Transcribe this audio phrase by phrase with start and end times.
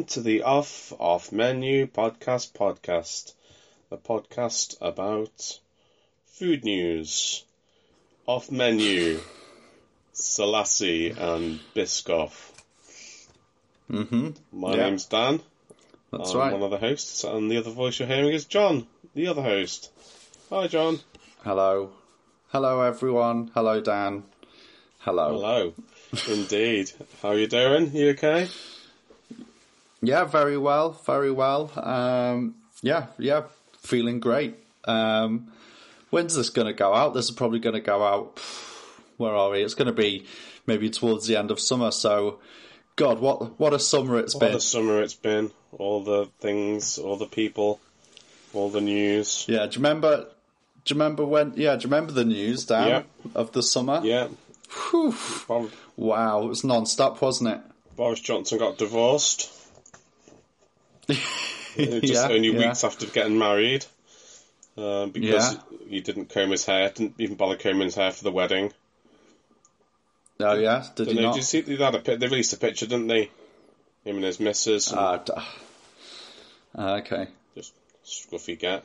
[0.00, 3.34] welcome to the Off Off Menu Podcast Podcast,
[3.90, 5.58] the podcast about
[6.24, 7.44] food news,
[8.24, 9.20] off menu,
[10.14, 12.32] Selassie and Biscoff.
[13.90, 14.30] Mm-hmm.
[14.58, 14.84] My Yeah.
[14.86, 15.42] name's Dan.
[16.10, 16.52] That's I'm right.
[16.54, 19.90] one of the hosts, and the other voice you're hearing is John, the other host.
[20.48, 21.00] Hi, John.
[21.44, 21.90] Hello.
[22.48, 23.50] Hello, everyone.
[23.52, 24.22] Hello, Dan.
[25.00, 25.32] Hello.
[25.34, 25.74] Hello.
[26.26, 26.90] Indeed.
[27.20, 27.94] How are you doing?
[27.94, 28.48] You okay?
[30.02, 30.92] Yeah, very well.
[31.04, 31.70] Very well.
[31.76, 33.44] Um, yeah, yeah.
[33.82, 34.56] Feeling great.
[34.84, 35.52] Um,
[36.10, 37.14] when's this going to go out?
[37.14, 38.40] This is probably going to go out.
[39.18, 39.62] Where are we?
[39.62, 40.24] It's going to be
[40.66, 41.90] maybe towards the end of summer.
[41.90, 42.38] So,
[42.96, 44.54] God, what what a summer it's What been.
[44.56, 45.50] a summer it's been.
[45.72, 47.78] All the things, all the people,
[48.54, 49.44] all the news.
[49.48, 50.26] Yeah, do you remember?
[50.84, 51.52] Do you remember when?
[51.56, 53.02] Yeah, do you remember the news, Dan, Yeah.
[53.34, 54.00] of the summer?
[54.02, 54.28] Yeah.
[54.90, 55.14] Whew.
[55.96, 57.60] Wow, it was non-stop, wasn't it?
[57.96, 59.50] Boris Johnson got divorced.
[61.76, 62.58] Just Yeah, only yeah.
[62.68, 63.86] weeks after getting married.
[64.76, 65.60] Uh, because Yeah.
[65.88, 68.72] he didn't comb his hair, didn't even bother combing his hair for the wedding.
[70.38, 71.22] Oh yeah, did you they?
[71.22, 71.32] not?
[71.34, 73.24] Did you see they had a they released a picture, didn't they?
[74.04, 75.32] Him and his missus, and d-
[76.74, 77.28] ah, okay.
[77.54, 77.74] just
[78.04, 78.82] scruffy get.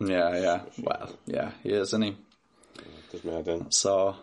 [0.00, 0.60] Yeah, yeah.
[0.80, 2.16] Well, yeah, he is, isn't he?
[3.12, 3.70] Does my head in.
[3.70, 4.16] So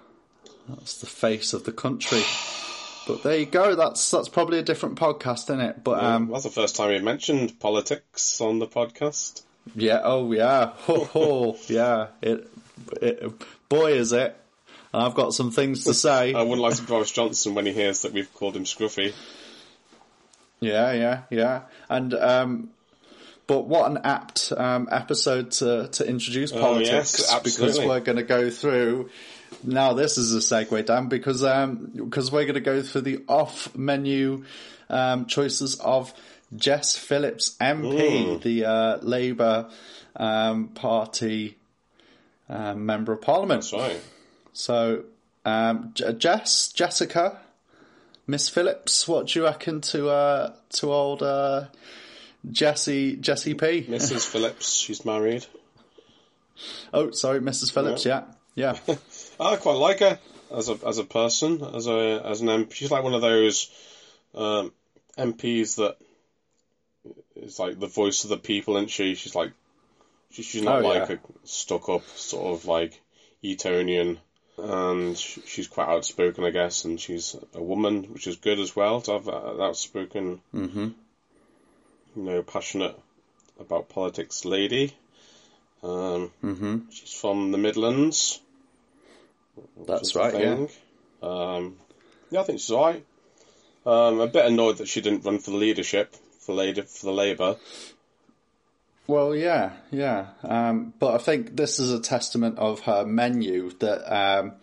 [0.67, 2.23] that's the face of the country.
[3.09, 3.73] But there you go.
[3.75, 5.83] That's that's probably a different podcast, isn't it?
[5.83, 9.41] But um, That's the first time we mentioned politics on the podcast.
[9.75, 10.01] yeah.
[10.03, 10.73] Oh yeah.
[10.75, 11.57] Ho ho.
[11.67, 12.07] Yeah.
[12.21, 12.47] It,
[13.01, 13.33] it.
[13.67, 14.35] Boy, is it.
[14.93, 16.33] I've got some things to say.
[16.33, 19.13] I wouldn't like to Boris Johnson when he hears that we've called him scruffy.
[20.59, 21.61] Yeah, yeah, yeah.
[21.89, 22.69] And um,
[23.47, 28.17] but what an apt um, episode to to introduce Oh, politics yes, because we're going
[28.17, 29.09] to go through.
[29.63, 33.23] Now this is a segue, Dan, because um, because we're going to go through the
[33.27, 34.45] off menu
[34.89, 36.13] um, choices of
[36.55, 39.69] Jess Phillips MP, the uh, Labour
[40.15, 41.57] um, Party
[42.49, 43.61] um, member of Parliament.
[43.61, 44.01] That's right.
[44.53, 45.03] So,
[45.45, 47.39] um, J- Jess, Jessica,
[48.27, 51.65] Miss Phillips, what do you reckon to uh, to old uh,
[52.49, 53.83] Jessie Jessie P?
[53.83, 54.27] Mrs.
[54.31, 55.45] Phillips, she's married.
[56.93, 57.73] Oh, sorry, Mrs.
[57.73, 58.05] Phillips.
[58.05, 58.23] Yeah,
[58.55, 58.77] yeah,
[59.39, 60.19] I quite like her
[60.51, 62.73] as a as a person, as a as an MP.
[62.73, 63.69] She's like one of those
[64.35, 64.73] um,
[65.17, 65.97] MPs that
[67.35, 69.15] is like the voice of the people, isn't she?
[69.15, 69.51] She's like
[70.31, 71.15] she, she's not Oh, like yeah.
[71.15, 72.99] a stuck up sort of like
[73.43, 74.19] Etonian,
[74.57, 78.75] and sh- she's quite outspoken, I guess, and she's a woman, which is good as
[78.75, 80.93] well to have that, an outspoken, Mhm.
[82.15, 82.95] you know, passionate
[83.59, 84.93] about politics lady.
[85.81, 88.41] Um, hmm she's from the Midlands.
[89.87, 90.33] That's right.
[90.33, 90.67] Yeah.
[91.21, 91.77] Um,
[92.31, 93.05] yeah, I think she's alright.
[93.85, 96.83] Um, a bit annoyed that she didn't run for the leadership for Labour.
[96.83, 97.57] For the Labour,
[99.09, 100.27] well, yeah, yeah.
[100.43, 104.53] Um, but I think this is a testament of her menu that um,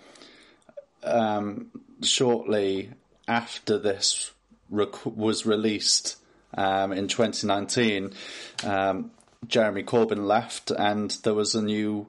[1.03, 1.73] um,
[2.05, 2.91] shortly
[3.27, 4.31] after this
[4.71, 6.17] rec- was released
[6.57, 8.13] um, in 2019,
[8.63, 9.11] um,
[9.49, 12.07] Jeremy Corbyn left, and there was a new.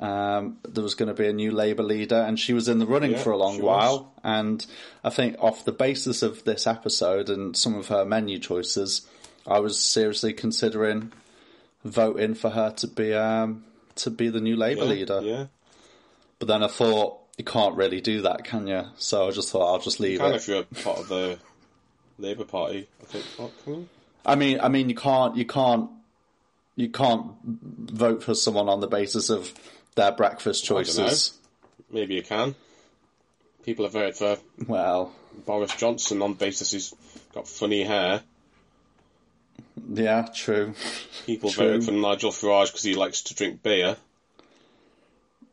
[0.00, 2.86] Um, there was going to be a new Labour leader, and she was in the
[2.86, 4.12] running Yeah, for a long while.
[4.24, 4.64] And
[5.04, 9.06] I think, off the basis of this episode and some of her menu choices,
[9.46, 11.12] I was seriously considering
[11.84, 13.64] voting for her to be um,
[13.96, 15.20] to be the new Labour yeah, leader.
[15.22, 15.46] yeah.
[16.38, 18.84] But then I thought you can't really do that, can you?
[18.96, 20.36] So I just thought I'll just leave Kind it.
[20.36, 21.38] of if you're part of the
[22.18, 23.24] Labour Party, I think.
[23.64, 23.88] Can you?
[24.24, 25.90] I mean, I mean, you can't, you can't,
[26.76, 29.52] you can't vote for someone on the basis of
[29.94, 31.38] their breakfast choices.
[31.90, 32.54] Maybe you can.
[33.64, 35.12] People have voted for Well,
[35.46, 36.94] Boris Johnson on basis he's
[37.34, 38.22] got funny hair.
[39.92, 40.74] yeah, true.
[41.26, 41.66] People True.
[41.66, 43.96] voted for Nigel Farage because he likes to drink beer.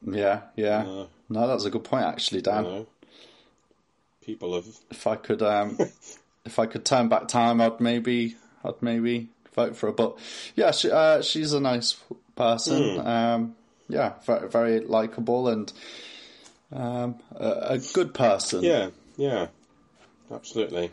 [0.05, 0.79] Yeah, yeah.
[0.87, 2.85] Uh, No, that's a good point, actually, Dan.
[4.21, 4.65] People have.
[4.89, 5.77] If I could, um,
[6.45, 9.93] if I could turn back time, I'd maybe, I'd maybe vote for her.
[9.93, 10.17] But
[10.55, 11.97] yeah, she, uh, she's a nice
[12.35, 12.99] person.
[13.01, 13.07] Hmm.
[13.07, 13.55] Um,
[13.89, 15.71] yeah, very, very likable and
[16.71, 18.63] um, a, a good person.
[18.63, 19.47] Yeah, yeah.
[20.31, 20.91] Absolutely.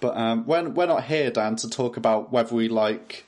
[0.00, 3.26] But um, when we're not here, Dan, to talk about whether we like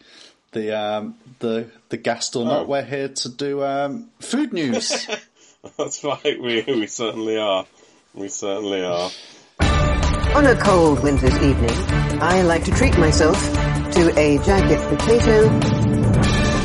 [0.53, 2.47] the um, the the guest or Oh.
[2.47, 2.69] not.
[2.69, 5.07] We're here to do um, food news.
[5.79, 7.67] That's right, we, we certainly are.
[8.15, 9.11] We certainly are.
[9.61, 11.71] On a cold winter's evening,
[12.23, 13.37] I like to treat myself
[13.95, 15.49] to a jacket potato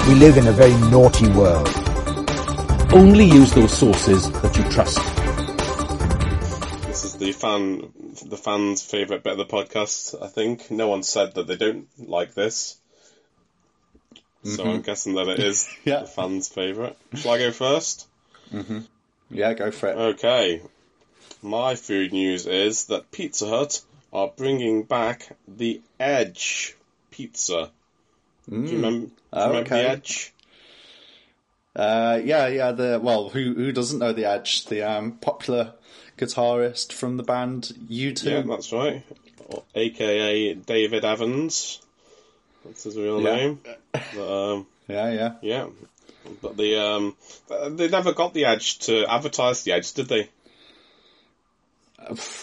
[0.07, 1.69] We live in a very naughty world.
[2.91, 4.97] Only use those sources that you trust.
[6.87, 7.93] This This is the fan,
[8.25, 10.21] the fans' favourite bit of the podcast.
[10.21, 12.77] I think no one said that they don't like this,
[14.43, 14.69] so mm-hmm.
[14.69, 16.01] I'm guessing that it is Yeah.
[16.01, 16.97] the fans' favourite.
[17.13, 18.07] Shall I go first?
[18.51, 18.79] Mm-hmm.
[19.29, 19.97] Yeah, go for it.
[19.97, 20.61] Okay.
[21.43, 23.81] My food news is that Pizza Hut
[24.11, 26.75] are bringing back the Edge
[27.11, 27.69] pizza.
[28.49, 29.83] Do you remember, do you Oh, remember okay.
[29.83, 30.33] the Edge?
[31.75, 32.71] Uh, yeah, yeah.
[32.73, 34.65] The well, who who doesn't know the Edge?
[34.65, 35.73] The um, popular
[36.17, 38.23] guitarist from the band U2.
[38.25, 39.03] Yeah, that's right.
[39.75, 41.81] AKA David Evans.
[42.65, 43.35] That's his real Yeah.
[43.35, 43.59] name.
[43.93, 45.33] But, um, yeah, yeah.
[45.41, 45.67] yeah.
[46.41, 47.15] But the um,
[47.69, 50.29] they never got the Edge to advertise the Edge, did they?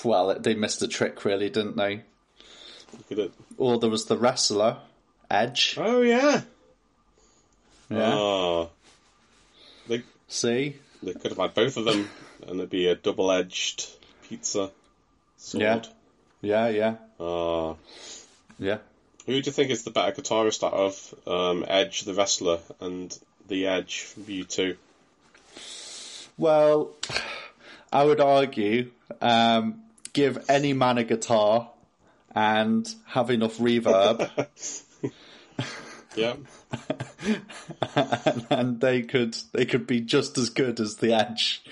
[0.04, 2.02] Well, they missed a trick, really, didn't they?
[3.08, 4.78] Could it- Or there was the wrestler
[5.30, 5.74] Edge.
[5.78, 6.42] Oh yeah.
[7.90, 8.12] Yeah.
[8.14, 8.70] Oh.
[9.86, 12.08] They See, they could have had both of them,
[12.46, 13.86] and it'd be a double-edged
[14.28, 14.70] pizza
[15.38, 15.88] sword.
[16.42, 16.68] Yeah.
[16.68, 17.74] yeah, yeah, Ah.
[18.58, 18.78] yeah.
[19.26, 23.16] Who do you think is the better guitarist out of um, Edge the wrestler and
[23.46, 24.76] the Edge from U2?
[26.36, 26.90] Well,
[27.92, 28.90] I would argue,
[29.22, 29.82] um,
[30.12, 31.70] give any man a guitar
[32.34, 34.30] and have enough reverb,
[36.16, 36.34] Yeah.
[38.50, 41.62] and they could they could be just as good as the Edge.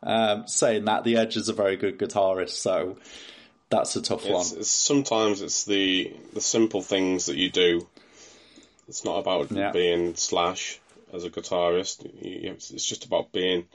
[0.00, 2.98] Um, saying that the Edge is a very good guitarist, so
[3.68, 4.42] that's a tough one.
[4.42, 7.86] It's, it's, sometimes it's the the simple things that you do.
[8.86, 9.72] It's not about Yeah.
[9.72, 10.78] being Slash
[11.12, 12.08] as a guitarist.
[12.22, 13.66] It's it's just about being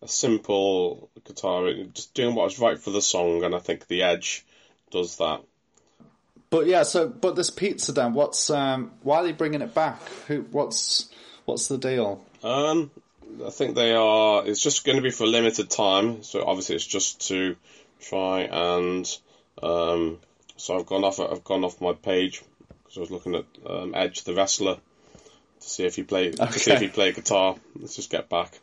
[0.00, 3.42] a simple guitarist, just doing what's right for the song.
[3.42, 4.44] And I think the Edge
[4.90, 5.42] does that.
[6.54, 10.00] But yeah, so but this pizza, Dan, what's um, why are they bringing it back?
[10.28, 11.10] Who, what's
[11.46, 12.24] what's the deal?
[12.44, 12.92] Um,
[13.44, 14.46] I think they are.
[14.46, 16.22] It's just going to be for a limited time.
[16.22, 17.56] So obviously, it's just to
[18.02, 19.18] try and.
[19.60, 20.20] Um,
[20.56, 21.18] so I've gone off.
[21.18, 25.68] I've gone off my page because I was looking at um, Edge the wrestler to
[25.68, 27.56] see if he play to see if he played guitar.
[27.74, 28.56] Let's just get back.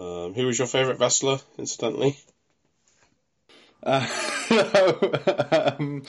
[0.00, 2.16] Um, who was your favourite wrestler, incidentally?
[5.78, 6.02] um,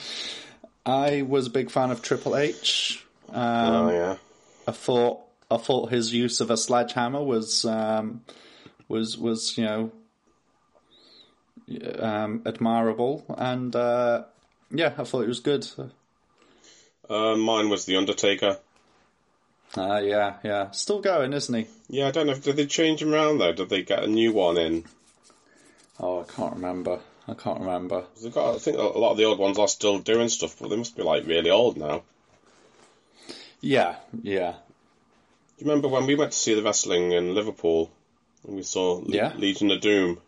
[0.88, 3.04] I was a big fan of Triple H.
[3.28, 4.16] Um, oh yeah,
[4.66, 5.20] I thought
[5.50, 8.22] I thought his use of a sledgehammer was um,
[8.88, 9.92] was was you know
[11.98, 14.24] um, admirable, and uh,
[14.70, 15.68] yeah, I thought it was good.
[17.10, 18.58] uh, mine was the Undertaker.
[19.76, 21.66] Uh, yeah, yeah, still going, isn't he?
[21.90, 22.34] Yeah, I don't know.
[22.34, 23.52] Did they change him around though?
[23.52, 24.84] Did they get a new one in?
[26.00, 27.00] Oh, I can't remember.
[27.28, 28.04] I can't remember.
[28.22, 30.70] They've got, I think a lot of the old ones are still doing stuff, but
[30.70, 32.02] they must be like really old now.
[33.60, 34.52] Yeah, yeah.
[34.52, 37.90] Do you remember when we went to see the wrestling in Liverpool
[38.46, 39.32] and we saw Le- Yeah.
[39.36, 40.20] Legion of Doom?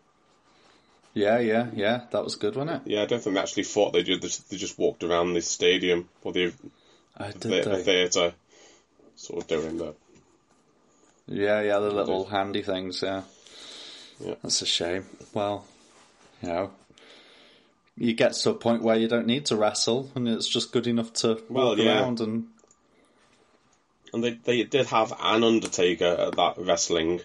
[1.13, 2.01] Yeah, yeah, yeah.
[2.11, 2.91] That was good, wasn't it?
[2.91, 3.93] Yeah, I don't think they actually fought.
[3.93, 4.21] They did.
[4.21, 6.53] They just walked around the stadium or the,
[7.39, 7.41] did.
[7.41, 8.33] the, the theatre,
[9.15, 9.95] sort of doing that.
[11.27, 11.79] Yeah, yeah.
[11.79, 13.01] The little handy things.
[13.01, 13.23] Yeah.
[14.19, 14.35] Yeah.
[14.41, 15.05] That's a shame.
[15.33, 15.65] Well,
[16.41, 16.71] you know,
[18.01, 20.87] you get to a point where you don't need to wrestle, and it's just good
[20.87, 22.01] enough to Well, walk yeah.
[22.01, 22.47] around and.
[24.13, 27.21] And they they did have an Undertaker at that wrestling,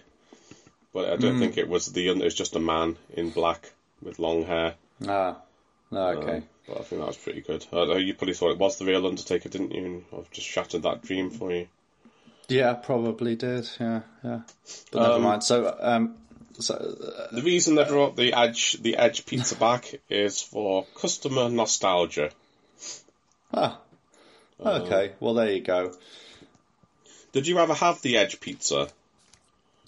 [0.93, 2.07] but I don't think it was the.
[2.07, 4.75] It was just a man in black with long hair.
[5.05, 5.35] Ah,
[5.91, 6.37] okay.
[6.37, 7.65] Um, but I think that was pretty good.
[7.73, 9.83] Uh, you probably thought it was the real Undertaker, didn't you?
[9.85, 11.67] And I've just shattered that dream for you.
[12.47, 13.69] Yeah, probably did.
[13.81, 14.41] Yeah, yeah.
[14.91, 15.43] But never Um, mind.
[15.43, 16.15] So, um,
[16.59, 21.49] so uh, The reason they brought the Edge the Edge pizza back is for customer
[21.49, 22.31] nostalgia.
[23.53, 23.79] ah,
[24.59, 25.13] okay.
[25.19, 25.93] Well, there you go.
[27.31, 28.89] Did you ever have the Edge pizza?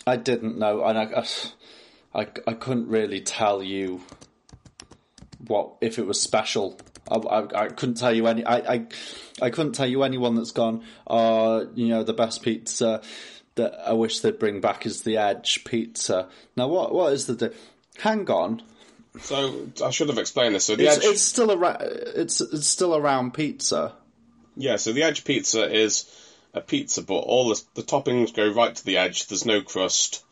[0.06, 1.26] I didn't know, and I,
[2.14, 4.02] I, I couldn't really tell you
[5.46, 6.80] what if it was special.
[7.10, 8.46] I, I, I couldn't tell you any.
[8.46, 8.88] I, I,
[9.42, 10.84] I couldn't tell you anyone that's gone.
[11.08, 13.02] Uh, you know, the best pizza
[13.60, 16.28] that I wish they'd bring back is the Edge pizza.
[16.56, 17.36] Now, what what is the?
[17.36, 17.56] di-
[18.00, 18.62] Hang on,
[19.20, 20.66] So I should have explained this.
[20.66, 23.94] So the it's, Edge, it's still a ra- it's it's still a round pizza.
[24.56, 24.78] yeah.
[24.78, 26.06] So the Edge pizza is
[26.54, 29.28] a pizza, but all the, the toppings go right to the edge.
[29.28, 30.24] There's no crust,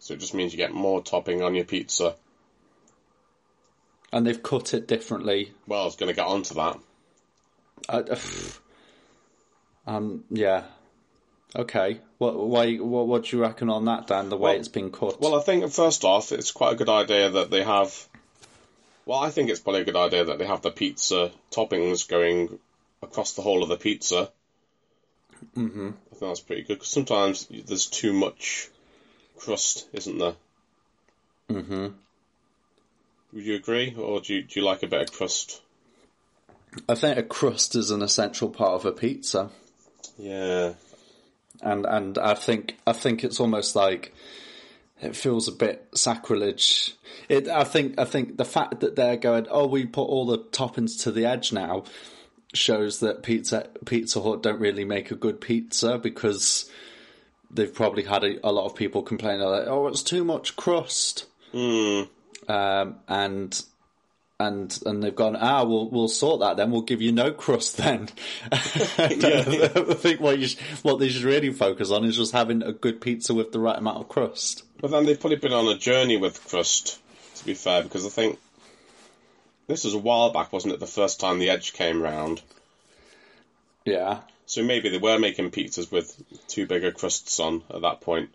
[0.00, 2.16] so it just means you get more topping on your pizza.
[4.12, 5.52] and they've cut it differently.
[5.66, 6.78] Well, I was going to get onto that.
[7.88, 8.18] I,
[9.86, 10.64] um, yeah.
[11.54, 12.00] Okay.
[12.18, 12.36] What?
[12.36, 12.76] Why?
[12.76, 13.06] What?
[13.08, 14.28] What do you reckon on that, Dan?
[14.30, 15.20] The way Well- it's been cut.
[15.20, 18.08] Well, I think first off, it's quite a good idea that they have.
[19.04, 22.58] Well, I think it's probably a good idea that they have the pizza toppings going
[23.02, 24.30] across the whole of the pizza.
[25.56, 25.88] Mm-hmm.
[25.88, 28.68] I think that's pretty good because sometimes there's too much
[29.36, 30.36] crust, isn't there?
[31.50, 31.94] Mhm.
[33.32, 35.60] Would you agree, or do you, do you like a bit of crust?
[36.88, 39.50] I think a crust is an essential part of a pizza,
[40.16, 40.74] Yeah,
[41.62, 44.14] and and I think I think it's almost like
[45.00, 46.94] it feels a bit sacrilege.
[47.28, 50.38] It I think I think the fact that they're going, oh, we put all the
[50.38, 51.84] toppings to the edge now,
[52.54, 56.70] shows that pizza Pizza Hut don't really make a good pizza because
[57.50, 61.26] they've probably had a, a lot of people complaining like, oh, it's too much crust,
[62.48, 63.64] um, and
[64.46, 66.70] and and they've gone, ah, we'll we'll sort that then.
[66.70, 68.08] We'll give you no crust then.
[68.52, 72.72] I think what you sh- what they should really focus on is just having a
[72.72, 74.64] good pizza with the right amount of crust.
[74.80, 76.98] but then they've probably been on a journey with crust.
[77.36, 78.38] To be fair, because I think
[79.66, 80.80] this was a while back, wasn't it?
[80.80, 82.42] The first time the edge came round.
[83.84, 86.14] Yeah, So maybe they were making pizzas with
[86.46, 88.30] too big a crusts on at that point.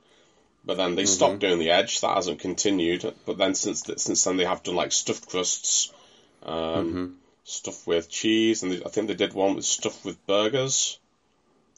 [0.65, 2.01] But then they stopped doing the edge.
[2.01, 3.13] That hasn't continued.
[3.25, 5.93] But then since since then they have done like stuffed crusts,
[6.47, 10.99] um, stuff with cheese, and they, I think they did one with stuff with burgers.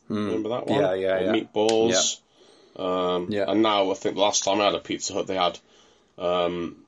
[0.09, 0.79] Remember that one?
[0.81, 1.31] Yeah, yeah, Or yeah.
[1.33, 2.19] Meatballs.
[2.75, 3.45] Um, Yeah.
[3.47, 5.59] And now I think the last time I had a Pizza Hut, they had
[6.17, 6.85] um,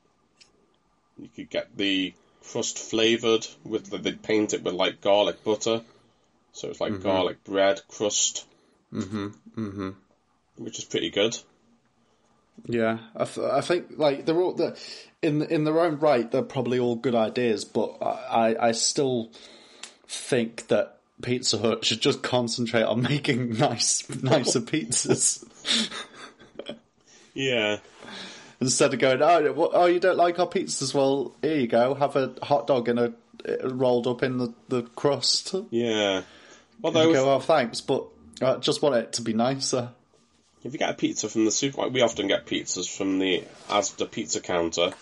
[1.18, 5.82] you could get the crust flavored with they'd paint it with like garlic butter,
[6.52, 8.46] so it's like garlic bread crust.
[8.92, 9.26] Mm-hmm.
[9.56, 9.90] Mm-hmm.
[10.56, 11.38] Which is pretty good.
[12.66, 12.98] Yeah.
[13.16, 14.78] I, th- I think like they're all the
[15.22, 16.30] in in their own right.
[16.30, 19.30] They're probably all good ideas, but I I still
[20.06, 25.44] think that Pizza Hut should just concentrate on making nice nicer pizzas.
[27.34, 27.78] Yeah.
[28.60, 30.94] Instead of going, oh, what, oh, you don't like our pizzas?
[30.94, 31.94] Well, here you go.
[31.94, 33.12] Have a hot dog in a
[33.48, 35.54] uh, rolled up in the, the crust.
[35.70, 36.22] Yeah.
[36.84, 38.06] Although, go, oh, thanks, but
[38.40, 39.90] I just want it to be nicer.
[40.64, 44.10] If you get a pizza from the supermarket, we often get pizzas from the Asda
[44.10, 44.92] pizza counter,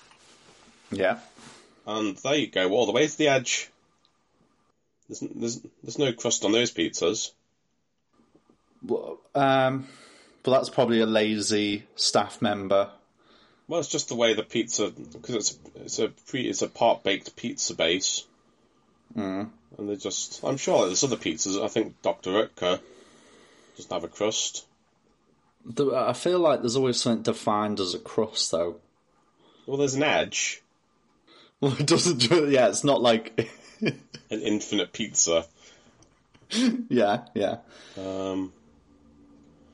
[0.91, 1.19] Yeah.
[1.87, 3.71] and there you go, all the way to the edge.
[5.09, 7.33] There's, there's, there's no crust on those pizzas.
[9.35, 9.87] Um,
[10.43, 12.91] but that's probably a lazy staff member.
[13.69, 17.05] Well, it's just the way the pizza because it's it's a pre it's a part
[17.05, 18.25] baked pizza base,
[19.17, 19.49] mm.
[19.79, 21.63] and they just I'm sure there's other pizzas.
[21.63, 22.31] I think Dr.
[22.31, 22.81] Oetker
[23.77, 24.67] doesn't have a crust.
[25.95, 28.77] I feel like there's always something defined as a crust, though.
[29.67, 30.63] Well, there's an edge,
[31.61, 32.23] Well, it doesn't.
[32.51, 33.51] Yeah, it's not like.
[33.83, 33.93] an
[34.31, 35.45] infinite pizza.
[36.89, 37.59] yeah, yeah.
[37.99, 38.53] Um,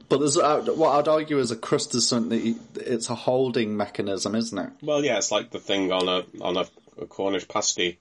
[0.09, 3.14] But there's uh, what I'd argue is a crust is something that you, it's a
[3.14, 4.71] holding mechanism, isn't it?
[4.83, 6.66] well, yeah, it's like the thing on a on a,
[7.00, 7.99] a Cornish pasty.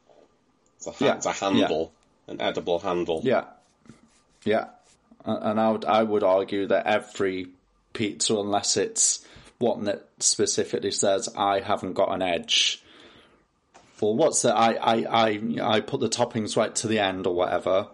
[0.78, 1.94] It's a, ha- Yeah, it's a handle,
[2.28, 3.22] an edible handle.
[3.24, 3.46] Yeah,
[4.44, 4.66] yeah.
[5.24, 7.48] And I would I would argue that every
[7.96, 9.26] pizza, unless it's
[9.58, 12.84] one that specifically says I haven't got an edge,
[14.02, 14.56] or what's that?
[14.56, 17.88] I I I I put the toppings right to the end or whatever.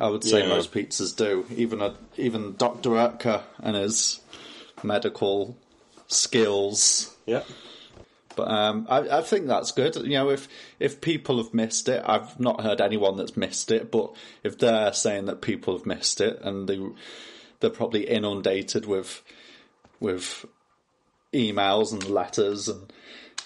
[0.00, 0.48] I would say Yeah.
[0.48, 1.44] most pizzas do.
[1.54, 2.90] Even a, even Dr.
[2.90, 4.20] Oetker and his
[4.84, 5.56] medical
[6.06, 7.42] skills Yeah.
[8.36, 9.96] but um, I, I think that's good.
[9.96, 10.48] You know, if
[10.78, 13.90] if people have missed it, I've not heard anyone that's missed it.
[13.90, 16.78] But if they're saying that people have missed it, and they
[17.60, 19.22] they're probably inundated with
[20.00, 20.44] with
[21.32, 22.92] emails and letters, and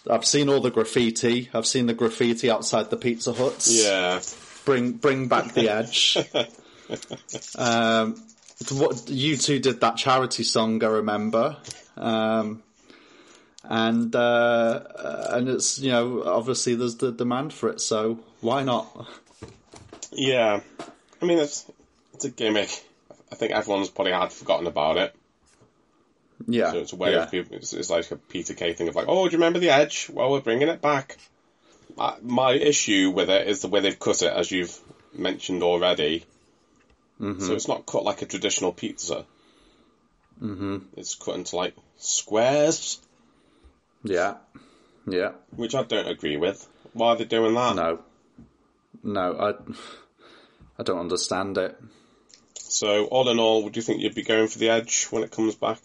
[0.09, 1.51] I've seen all the graffiti.
[1.53, 3.85] I've seen the graffiti outside the Pizza Huts.
[3.85, 4.21] Yeah.
[4.65, 6.17] bring bring back the edge.
[7.59, 8.15] um,
[8.71, 11.57] what U2 did that charity song, I remember.
[11.97, 12.63] Um,
[13.65, 14.83] and uh,
[15.31, 19.07] and it's you know obviously there's the demand for it, so why not?
[20.11, 20.61] Yeah.
[21.21, 21.71] I mean, it's
[22.15, 22.85] it's a gimmick.
[23.33, 25.17] I think everyone's probably had forgotten about it.
[26.47, 27.25] Yeah, So it's a way yeah.
[27.25, 27.57] of people.
[27.57, 30.11] It's, it's like a Peter Kay thing of like, oh, do you remember the Edge?
[30.13, 31.17] Well, we're bringing it back.
[31.97, 34.79] Uh, my issue with it is the way they've cut it, as you've
[35.15, 36.25] mentioned already.
[37.21, 37.41] Mm-hmm.
[37.43, 39.25] So it's not cut like a traditional pizza.
[40.43, 40.79] Mm-hmm.
[40.97, 43.01] It's cut into like squares,
[44.03, 44.35] yeah,
[45.07, 45.33] yeah.
[45.55, 46.67] which I don't agree with.
[46.93, 47.77] Why are they doing that?
[47.77, 48.01] No,
[49.03, 49.73] no, I
[50.79, 51.79] I don't understand it.
[52.73, 55.31] So all in all, would you think you'd be going for the Edge when it
[55.31, 55.79] comes back?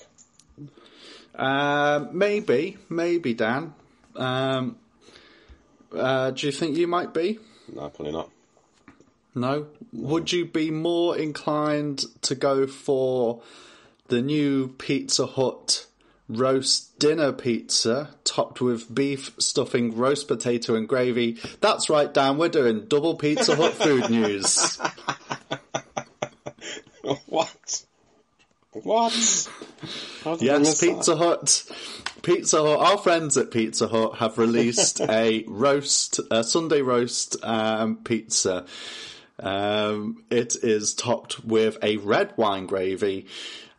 [1.35, 3.73] Um, maybe, maybe Dan.
[4.15, 4.77] Um,
[5.93, 7.39] uh, do you think you might be?
[7.73, 8.29] No, probably not.
[9.35, 9.67] No.
[9.93, 13.41] Would you be more inclined to go for
[14.07, 15.85] the new Pizza Hut
[16.29, 21.37] roast dinner pizza topped with beef stuffing, roast potato, and gravy?
[21.59, 22.37] That's right, Dan.
[22.37, 24.79] We're doing double Pizza Hut food news.
[27.27, 27.83] what?
[28.71, 29.49] What?
[30.23, 30.87] How did I Yes, miss that?
[30.95, 31.71] Pizza Hut.
[32.21, 37.97] Pizza Hut, our friends at Pizza Hut have released a roast, a Sunday roast um,
[37.97, 38.65] pizza.
[39.39, 43.27] Um, it is topped with a red wine gravy,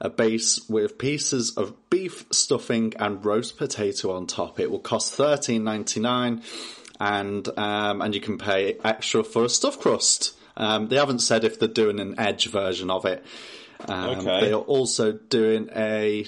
[0.01, 4.61] a base with pieces of beef stuffing and roast potato on top.
[4.61, 6.43] It will cost thirteen ninety nine,
[7.01, 10.35] and um, and you can pay extra for a stuffed crust.
[10.59, 13.25] Um, they haven't said if they're doing an edge version of it.
[13.89, 14.41] Um, Okay.
[14.41, 16.27] They are also doing a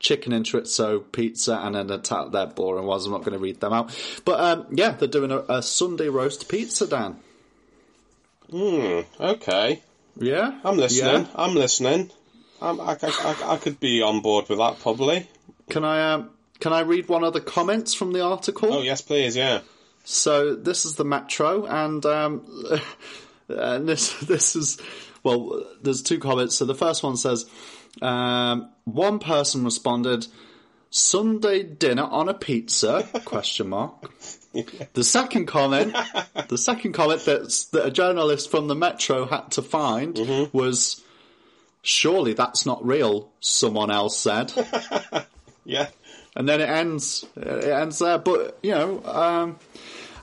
[0.00, 2.32] chicken and chorizo pizza and an attack.
[2.32, 3.06] They're boring ones.
[3.06, 3.96] I'm not going to read them out.
[4.24, 7.16] But um, yeah, they're doing a, a Sunday roast pizza, Dan.
[8.50, 9.00] Hmm.
[9.20, 9.82] Okay.
[10.16, 11.22] Yeah, I'm listening.
[11.22, 11.26] Yeah.
[11.36, 12.10] I'm listening.
[12.60, 15.28] I'm, I, I, I, I could be on board with that probably.
[15.70, 18.72] Can I um, can I read one of the comments from the article?
[18.72, 19.36] Oh yes, please.
[19.36, 19.60] Yeah.
[20.04, 22.46] So this is the Metro, and um,
[23.48, 24.78] and this this is
[25.22, 25.64] well.
[25.82, 26.56] There's two comments.
[26.56, 27.46] So the first one says,
[28.02, 30.26] um, one person responded,
[30.90, 34.12] "Sunday dinner on a pizza?" question mark.
[34.94, 35.94] The second comment,
[36.48, 40.18] the second comment that's, that a journalist from the Metro had to find
[40.52, 41.00] was,
[41.82, 44.52] "Surely that's not real." Someone else said.
[45.64, 45.88] Yeah.
[46.34, 47.26] and then it ends.
[47.36, 48.16] It ends there.
[48.16, 49.58] But you know, um,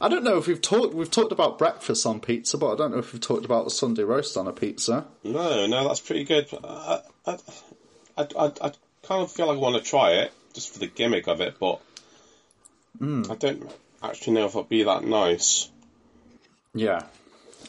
[0.01, 0.93] I don't know if we've talked.
[0.93, 3.69] We've talked about breakfast on pizza, but I don't know if we've talked about a
[3.69, 5.05] Sunday roast on a pizza.
[5.23, 6.47] No, no, that's pretty good.
[6.63, 7.37] I, I,
[8.17, 8.71] I, I, I
[9.03, 11.55] kind of feel like I want to try it just for the gimmick of it,
[11.59, 11.79] but
[13.01, 13.69] I don't
[14.03, 15.69] actually know if it'll be that nice.
[16.73, 17.03] Yeah,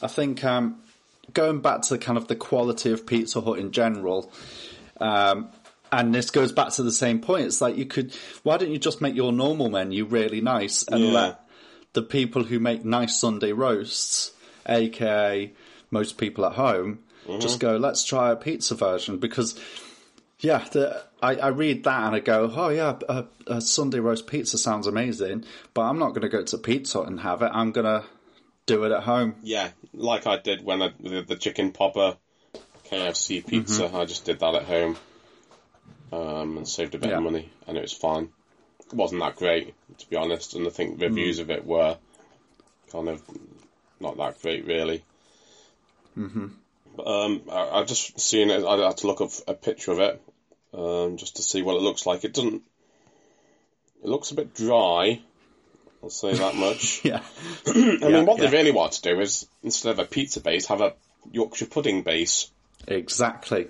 [0.01, 0.81] I think um,
[1.33, 4.31] going back to kind of the quality of Pizza Hut in general.
[4.99, 5.49] Um,
[5.91, 7.45] and this goes back to the same point.
[7.45, 8.13] It's like you could,
[8.43, 11.11] why don't you just make your normal menu really nice and Yeah.
[11.11, 11.46] let
[11.97, 14.31] the people who make nice Sunday roasts,
[14.67, 15.51] aka
[15.89, 16.99] most people at home,
[17.39, 19.59] just go, let's try a pizza version because,
[20.39, 24.27] yeah, the, I, I read that and I go, oh yeah, a, a Sunday roast
[24.27, 27.49] pizza sounds amazing, but I'm not going to go to Pizza Hut and have it.
[27.51, 28.05] I'm going to
[28.67, 29.33] do it at home.
[29.41, 32.15] Yeah, like I did when I did the chicken popper
[32.91, 33.89] KFC pizza.
[33.91, 34.97] I just did that at home
[36.11, 37.17] um, and saved a bit Yeah.
[37.17, 38.29] of money, and it was fine.
[38.93, 41.97] Wasn't that great, to be honest, and I think reviews of it were
[42.91, 43.21] kind of
[43.99, 45.03] not that great, really.
[46.17, 46.47] Mm-hmm.
[46.95, 48.63] But, um, I, I just seen it.
[48.63, 50.21] I had to look up a picture of it
[50.73, 52.23] um, just to see what it looks like.
[52.23, 52.63] It doesn't.
[54.03, 55.21] It looks a bit dry.
[56.01, 57.03] I'll say that much.
[57.03, 57.21] Yeah.
[57.67, 58.49] I mean, what yeah.
[58.49, 60.93] they really want to do is instead of a pizza base, have a
[61.31, 62.49] Yorkshire pudding base.
[62.87, 63.67] Exactly,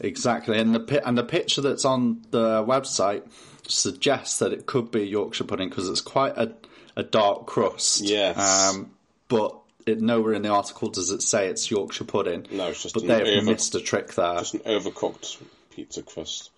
[0.00, 0.58] exactly.
[0.58, 3.22] And the and the picture that's on the website
[3.68, 6.52] suggests that it could be Yorkshire pudding because it's quite a
[6.96, 8.00] a dark crust.
[8.02, 8.38] Yes.
[8.74, 8.90] Um,
[9.28, 12.46] but it, nowhere in the article does it say it's Yorkshire pudding.
[12.50, 14.38] No, it's just but they have over- missed a trick there.
[14.38, 15.36] Just an overcooked
[15.70, 16.50] pizza crust.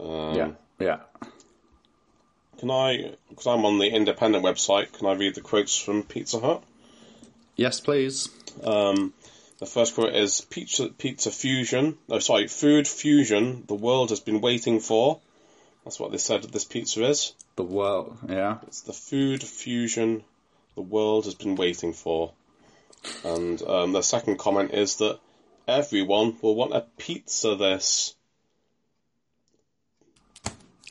[0.00, 1.00] Um, yeah, yeah.
[2.58, 6.40] Can I, because I'm on the independent website, can I read the quotes from Pizza
[6.40, 6.62] Hut?
[7.56, 8.28] Yes, please.
[8.62, 9.14] Um,
[9.58, 11.96] the first quote is Pizza Pizza Fusion.
[12.08, 13.64] No, sorry, Food Fusion.
[13.66, 15.20] The world has been waiting for.
[15.84, 17.34] That's what they said this pizza is.
[17.56, 18.18] The world.
[18.28, 18.58] Yeah.
[18.66, 20.24] It's the food fusion
[20.74, 22.32] the world has been waiting for.
[23.24, 25.18] And um, the second comment is that
[25.66, 28.14] everyone will want a pizza this.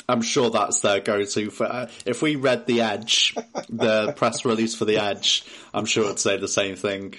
[0.08, 1.66] I'm sure that's their go-to for.
[1.66, 3.36] Uh, if we read the Edge,
[3.70, 7.14] the press release for the Edge, I'm sure it'd say the same thing.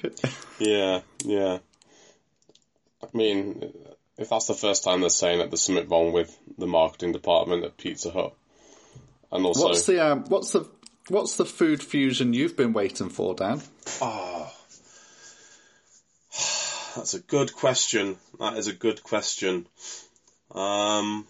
[0.59, 1.59] Yeah, yeah.
[3.03, 3.73] I mean,
[4.21, 7.65] if that's the first time they're saying that there's something wrong with the marketing department
[7.65, 8.35] at Pizza Hut.
[9.33, 10.69] And also, What's the um, what's the
[11.09, 13.63] what's the food fusion you've been waiting for, Dan?
[14.03, 14.53] Ah,
[16.97, 18.19] That's a good question.
[18.39, 19.67] That is a good question.
[20.55, 21.27] Um,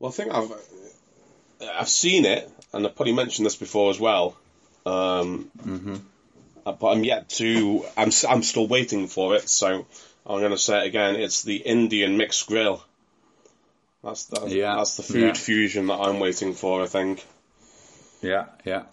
[0.00, 0.52] well, I think I've
[1.62, 4.36] I've seen it, and I've probably mentioned this before as well.
[4.84, 5.50] Um,
[6.66, 7.84] uh, But I'm yet to.
[7.96, 9.48] I'm I'm still waiting for it.
[9.48, 9.86] So
[10.30, 11.16] I'm going to say it again.
[11.16, 12.84] It's the Indian mixed grill.
[14.04, 15.32] That's the, Yeah, that's the food yeah.
[15.34, 16.82] fusion that I'm waiting for.
[16.82, 17.26] I think.
[18.22, 18.84] Yeah, yeah,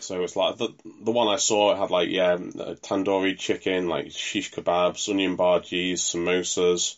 [0.00, 0.70] So it's like the
[1.02, 1.72] the one I saw.
[1.72, 6.96] It had like yeah, uh, tandoori chicken, like shish kebabs, onion bhajis, samosas,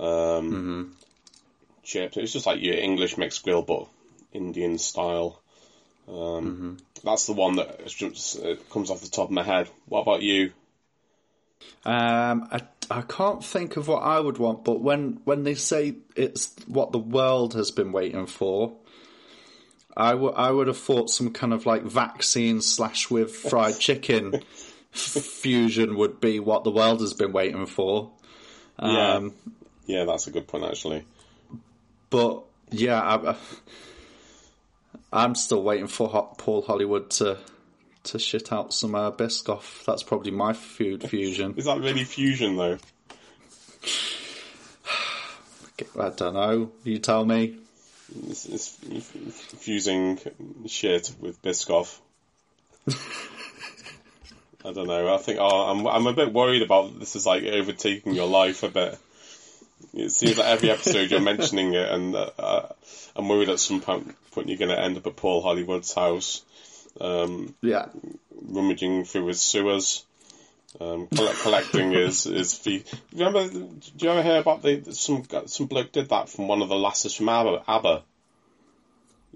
[0.00, 0.96] um,
[1.84, 2.16] chips.
[2.16, 3.88] It's just like your English mixed grill, but
[4.32, 5.40] Indian style.
[6.08, 8.38] Um, That's the one that just,
[8.70, 9.68] comes off the top of my head.
[9.86, 10.52] What about you?
[11.84, 15.96] Um, I I can't think of what I would want, but when when they say
[16.14, 18.76] it's what the world has been waiting for,
[19.96, 24.42] I would I would have thought some kind of like vaccine slash with fried chicken
[24.92, 28.10] f- fusion would be what the world has been waiting for.
[28.78, 29.34] Um,
[29.86, 31.04] yeah, that's a good point actually.
[32.10, 33.36] But yeah, I,
[35.12, 37.38] I'm still waiting for Paul Hollywood to
[38.04, 39.84] to shit out some uh, Biscoff.
[39.84, 41.54] That's probably my food fusion.
[41.56, 42.78] Is that really fusion though?
[45.98, 46.72] I don't know.
[46.84, 47.56] You tell me.
[48.28, 48.68] It's, it's
[49.58, 50.18] fusing
[50.66, 51.98] shit with Biscoff.
[54.64, 55.12] I don't know.
[55.12, 58.62] I think oh, I'm I'm a bit worried about this is like overtaking your life
[58.62, 58.98] a bit.
[59.94, 62.68] It seems like every episode you're mentioning it, and uh, uh,
[63.16, 66.42] I'm worried at some point, point you're going to end up at Paul Hollywood's house,
[67.00, 67.88] um, Yeah.
[68.40, 70.04] rummaging through his sewers,
[70.80, 72.60] um, collect, collecting his his.
[73.12, 73.48] Remember?
[73.48, 76.76] Do you ever hear about the some some bloke did that from one of the
[76.76, 77.62] lasses from ABBA?
[77.68, 78.02] ABBA.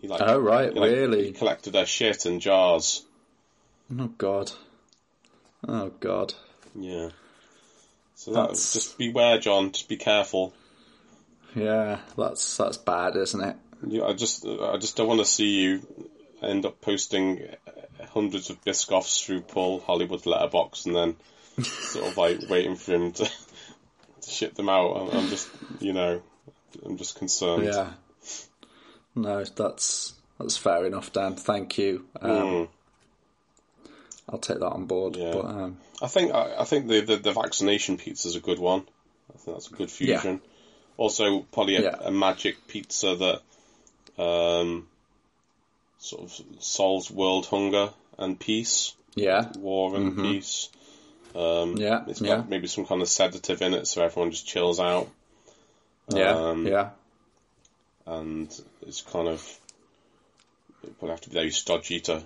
[0.01, 1.27] He, like, Oh right, he, like, really?
[1.27, 3.05] He collected their shit in jars.
[3.99, 4.53] Oh god.
[5.66, 6.35] Oh god.
[6.79, 7.11] Yeah.
[8.14, 9.73] So that, That's- just beware, John.
[9.73, 10.53] Just be careful.
[11.55, 13.57] Yeah, that's that's bad, isn't it?
[13.87, 15.81] You, I just, I just don't want to see you
[16.42, 17.42] end up posting
[18.12, 21.16] hundreds of Biscoffs through Paul Hollywood's letterbox and then
[21.64, 23.25] sort of like waiting for him to,
[24.20, 24.92] to ship them out.
[24.96, 25.49] I'm, I'm just,
[25.81, 26.22] you know,
[26.85, 27.64] I'm just concerned.
[27.64, 27.92] Yeah.
[29.14, 31.37] No, that's that's fair enough, Dan.
[31.37, 32.07] Thank you.
[32.20, 32.68] Um, Mm.
[34.29, 35.16] I'll take that on board.
[35.16, 35.33] Yeah.
[35.35, 38.59] But um, I think, I, I think the, the the vaccination pizza is a good
[38.59, 38.83] one.
[39.33, 40.40] I think that's a good fusion.
[40.96, 41.96] Also, probably a, Yeah.
[42.01, 44.88] a magic pizza that um,
[45.99, 48.95] sort of solves world hunger and peace.
[49.15, 50.69] yeah, war and peace.
[51.35, 51.77] Um, Mm-hmm.
[51.83, 52.37] Yeah, it's yeah.
[52.37, 55.09] got maybe some kind of sedative in it, so everyone just chills out.
[56.09, 56.91] yeah, Um, yeah,
[58.07, 58.49] And
[58.87, 59.43] it's kind of
[60.83, 62.23] it probably have to be very stodgy to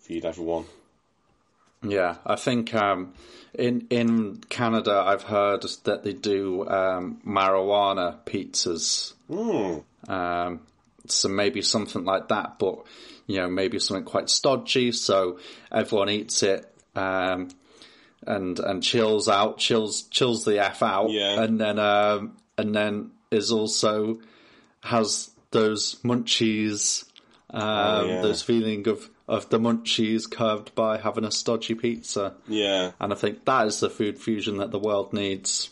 [0.00, 0.64] feed everyone.
[1.82, 2.16] yeah.
[2.26, 3.14] I think um,
[3.54, 9.14] in in Canada, I've heard that they do um, marijuana pizzas.
[9.30, 9.84] Mm.
[10.08, 10.60] Um,
[11.12, 12.84] so maybe something like that, but
[13.26, 15.38] you know, maybe something quite stodgy, so
[15.70, 16.66] everyone eats it
[16.96, 17.48] um,
[18.26, 21.42] and and chills out, chills chills the f out, Yeah.
[21.42, 24.18] and then um, and then is also
[24.82, 27.04] has those munchies,
[27.50, 28.22] um, Oh, yeah.
[28.22, 32.92] those feeling of of the munchies curved by having a stodgy pizza, Yeah.
[32.98, 35.68] and I think that is the food fusion that the world needs.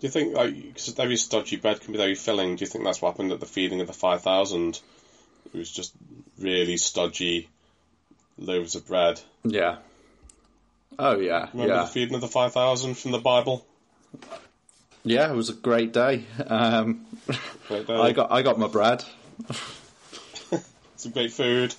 [0.00, 2.84] Do you think, like, because very stodgy bread can be very filling, do you think
[2.84, 4.78] that's what happened at the feeding of the 5,000?
[5.54, 5.92] It was just
[6.38, 7.48] really stodgy
[8.38, 9.20] loaves of bread.
[9.44, 9.76] Yeah.
[10.98, 11.80] Oh yeah, Remember yeah.
[11.82, 13.66] the feeding of the 5,000 from the Bible?
[15.04, 16.24] Yeah, it was a great day.
[16.46, 17.06] Um,
[17.68, 17.94] Great day.
[17.94, 19.04] I got I got my bread.
[20.96, 21.72] Some great food.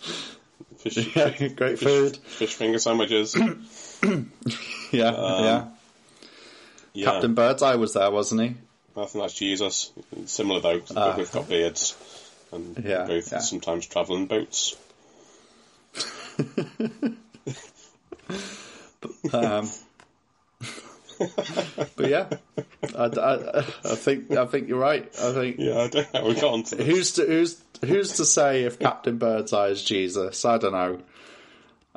[0.78, 2.18] Fish, Yeah, great fish- food.
[2.18, 3.36] Fish finger sandwiches.
[4.92, 5.66] Yeah, Um, yeah.
[6.98, 7.12] Yeah.
[7.12, 8.48] Captain Birdseye was there, wasn't he?
[9.00, 9.92] I think that's Jesus.
[10.26, 11.12] Similar though, Ah.
[11.12, 11.96] they both got beards
[12.52, 13.38] and Yeah, both yeah.
[13.40, 14.76] sometimes travel in boats.
[19.34, 19.70] Um,
[21.96, 22.28] but yeah,
[22.96, 25.04] I, I, I think I think you're right.
[25.22, 26.26] I think Yeah, I don't know.
[26.26, 26.86] We got onto this.
[26.86, 30.46] who's to who's who's to say if Captain Birdseye is Jesus?
[30.46, 31.00] I don't know.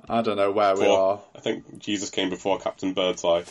[0.09, 1.21] I don't know where we are.
[1.35, 3.43] I think Jesus came before Captain Birdseye.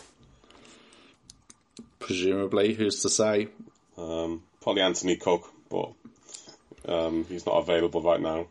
[2.00, 3.50] Presumably, who's to say?
[3.98, 5.92] Um, probably Anthony Cook, but
[6.88, 8.48] um, he's not available right now.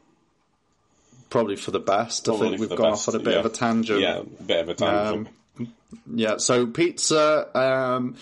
[1.30, 2.28] Probably for the best.
[2.28, 3.40] I think we've gone best, off on a bit yeah.
[3.40, 4.00] of a tangent.
[4.00, 5.28] Yeah, a bit of a tangent.
[6.14, 8.16] Yeah, so pizza, um,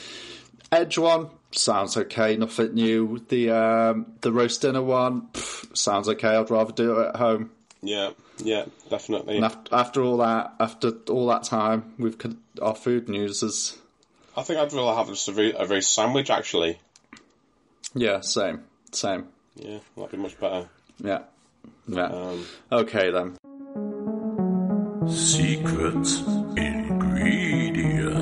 [0.72, 3.20] edge one sounds okay, nothing new.
[3.28, 6.28] The um, the roast dinner one pff, sounds okay.
[6.28, 7.50] I'd rather do it at home.
[7.82, 9.36] yeah, yeah, definitely.
[9.36, 12.16] And after, after all that, after all that time, we've
[12.60, 13.76] our food news is
[14.36, 16.78] I think I'd rather have a, very a roast sandwich actually.
[17.94, 19.28] yeah, same, same.
[19.54, 20.68] Yeah, that'd be much better.
[20.98, 21.20] Yeah,
[21.88, 22.06] yeah.
[22.06, 23.36] Um, okay then.
[25.08, 26.06] Secret
[26.56, 28.16] ingredients.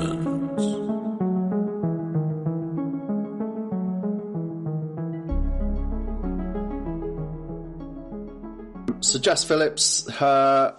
[9.01, 10.75] So Jess Phillips, her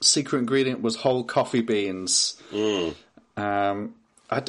[0.00, 2.40] secret ingredient was whole coffee beans.
[3.36, 3.94] Um,
[4.30, 4.42] I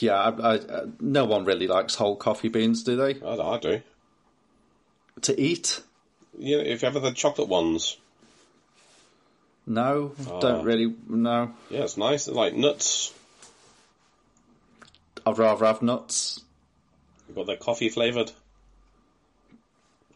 [0.00, 0.60] yeah, I, I,
[1.00, 3.20] no one really likes whole coffee beans, do they?
[3.20, 3.82] I, I do.
[5.22, 5.82] To eat?
[6.38, 7.96] Yeah, if you ever the chocolate ones,
[9.66, 10.40] No, Ah.
[10.40, 10.94] don't really.
[11.08, 12.26] No, yeah, it's nice.
[12.26, 13.12] They're like nuts.
[15.26, 16.40] I'd rather have nuts.
[17.34, 18.30] Got their coffee flavoured.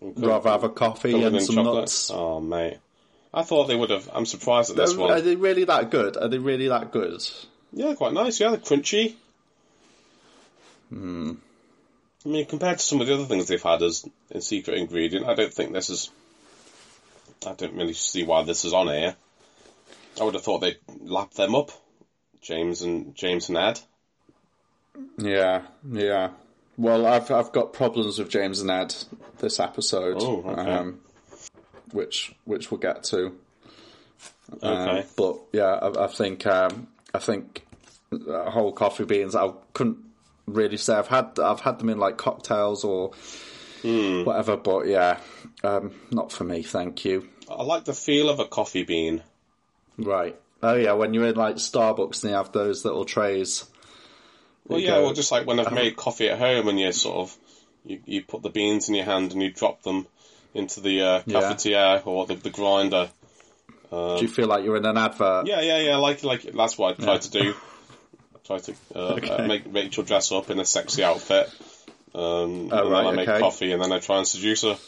[0.00, 1.74] Rather have a coffee and some chocolate.
[1.74, 2.11] nuts.
[2.12, 2.78] Oh, mate.
[3.35, 4.09] I thought they would have.
[4.14, 5.11] I'm surprised at this Are, one.
[5.11, 6.16] are they really that good?
[6.16, 7.20] Are they really that good?
[7.72, 8.40] Yeah, quite nice.
[8.40, 9.14] Yeah, they're crunchy.
[10.92, 15.26] I mean, compared to some of the other things they've had as a secret ingredient,
[15.26, 16.11] I don't think this is.
[17.46, 19.14] I don't really see why this is on here.
[20.20, 21.70] I would have thought they'd lap them up,
[22.42, 23.80] James and James and Ed.
[25.16, 26.30] Yeah, yeah.
[26.76, 28.94] Well, I've I've got problems with James and Ed
[29.38, 30.70] this episode, Oh, okay.
[30.70, 31.00] um,
[31.92, 33.26] which which we'll get to.
[34.62, 35.06] Um, Okay.
[35.16, 37.64] but yeah, I, I think um, I think
[38.29, 39.35] whole coffee beans.
[39.35, 39.99] I couldn't
[40.46, 43.12] really say I've had I've had them in like cocktails or
[43.83, 44.25] Hmm.
[44.25, 45.18] whatever, but yeah,
[45.64, 46.62] um, not for me.
[46.62, 47.29] Thank you.
[47.49, 49.23] I like the feel of a coffee bean.
[49.96, 50.38] Right.
[50.62, 53.64] Oh yeah, when you're in like Starbucks and you have those little trays.
[54.68, 55.05] Well, yeah, go.
[55.05, 57.37] well, just like when I've made coffee at home and you sort of
[57.85, 60.07] you, you put the beans in your hand and you drop them
[60.53, 61.40] into the uh, Yeah.
[61.40, 63.09] cafetiere or the, the grinder.
[63.90, 65.46] Do you feel like you're in an advert?
[65.46, 65.96] Yeah, yeah, yeah.
[65.96, 67.55] Like, like that's what I try to do.
[68.35, 69.46] I try to uh, Okay.
[69.46, 71.50] make Rachel dress up in a sexy outfit.
[72.14, 73.40] Um, and Oh, right, then I make okay.
[73.40, 74.79] coffee and then I try and seduce her.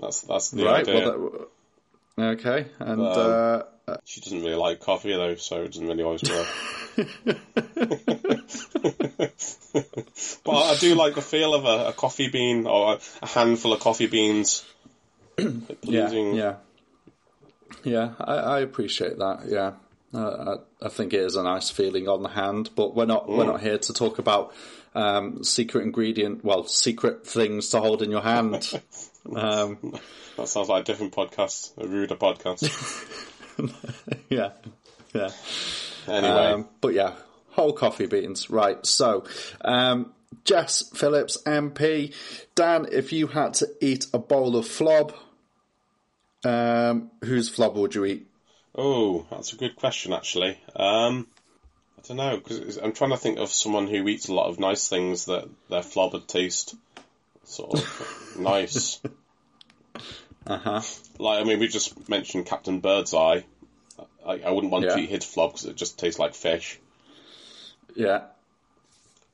[0.00, 0.88] That's that's the Right.
[0.88, 1.08] idea.
[1.08, 1.46] Well,
[2.16, 2.66] that, okay.
[2.80, 6.46] And Um, uh, She doesn't really like coffee though, so it doesn't really always work.
[10.44, 13.72] but I do like the feel of a, a coffee bean or a, a handful
[13.72, 14.64] of coffee beans.
[15.38, 16.54] yeah, yeah,
[17.84, 18.12] yeah.
[18.20, 19.44] I, I appreciate that.
[19.46, 19.72] Yeah.
[20.14, 23.28] Uh, I, I think it is a nice feeling on the hand, but we're not
[23.28, 24.52] we're not here to talk about
[24.94, 26.44] um, secret ingredient.
[26.44, 28.54] Well, secret things to hold in your hand.
[29.36, 29.78] um,
[30.36, 32.62] That sounds like a different podcast, a ruder podcast.
[34.28, 34.50] yeah,
[35.14, 35.30] yeah.
[36.06, 37.14] Anyway, Um, but yeah,
[37.50, 38.50] whole coffee beans.
[38.50, 38.84] Right.
[38.84, 39.24] So,
[39.62, 40.12] um,
[40.44, 42.14] Jess Phillips, MP.
[42.54, 45.14] Dan, if you had to eat a bowl of flob,
[46.44, 48.26] um, whose flob would you eat?
[48.74, 50.58] oh, that's a good question actually.
[50.74, 51.26] Um,
[51.98, 54.58] I don't know because I'm trying to think of someone who eats a lot of
[54.58, 56.74] nice things that their flob would taste
[57.44, 59.00] sort of nice.
[60.46, 60.80] Uh huh.
[61.18, 63.42] Like, I mean, we just mentioned Captain Birdseye.
[64.26, 64.94] I, I wouldn't want Yeah.
[64.96, 66.80] to eat his flob because it just tastes like fish.
[67.94, 68.22] Yeah.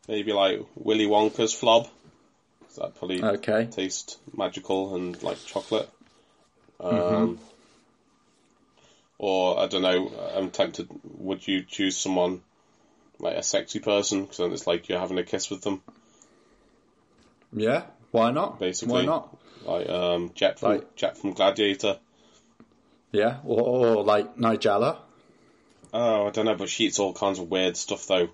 [0.09, 1.89] Maybe like Willy Wonka's flob.
[2.67, 3.67] 'cause That probably Okay.
[3.71, 5.89] taste magical and like chocolate.
[6.81, 7.43] Um, Mm-hmm.
[9.21, 10.13] Or I don't know.
[10.37, 10.89] I'm tempted.
[11.19, 12.41] Would you choose someone
[13.19, 14.23] like a sexy person?
[14.23, 15.83] Because then it's like you're having a kiss with them,
[17.53, 17.83] Yeah.
[18.13, 18.61] Why not?
[18.61, 18.95] basically.
[18.95, 19.37] Why not?
[19.65, 21.99] Like um, Jet from Like- Jet from Gladiator.
[23.11, 23.39] Yeah.
[23.45, 24.99] Or, or like Nigella.
[25.93, 28.29] Oh, I don't know, but she eats all kinds of weird stuff though.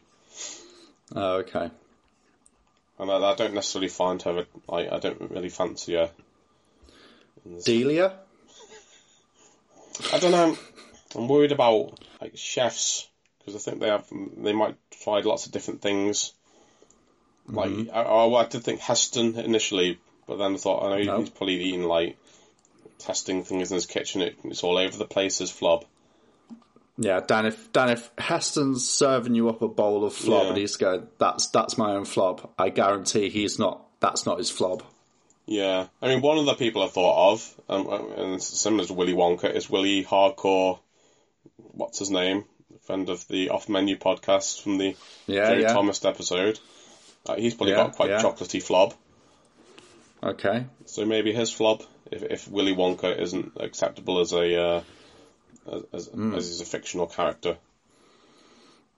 [1.17, 1.71] Oh, okay.
[2.99, 4.45] And I, I don't necessarily find her.
[4.69, 6.11] Like, I don't really fancy her.
[7.65, 8.19] Delia.
[10.13, 10.57] I don't know.
[11.15, 14.07] I'm worried about like chefs because I think they have.
[14.37, 16.33] They might try lots of different things.
[17.47, 17.95] Like mm-hmm.
[17.95, 21.21] I, I, I did think Heston initially, but then I thought I know No.
[21.21, 22.17] he's probably eating like
[22.99, 24.23] testing things in his kitchen.
[24.23, 25.39] It, it's all over the place.
[25.39, 25.85] His flob.
[26.97, 27.47] Yeah, Dan.
[27.47, 30.49] If Dan, if Heston's serving you up a bowl of flob Yeah.
[30.51, 33.85] and he's going, "That's that's my own flob," I guarantee he's not.
[34.01, 34.83] That's not his flob.
[35.47, 39.13] Yeah, I mean one of the people I thought of, um, and similar to Willy
[39.13, 40.79] Wonka, is Willy Hardcore.
[41.57, 42.45] What's his name?
[42.87, 45.73] Friend of the Off Menu podcast from the Yeah, Jerry yeah.
[45.73, 46.59] Thomas episode.
[47.27, 48.23] Uh, he's probably Yeah, got quite yeah.
[48.23, 48.95] chocolatey flob.
[50.23, 50.67] Okay.
[50.87, 54.83] So maybe his flob, if if Willy Wonka isn't acceptable as a uh,
[55.71, 56.35] as as, Hmm.
[56.35, 57.59] as he's a fictional character.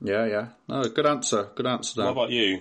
[0.00, 0.46] Yeah, yeah.
[0.68, 1.48] No, good answer.
[1.54, 2.60] Good answer, What about you?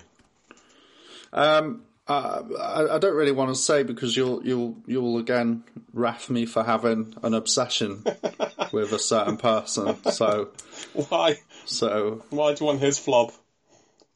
[1.33, 5.63] Um, I, I I don't really want to say because you'll you'll you'll again
[5.93, 8.03] raff me for having an obsession
[8.71, 9.95] with a certain person.
[10.11, 10.49] So
[10.93, 13.33] Why so why do you want his flob?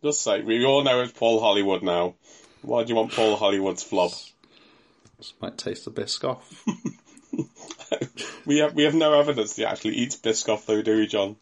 [0.03, 2.15] Just say we all know it's Paul Hollywood now.
[2.61, 4.13] Why do you want Paul Hollywood's flob?
[5.17, 6.39] this might taste the Biscoff.
[8.49, 11.35] We have we have no evidence he actually eats Biscoff though, do we, John?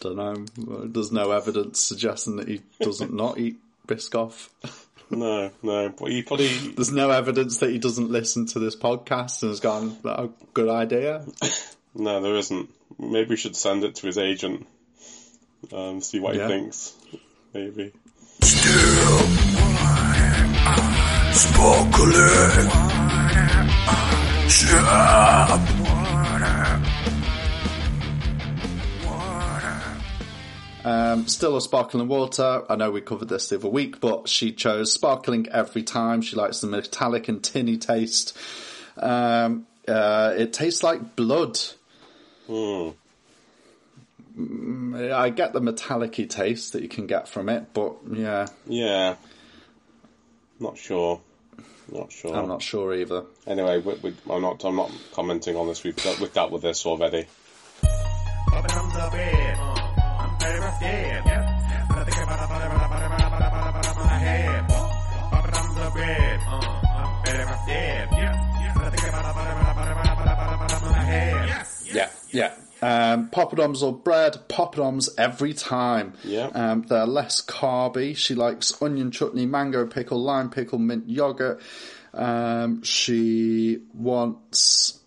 [0.00, 0.86] Don't know.
[0.86, 3.58] There's no evidence suggesting that he doesn't not eat
[3.90, 4.48] Biscoff.
[5.10, 5.88] No, no.
[5.90, 9.60] But he probably There's no evidence that he doesn't listen to this podcast and has
[9.60, 11.24] gone, A good idea.
[11.94, 12.70] no, there isn't.
[12.98, 14.66] Maybe we should send it to his agent.
[15.72, 16.46] Um, see what Yeah.
[16.46, 16.94] he thinks.
[17.52, 17.92] Maybe.
[21.32, 22.70] Sparkling.
[24.48, 25.99] Sharp.
[30.84, 32.62] Um, still a sparkling water.
[32.68, 36.22] I know we covered this the other week, but she chose sparkling every time.
[36.22, 38.36] She likes the metallic and tinny taste.
[38.96, 41.58] Um, uh, it tastes like blood.
[42.46, 42.90] Hmm.
[44.38, 49.16] Mm, I get the metallic taste that you can get from it, but yeah, Yeah.
[50.58, 51.20] Not sure.
[51.90, 52.36] Not sure.
[52.36, 53.24] I'm not sure either.
[53.46, 54.62] Anyway, we, we, I'm not.
[54.64, 55.82] I'm not commenting on this.
[55.82, 57.26] We've dealt, we've dealt with this already.
[60.40, 61.24] Think about my head.
[61.24, 61.34] The.
[61.34, 62.00] I'm
[68.76, 71.48] I think about my head.
[71.48, 71.88] Yes.
[71.92, 72.54] Yeah, yeah.
[72.82, 76.14] Um, poppadoms or bread, poppadoms every time.
[76.24, 76.46] Yeah.
[76.46, 78.16] Um, they're less carby.
[78.16, 81.60] She likes onion chutney, mango pickle, lime pickle, mint yogurt.
[82.14, 84.98] Um, she wants.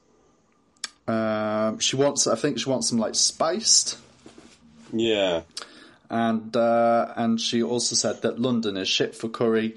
[1.08, 2.28] Um, she wants.
[2.28, 3.98] I think she wants them like spiced.
[4.94, 5.42] Yeah.
[6.10, 9.76] and uh, and she also said that London is shit for curry.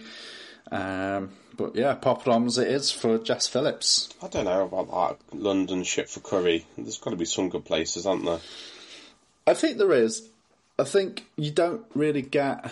[0.70, 4.10] Um, but yeah, pop poppadoms it is for Jess Phillips.
[4.22, 6.66] I don't know about that London shit for curry.
[6.76, 8.40] There's got to be some good places, aren't there?
[9.46, 10.28] I think there is.
[10.78, 12.70] I think you don't really get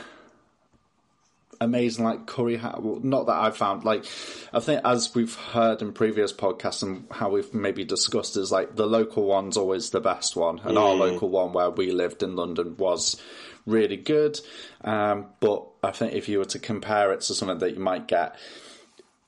[1.65, 2.57] amazing like curry.
[2.57, 3.85] Ha- well, not that I've found.
[3.85, 4.05] Like
[4.53, 8.77] I think as we've heard in previous podcasts and how we've maybe discussed is like
[8.77, 12.37] the local one's always the best one, and our local one where we lived in
[12.37, 13.21] London was
[13.67, 14.39] really good.
[14.83, 18.07] Um, but I think if you were to compare it to something that you might
[18.07, 18.37] get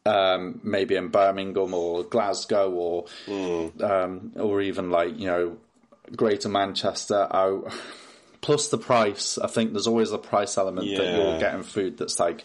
[0.05, 3.07] um, maybe in Birmingham or Glasgow or
[3.81, 5.57] um, or even like you know
[6.14, 7.27] Greater Manchester.
[7.31, 7.59] I,
[8.46, 12.20] plus the price, I think there's always a price element that you're getting food that's
[12.20, 12.44] like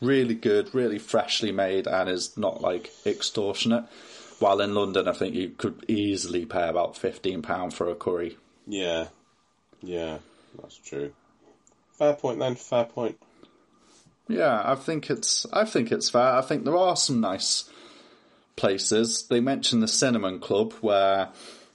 [0.00, 3.84] really good, really freshly made, and is not like extortionate.
[4.40, 8.36] While in London, I think you could easily pay about fifteen pound for a curry.
[8.66, 9.06] Yeah.
[9.82, 10.18] Yeah.
[10.60, 11.12] That's true.
[11.92, 12.56] Fair point then.
[12.56, 13.16] Fair point.
[14.26, 16.34] Yeah, I think it's I think it's fair.
[16.34, 17.70] I think there are some nice
[18.56, 19.28] places.
[19.28, 21.28] They mentioned the Cinnamon Club where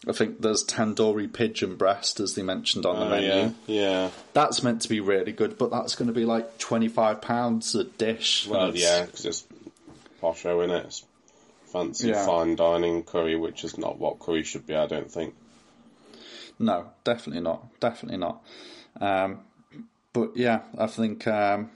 [0.07, 3.27] I think there's tandoori pigeon breast as they mentioned on the Oh, menu.
[3.27, 3.51] yeah.
[3.67, 4.09] Yeah.
[4.33, 7.75] That's meant to be really good, but that's going to be like twenty five pounds
[7.75, 8.47] a dish.
[8.47, 9.45] Well, yeah, because it's
[10.21, 10.85] posho in it.
[10.87, 11.05] It's
[11.71, 12.25] fancy Yeah.
[12.25, 14.75] fine dining curry, which is not what curry should be.
[14.75, 15.35] I don't think.
[16.57, 17.79] No, definitely not.
[17.79, 18.43] Definitely not.
[18.99, 19.41] Um,
[20.13, 21.69] but yeah, I think um,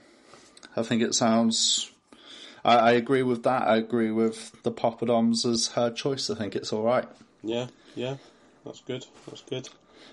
[0.76, 1.90] I think it sounds.
[2.64, 3.62] I, I agree with that.
[3.68, 6.28] I agree with the poppadoms as her choice.
[6.28, 7.06] I think it's all right.
[7.44, 7.68] Yeah.
[7.96, 8.16] Yeah.
[8.64, 9.04] That's good.
[9.28, 9.68] That's good.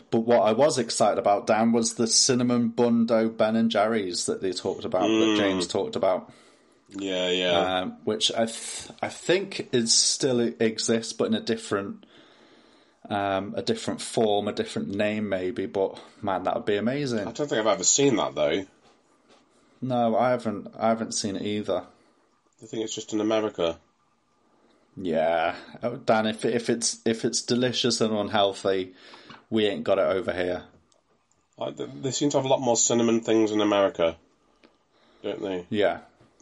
[0.09, 4.25] But what I was excited about, Dan, was the cinnamon bun dough Ben and Jerry's
[4.25, 6.31] that they talked about, that James talked about,
[6.89, 7.29] Yeah.
[7.29, 7.79] Yeah.
[7.81, 12.05] um, which I th- I think is still exists, but in a different
[13.09, 15.65] um, a different form, a different name, maybe.
[15.65, 17.19] But man, that would be amazing.
[17.27, 18.65] I don't think I've ever seen that though.
[19.81, 20.67] No, I haven't.
[20.79, 21.83] I haven't seen it either.
[22.61, 23.77] I think it's just in America.
[24.95, 26.27] Yeah, Oh, Dan.
[26.27, 28.93] If if it's if it's delicious and unhealthy,
[29.49, 30.63] we ain't got it over here.
[31.57, 34.17] Like, th- they seem to have a lot more cinnamon things in America,
[35.23, 35.65] don't they?
[35.69, 35.99] Yeah,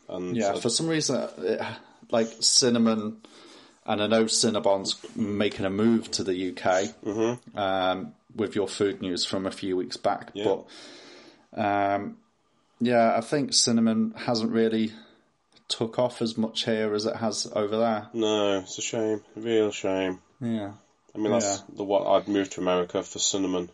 [0.09, 0.47] And yeah.
[0.51, 1.61] uh, For some reason, it,
[2.11, 3.17] like cinnamon,
[3.85, 6.93] and I know Cinnabon's making a move to the UK
[7.55, 10.31] um, with your food news from a few weeks back.
[10.33, 10.55] Yeah.
[11.53, 12.17] But um,
[12.79, 14.91] yeah, I think cinnamon hasn't really
[15.71, 18.09] took off as much here as it has over there.
[18.13, 20.19] no, it's a shame, a real shame.
[20.39, 20.73] Yeah.
[21.15, 23.69] I mean, that's the what I'd move to America for cinnamon.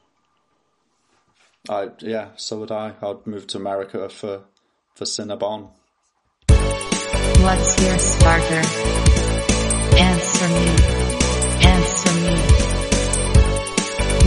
[1.69, 2.93] I yeah, so would I.
[3.01, 4.43] I'd move to America for
[4.95, 5.69] for Cinnabon.
[6.47, 8.63] What's your starter?
[9.97, 10.67] Answer me.
[11.75, 12.35] Answer me.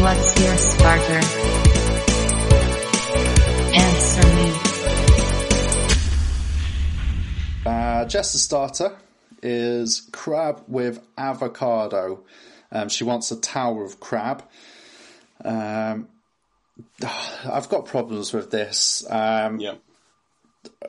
[0.03, 1.60] What's your starter?
[8.01, 8.97] Uh, Jess's starter
[9.43, 12.25] is crab with avocado.
[12.73, 14.43] Um, she wants a tower of crab.
[15.45, 16.09] Um,
[17.45, 19.05] I've got problems with this.
[19.11, 19.75] Um, Yeah,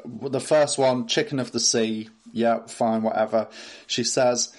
[0.06, 2.08] the first one, chicken of the sea.
[2.32, 3.50] Yeah, fine, whatever.
[3.88, 4.56] She says,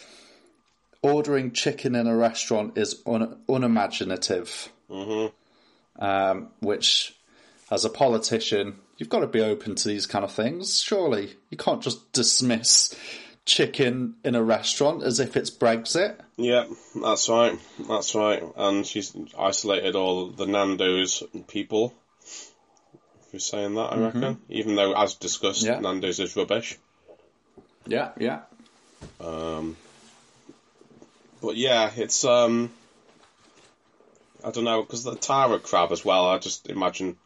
[1.01, 4.69] ordering chicken in a restaurant is un- unimaginative.
[4.91, 6.05] Mm-hmm.
[6.05, 7.17] Um, which,
[7.73, 10.83] as a politician, you've got to be open to these kind of things.
[10.83, 12.95] Surely you can't just dismiss
[13.47, 16.17] chicken in a restaurant as if it's Brexit.
[16.37, 16.67] yeah,
[17.03, 17.59] that's right,
[17.89, 18.43] that's right.
[18.57, 21.95] And she's isolated all the Nando's people.
[22.23, 24.43] If you're saying that, I reckon.
[24.51, 25.81] Even though, as discussed, Yeah.
[25.81, 26.79] Nando's is rubbish.
[27.87, 28.41] Yeah, yeah.
[29.19, 29.77] Um,
[31.41, 32.71] But yeah, it's um,
[34.45, 36.27] I don't know because the Tara crab as well.
[36.27, 37.17] I just imagine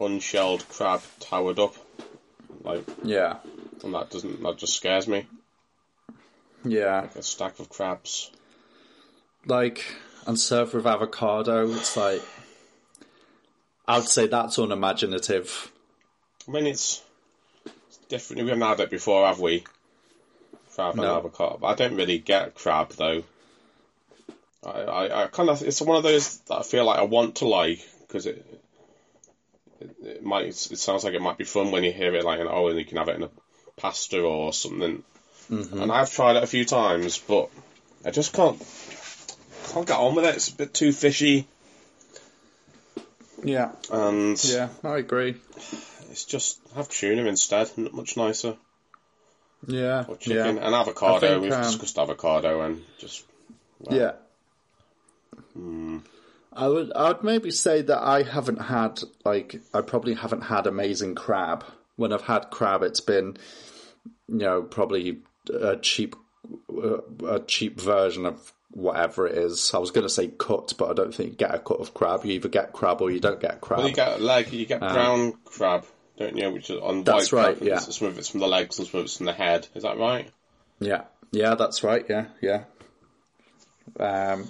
[0.00, 1.74] unshelled crab towered up,
[2.62, 3.36] like, Yeah,
[3.82, 5.26] and that doesn't that just scares me.
[6.64, 7.02] yeah.
[7.02, 8.30] Like a stack of crabs.
[9.46, 9.84] like
[10.26, 11.70] and served with avocado.
[11.72, 12.22] It's like
[13.86, 15.72] I would say that's unimaginative.
[16.46, 17.02] I mean, it's
[18.08, 18.42] different.
[18.42, 19.64] We haven't had it before, have we?
[20.74, 21.16] Crab and No.
[21.16, 21.58] avocado.
[21.64, 23.22] I don't really get crab though.
[24.64, 27.36] I, I, I kind of it's one of those that I feel like I want
[27.36, 28.44] to like because it,
[29.80, 32.40] it it might it sounds like it might be fun when you hear it like
[32.40, 33.30] an oh and you can have it in a
[33.76, 35.02] pasta or something.
[35.50, 37.48] And I've tried it a few times, but
[38.04, 38.58] I just can't
[39.72, 40.34] can't get on with it.
[40.36, 41.46] It's a bit too fishy,
[43.42, 45.36] Yeah, and yeah, I agree.
[46.10, 47.70] it's just have tuna instead.
[47.78, 48.56] Much nicer.
[49.66, 51.20] Yeah, Or chicken yeah, and avocado.
[51.20, 53.24] Think, We've um, discussed avocado and just
[53.90, 54.12] yeah.
[55.54, 55.98] Hmm.
[56.58, 60.66] I would, I would maybe say that I haven't had like I probably haven't had
[60.66, 61.64] amazing crab.
[61.96, 63.36] When I've had crab, it's been,
[64.28, 65.18] you know, probably
[65.52, 66.16] a cheap,
[67.26, 69.72] a cheap version of whatever it is.
[69.72, 71.94] I was going to say cut, but I don't think you get a cut of
[71.94, 72.24] crab.
[72.24, 73.78] You either get crab or you don't get crab.
[73.78, 75.86] Well, you get leg, you get brown crab,
[76.16, 76.50] don't you?
[76.50, 77.78] Which is on Um, That's white right, crab, yeah.
[77.78, 79.66] Some of it's from the legs and some of it's from the head.
[79.74, 80.28] Is that right?
[80.80, 82.04] Yeah, yeah, that's right.
[82.08, 82.64] Yeah, yeah.
[83.98, 84.48] Um,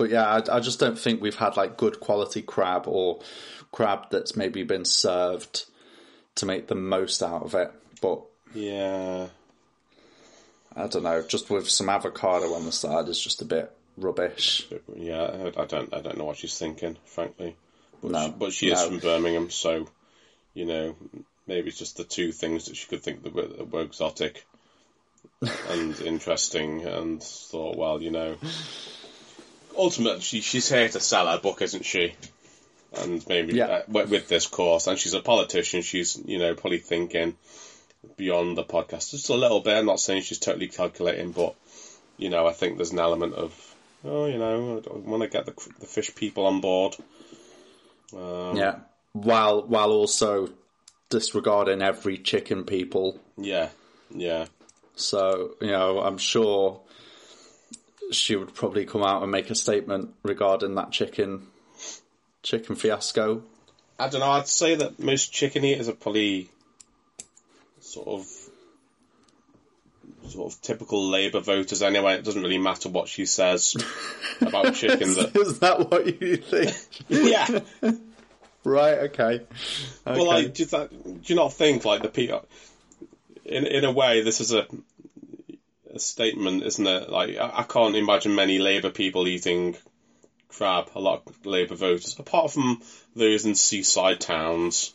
[0.00, 3.20] but yeah, I, I just don't think we've had like good quality crab or
[3.70, 5.66] crab that's maybe been served
[6.36, 7.70] to make the most out of it.
[8.00, 8.22] But
[8.54, 9.26] Yeah.
[10.74, 14.66] I don't know, just with some avocado on the side is just a bit rubbish.
[14.96, 17.56] Yeah, I- don't, I don't know what she's thinking, frankly.
[18.00, 19.86] But No, she, but she is from Birmingham, so
[20.54, 20.96] you know,
[21.46, 24.46] maybe it's just the two things that she could think that were, that were exotic
[25.68, 28.36] and interesting, and thought, well, you know,
[29.80, 32.14] ultimately she, she's here to sell her book, isn't she?
[32.92, 33.66] And maybe Yeah.
[33.66, 35.82] uh, with, this course, and she's a politician.
[35.82, 37.36] She's you know probably thinking
[38.16, 39.76] beyond the podcast just a little bit.
[39.76, 41.54] I'm not saying she's totally calculating, but
[42.18, 43.74] you know, I think there's an element of
[44.04, 46.96] oh, you know, I want to get the the fish people on board.
[48.12, 48.80] Um, Yeah,
[49.12, 50.48] while while also
[51.10, 53.20] disregarding every chicken people.
[53.36, 53.68] yeah,
[54.14, 54.46] yeah.
[54.96, 56.80] So you know, I'm sure
[58.10, 61.46] she would probably come out and make a statement regarding that chicken
[62.42, 63.42] chicken fiasco.
[63.98, 64.30] I don't know.
[64.30, 66.48] I'd say that most chicken eaters are probably
[67.80, 68.26] sort of
[70.28, 71.82] sort of typical Labour voters.
[71.82, 73.76] Anyway, it doesn't really matter what she says
[74.40, 75.14] about chicken.
[75.14, 76.74] That Is that what you think?
[77.08, 77.60] yeah.
[78.64, 78.98] right.
[78.98, 79.22] Okay.
[79.22, 79.46] okay.
[80.06, 80.88] Well, like, do do
[81.24, 82.46] you not think like the people?
[83.44, 84.66] In in a way, this is a
[86.02, 87.10] statement, isn't it?
[87.10, 89.76] Like, I, I can't imagine many Labour people eating
[90.48, 90.90] crab.
[90.94, 92.80] A lot of Labour voters, apart from
[93.14, 94.92] those in seaside towns,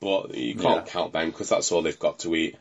[0.00, 0.92] but you can't Yeah.
[0.92, 2.56] count them because that's all they've got to eat.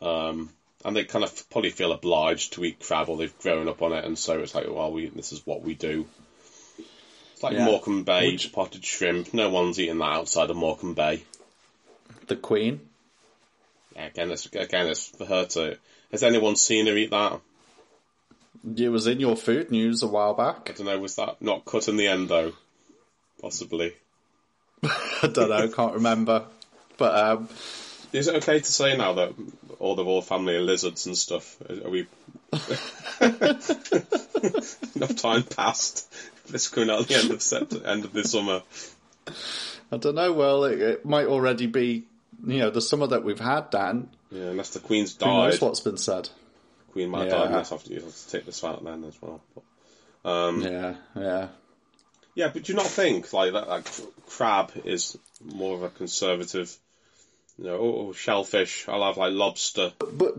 [0.00, 0.50] Um,
[0.84, 3.92] and they kind of probably feel obliged to eat crab, or they've grown up on
[3.92, 6.06] it, and so it's like, well, we this is what we do.
[7.32, 7.64] It's like Yeah.
[7.66, 9.34] Morecambe Bay Would- potted shrimp.
[9.34, 11.22] No one's eating that outside of Morecambe Bay.
[12.28, 12.80] the Queen.
[13.94, 15.78] Again, it's again, it's for her to.
[16.12, 17.40] Has anyone seen her eat that?
[18.76, 20.70] It was in your food news a while back.
[20.70, 20.98] I don't know.
[20.98, 22.52] Was that not cut in the end though?
[23.40, 23.94] Possibly.
[24.82, 25.68] I don't know.
[25.68, 26.46] Can't remember.
[26.96, 27.48] But um,
[28.12, 29.34] Is it okay to say now that
[29.78, 31.56] all the royal family are lizards and stuff?
[31.68, 32.06] Are we?
[34.96, 36.12] Enough time passed.
[36.48, 38.62] This coming out at the end of sept- end of the summer.
[39.92, 40.32] I don't know.
[40.32, 42.04] Well, it, it might already be.
[42.46, 44.08] You know, the summer that we've had, Dan.
[44.30, 45.28] Yeah, unless the Queen's died.
[45.28, 46.28] Who knows what's been said?
[46.92, 47.42] Queen might Yeah.
[47.42, 49.42] I have to, you have to take this out then as well.
[49.54, 51.48] But, um, Yeah, yeah.
[52.34, 54.00] Yeah, but do you not think like that?
[54.26, 56.76] Crab is more of a conservative.
[57.58, 58.86] You know, oh, shellfish.
[58.88, 59.92] I'll have like lobster.
[59.98, 60.36] But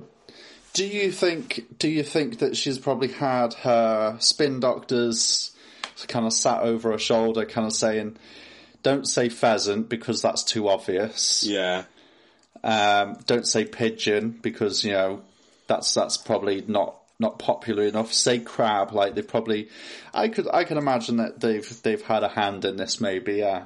[0.74, 1.80] do you think?
[1.80, 5.56] Do you think that she's probably had her spin doctors
[6.08, 8.18] kind of sat over her shoulder, kind of saying,
[8.84, 11.44] "Don't say pheasant because that's too obvious.
[11.44, 11.86] Yeah,
[12.64, 15.22] Um, don't say pigeon because you know
[15.68, 18.14] that's that's probably not." Not popular enough.
[18.14, 19.70] Say crab, like they probably.
[20.14, 23.64] I could, I can imagine that they've they've had a hand in this, maybe, yeah.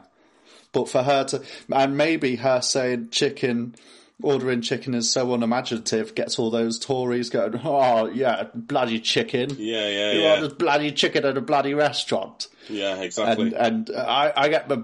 [0.72, 3.76] But for her to, and maybe her saying chicken,
[4.24, 9.50] ordering chicken is so unimaginative, gets all those Tories going, oh yeah, bloody chicken.
[9.60, 12.48] yeah, yeah, You yeah, ordered bloody chicken at a bloody restaurant.
[12.70, 13.02] yeah.
[13.02, 13.54] Exactly.
[13.54, 14.78] And, and I, I get my,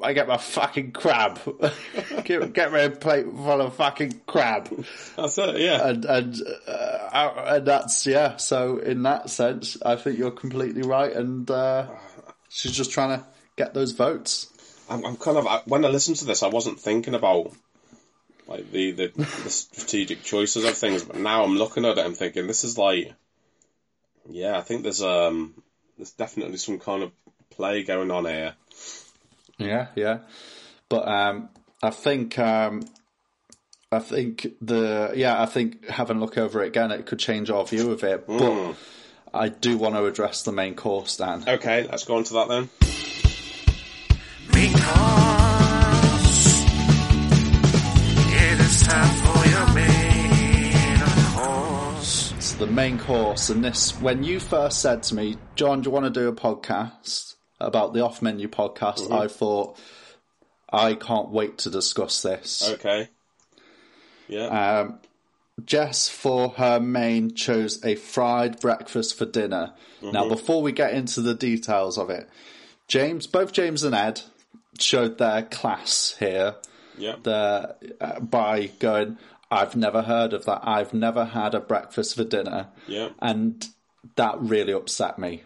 [0.00, 1.40] I get my fucking crab.
[2.24, 4.68] get, get me a plate full of fucking crab.
[5.16, 5.58] That's it.
[5.58, 6.36] Yeah, And, and,
[6.66, 11.12] uh, and that's, yeah, so in that sense, I think you're completely right.
[11.12, 11.88] And, uh,
[12.48, 13.24] she's just trying to
[13.56, 14.46] get those votes.
[14.88, 17.52] I'm, I'm kind of I, when I listened to this, I wasn't thinking about
[18.46, 22.14] like the, the the strategic choices of things, but now I'm looking at it I'm
[22.14, 23.12] thinking this is like,
[24.28, 25.54] yeah, I think there's um
[25.96, 27.12] there's definitely some kind of
[27.50, 28.54] play going on here.
[29.58, 30.20] Yeah, yeah.
[30.88, 31.50] But um,
[31.82, 32.82] I think um,
[33.90, 37.50] I think the yeah, I think having a look over it again, it could change
[37.50, 38.26] our view of it.
[38.26, 38.74] But
[39.34, 41.44] I do want to address the main course, Dan.
[41.46, 42.68] Okay, let's go on to that then.
[44.50, 44.68] Because
[48.32, 51.00] it is time for your main
[51.34, 52.32] course.
[52.32, 55.94] It's the main course, and this when you first said to me, John, do you
[55.94, 59.10] want to do a podcast about the off menu podcast?
[59.10, 59.78] I thought
[60.72, 62.68] I can't wait to discuss this.
[62.74, 63.08] Okay.
[64.28, 64.80] Yeah.
[64.80, 65.00] Um,
[65.64, 69.74] Jess, for her main, chose a fried breakfast for dinner.
[70.00, 72.28] Now, before we get into the details of it,
[72.86, 74.20] James, both James and Ed
[74.78, 76.54] showed their class here
[76.96, 77.16] yeah.
[77.22, 79.18] the, uh, by going,
[79.50, 80.60] I've never heard of that.
[80.62, 82.68] I've never had a breakfast for dinner.
[82.86, 83.10] Yeah.
[83.20, 83.66] And
[84.16, 85.42] that really upset me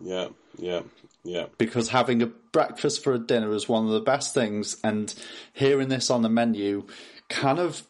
[0.00, 0.28] Yeah.
[0.56, 0.82] Yeah.
[1.28, 1.46] Yeah.
[1.58, 5.14] because having a breakfast for a dinner is one of the best things, and
[5.52, 6.86] hearing this on the menu
[7.28, 7.82] kind of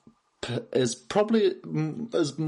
[0.73, 1.55] is probably
[2.15, 2.39] as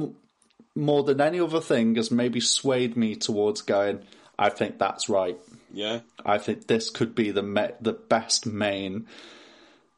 [0.75, 4.01] more than any other thing has maybe swayed me towards going.
[4.39, 5.39] I think that's right.
[5.73, 6.01] Yeah.
[6.25, 9.07] I think this could be the ma- the best main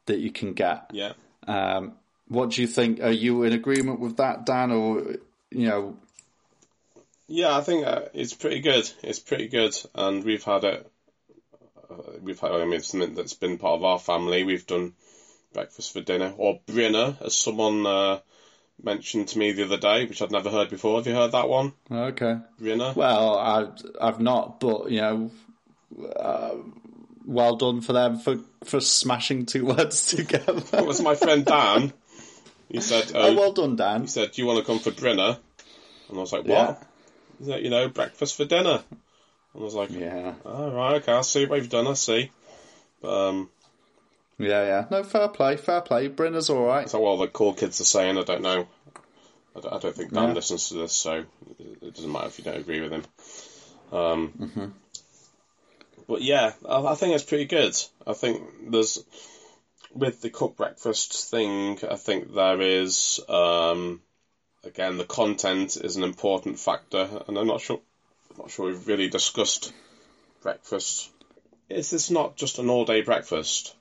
[0.05, 0.91] that you can get.
[0.91, 1.13] Yeah.
[1.47, 1.93] Um,
[2.27, 3.01] what do you think?
[3.01, 5.15] Are you in agreement with that, Dan, or
[5.49, 5.97] you know?
[7.33, 8.87] Yeah, I think uh, it's pretty good.
[9.01, 10.91] It's pretty good, and we've had it.
[11.89, 12.51] Uh, we've had.
[12.51, 14.43] I mean, it's something that's been part of our family.
[14.43, 14.93] We've done
[15.51, 18.19] breakfast for dinner, or Brinner, as someone uh,
[18.83, 20.97] mentioned to me the other day, which I'd never heard before.
[20.99, 22.37] Have you heard that one, Okay.
[22.59, 22.93] Brinner?
[22.95, 25.31] Well, I've I've not, but you know,
[26.15, 26.55] uh,
[27.25, 30.61] well done for them for for smashing two words together.
[30.73, 31.93] It was my friend Dan.
[32.69, 34.01] He said, oh, uh, well done, Dan.
[34.01, 35.37] he said, "Do you want to come for Brinner?"
[36.09, 36.87] And I was like, "What?" Yeah.
[37.41, 38.83] Said, "You know, breakfast for dinner."
[39.53, 41.87] And I was like, Yeah, "All right, okay, I see what you've done.
[41.87, 42.31] I see."
[43.01, 43.49] But, um,
[44.39, 44.85] yeah, yeah.
[44.89, 46.07] No, fair play, fair play.
[46.07, 46.89] Brinner's all right.
[46.89, 48.67] So what all the cool kids are saying, I don't know.
[49.55, 50.33] I don't, I don't think Dan Yeah.
[50.33, 51.25] listens to this, so
[51.59, 53.03] it doesn't matter if you don't agree with him.
[53.91, 54.65] Um, Mm-hmm.
[56.07, 57.75] But yeah, I, I think it's pretty good.
[58.05, 59.03] I think there's
[59.93, 61.79] with the cooked breakfast thing.
[61.89, 64.01] I think there is um,
[64.63, 67.79] again the content is an important factor, and I'm not sure.
[68.37, 69.71] Not sure we've really discussed
[70.41, 71.11] breakfast.
[71.69, 73.75] Is this not just an all-day breakfast?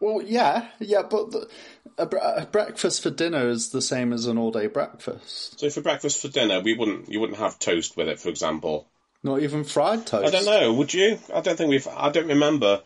[0.00, 1.48] Well, yeah, yeah, but the,
[1.98, 2.06] a,
[2.42, 5.60] a breakfast for dinner is the same as an all-day breakfast.
[5.60, 8.88] So for breakfast for dinner, we wouldn't you wouldn't have toast with it, for example.
[9.22, 10.26] Not even fried toast.
[10.26, 10.72] I don't know.
[10.72, 11.18] Would you?
[11.32, 11.86] I don't think we've.
[11.86, 12.82] I don't remember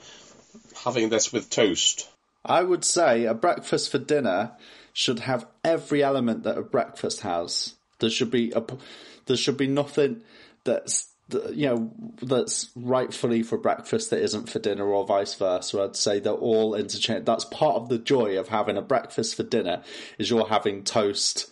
[0.85, 2.09] having this with toast.
[2.45, 4.53] I would say a breakfast for dinner
[4.97, 7.75] should have every element that a breakfast has.
[7.99, 8.65] There should be a,
[9.27, 10.23] there should be nothing
[10.65, 11.93] that's that, you know
[12.23, 15.83] that's rightfully for breakfast that isn't for dinner or vice versa.
[15.83, 17.31] I'd say they're all interchangeable.
[17.31, 19.83] That's part of the joy of having a breakfast for dinner
[20.17, 21.51] is you're having toast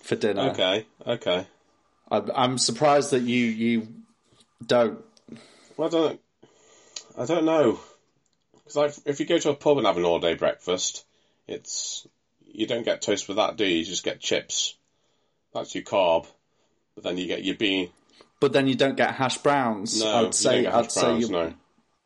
[0.00, 0.50] for dinner.
[0.50, 0.86] Okay.
[1.04, 1.48] Okay.
[2.12, 3.88] I'm, I'm surprised that you you
[4.64, 5.00] don't.
[5.76, 6.20] Well, I don't.
[7.18, 7.80] I don't know.
[8.64, 11.04] Because if you go to a pub and have an all-day breakfast,
[11.48, 12.06] it's
[12.58, 13.76] you don't get toast with that, do you?
[13.78, 14.76] You just get chips.
[15.54, 16.26] That's your carb.
[16.96, 17.90] But then you get your bean.
[18.40, 20.00] But then you don't get hash browns.
[20.02, 21.54] No, I'd say I'd hash say you, no.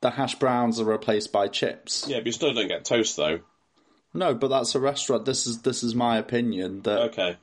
[0.02, 2.04] the hash browns are replaced by chips.
[2.06, 3.40] Yeah, but you still don't get toast though.
[4.12, 5.24] No, but that's a restaurant.
[5.24, 7.36] This is this is my opinion that Okay.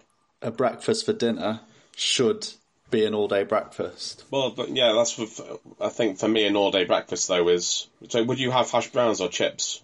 [0.44, 1.62] a breakfast for dinner
[1.96, 2.48] should
[2.92, 4.24] be an all day breakfast.
[4.30, 7.88] Well, but yeah, that's for, I think for me an all-day breakfast though is.
[8.10, 9.82] So, would you have hash browns or chips?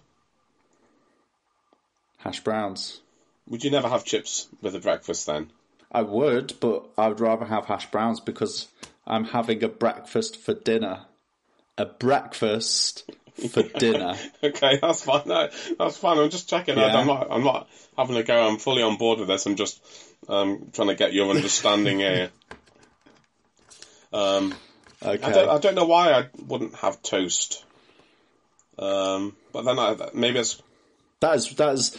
[2.18, 3.00] Hash browns.
[3.48, 5.50] Would you never have chips with a breakfast then?
[5.92, 8.68] I would, but I would rather have hash browns because
[9.06, 11.06] I'm having a breakfast for dinner.
[11.78, 13.10] A breakfast
[13.50, 14.16] for dinner.
[14.42, 15.22] Okay, that's fine.
[15.26, 16.18] No, that's fine.
[16.18, 16.76] I'm just checking.
[16.76, 16.96] Yeah.
[16.96, 17.28] I'm not.
[17.30, 18.48] I'm not having a go.
[18.48, 19.46] I'm fully on board with this.
[19.46, 19.80] I'm just
[20.28, 22.30] um, trying to get your understanding here.
[24.12, 24.54] Um,
[25.02, 25.22] Okay.
[25.22, 25.48] I don't.
[25.48, 27.64] I don't know why I wouldn't have toast.
[28.78, 30.60] Um, but then I, maybe it's
[31.20, 31.96] That is that is.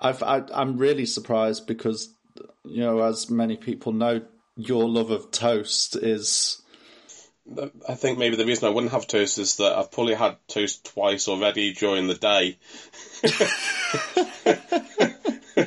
[0.00, 2.14] I've, I, I'm really surprised because
[2.64, 4.22] you know, as many people know,
[4.56, 6.62] your love of toast is
[7.88, 10.92] I think maybe the reason I wouldn't have toast is that I've probably had toast
[10.92, 12.58] twice already during the day.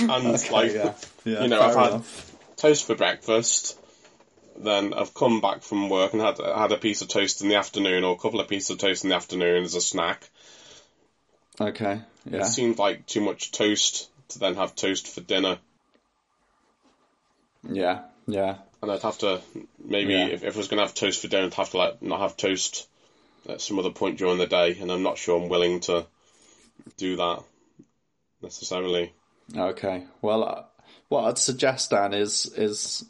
[0.00, 0.94] and like, yeah,
[1.24, 2.36] yeah, you know, I've had enough.
[2.56, 3.78] toast for breakfast.
[4.56, 7.56] Then I've come back from work and had had a piece of toast in the
[7.56, 10.28] afternoon, or a couple of pieces of toast in the afternoon as a snack.
[11.60, 15.58] Okay, yeah, It seemed like too much toast to then have toast for dinner,
[17.62, 18.56] yeah, yeah.
[18.82, 19.40] and I'd have to
[19.82, 20.26] maybe Yeah.
[20.26, 22.20] if, if I was going to have toast for dinner, I'd have to like not
[22.20, 22.88] have toast
[23.48, 26.06] at some other point during the day, and I'm not sure I'm willing to
[26.96, 27.42] do that.
[28.42, 29.12] necessarily.
[29.56, 30.04] Okay.
[30.22, 30.62] Well, uh,
[31.08, 33.04] what I'd suggest Dan is is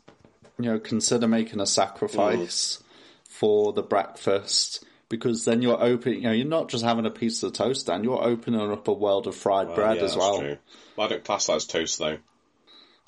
[0.59, 2.83] you know consider making a sacrifice
[3.29, 4.85] for the breakfast
[5.17, 6.15] because then you're open.
[6.15, 8.03] You know, you're not just having a piece of toast, Dan.
[8.03, 10.39] You're opening up a world of fried Well, bread yeah, as that's well.
[10.41, 10.59] True.
[10.97, 12.19] Well, I don't class that as toast though.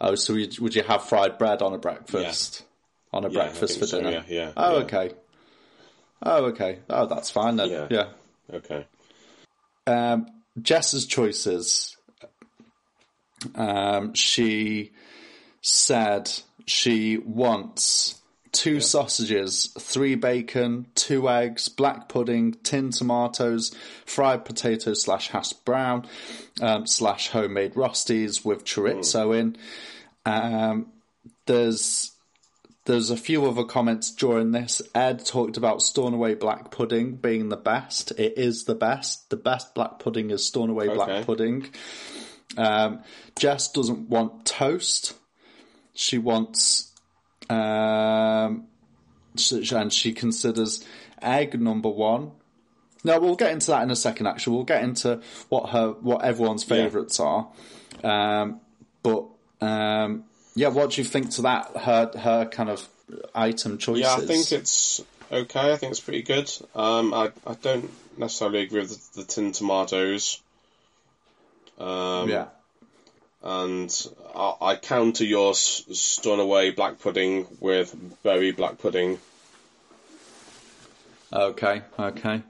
[0.00, 2.64] Oh, so would would you have fried bread on a breakfast?
[3.12, 4.10] On a Yeah, breakfast for so, dinner?
[4.10, 4.84] yeah, yeah, Oh, yeah.
[4.84, 5.10] okay.
[6.22, 6.80] Oh, okay.
[6.88, 7.70] Oh, that's fine then.
[7.70, 7.86] Yeah.
[7.90, 8.08] yeah.
[8.52, 8.86] Okay.
[9.86, 10.26] Um,
[10.60, 11.96] Jess's choices.
[13.54, 14.92] Um, she
[15.60, 16.30] said
[16.66, 18.20] she wants
[18.56, 23.74] two sausages, three bacon, two eggs, black pudding, tin tomatoes,
[24.06, 26.06] fried potatoes slash hash brown,
[26.62, 29.56] um, slash homemade rosties with chorizo in.
[30.24, 30.86] Um,
[31.44, 32.12] there's
[32.86, 34.80] there's a few other comments during this.
[34.94, 38.12] Ed talked about Stornoway black pudding being the best.
[38.12, 39.28] It is the best.
[39.28, 40.94] The best black pudding is Stornoway Okay.
[40.94, 41.68] black pudding.
[42.56, 43.02] Um,
[43.38, 45.14] Jess doesn't want toast.
[45.94, 46.92] She wants,
[47.48, 48.66] um,
[49.72, 50.84] and she considers
[51.20, 52.32] egg number one.
[53.04, 54.26] No, we'll get into that in a second.
[54.26, 57.48] Actually, we'll get into what her what everyone's favourites are.
[58.02, 58.60] Um,
[59.02, 59.26] but
[59.60, 60.24] um,
[60.54, 61.76] yeah, what do you think to that?
[61.76, 62.88] Her her kind of
[63.34, 64.02] item choices.
[64.02, 65.72] Yeah, I think it's okay.
[65.72, 66.50] I think it's pretty good.
[66.74, 70.40] Um, I I don't necessarily agree with the, the tin tomatoes.
[71.78, 72.46] Um, yeah.
[73.48, 77.94] And I, I counter your s- Stornoway black pudding with
[78.24, 79.18] Bury black pudding.
[81.32, 81.82] Okay.
[81.96, 82.42] Okay.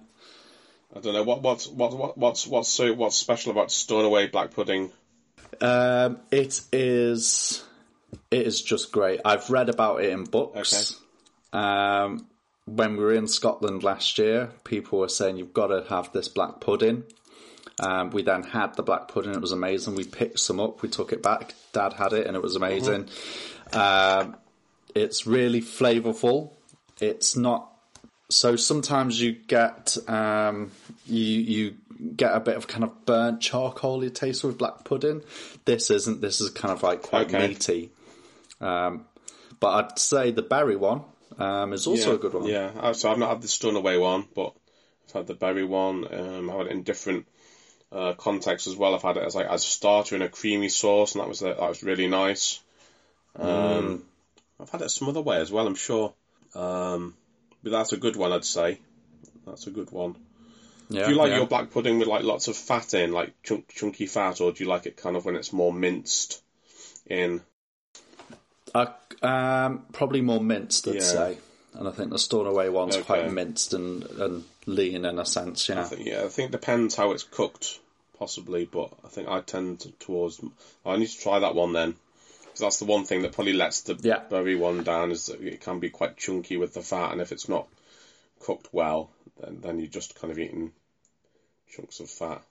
[0.95, 4.53] I don't know what what's what, what what's what's so what's special about Stornoway black
[4.53, 4.91] pudding.
[5.61, 7.63] Um, it is.
[8.31, 9.21] It is just great.
[9.23, 10.99] I've read about it in books.
[11.53, 12.27] Um,
[12.65, 16.29] when we were in Scotland last year, people were saying you've got to have this
[16.29, 17.05] black pudding.
[17.79, 19.35] Um, we then had the black pudding.
[19.35, 19.95] It was amazing.
[19.95, 20.83] We picked some up.
[20.83, 21.55] We took it back.
[21.73, 23.09] Dad had it, and it was amazing.
[23.73, 24.37] Um,
[24.95, 26.53] it's really flavourful.
[27.01, 27.71] It's not.
[28.31, 30.73] So sometimes you get um,
[31.07, 31.75] you you
[32.17, 35.23] get a bit of kind of burnt charcoaly taste with black pudding.
[35.67, 36.21] This isn't.
[36.23, 37.49] This is kind of like quite Okay.
[37.49, 37.91] meaty.
[38.61, 39.05] Um,
[39.61, 41.03] but I'd say the Bury one
[41.39, 42.47] um, is also yeah, a good one.
[42.47, 44.55] Yeah, uh, so I've not had the away one, but
[45.09, 46.07] I've had the Bury one.
[46.13, 47.27] Um, I've had it in different
[47.93, 48.95] uh, contexts as well.
[48.95, 51.41] I've had it as like as a starter in a creamy sauce, and that was
[51.41, 52.61] that was really nice.
[53.37, 54.03] Um, Mm.
[54.61, 55.67] I've had it some other way as well.
[55.67, 56.15] I'm sure,
[56.55, 57.15] um,
[57.63, 58.33] but that's a good one.
[58.33, 58.81] I'd say
[59.47, 60.17] that's a good one.
[60.89, 61.37] Yeah, Do you like yeah.
[61.37, 64.65] your black pudding with like lots of fat in, like chunk, chunky fat, or do
[64.65, 66.43] you like it kind of when it's more minced
[67.07, 67.43] in?
[68.75, 68.87] Uh,
[69.23, 71.01] um, probably more minced, I'd Yeah.
[71.03, 71.39] say.
[71.75, 73.05] And I think the Stornoway one's Okay.
[73.05, 75.81] quite minced and, and lean in a sense, yeah.
[75.81, 77.79] I think, yeah, I think it depends how it's cooked,
[78.19, 80.41] possibly, but I think I tend to, towards.
[80.85, 81.95] I need to try that one then,
[82.45, 84.21] because that's the one thing that probably lets the Yeah.
[84.29, 87.33] Bury one down is that it can be quite chunky with the fat, and if
[87.33, 87.69] it's not
[88.41, 89.11] cooked well,
[89.41, 90.73] then then you're just kind of eating
[91.71, 92.43] chunks of fat.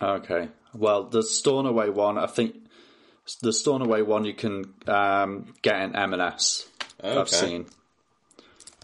[0.00, 0.48] Okay.
[0.74, 2.56] Well, the Stornoway one, I think
[3.42, 6.66] the Stornoway one you can um, get in M&S.
[7.02, 7.66] I've seen.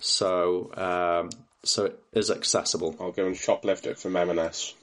[0.00, 1.30] So, um,
[1.66, 2.96] so it is accessible.
[3.00, 4.74] I'll go and shoplift it from M&S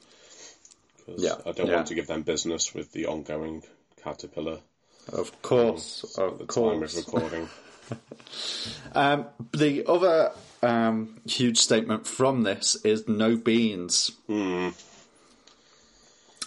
[0.98, 1.76] because Yeah, I don't yeah.
[1.76, 3.62] want to give them business with the ongoing
[4.02, 4.58] caterpillar
[5.12, 7.48] Of course, at of the time of recording.
[8.94, 10.32] Um, the other
[10.62, 14.10] um, huge statement from this is no beans.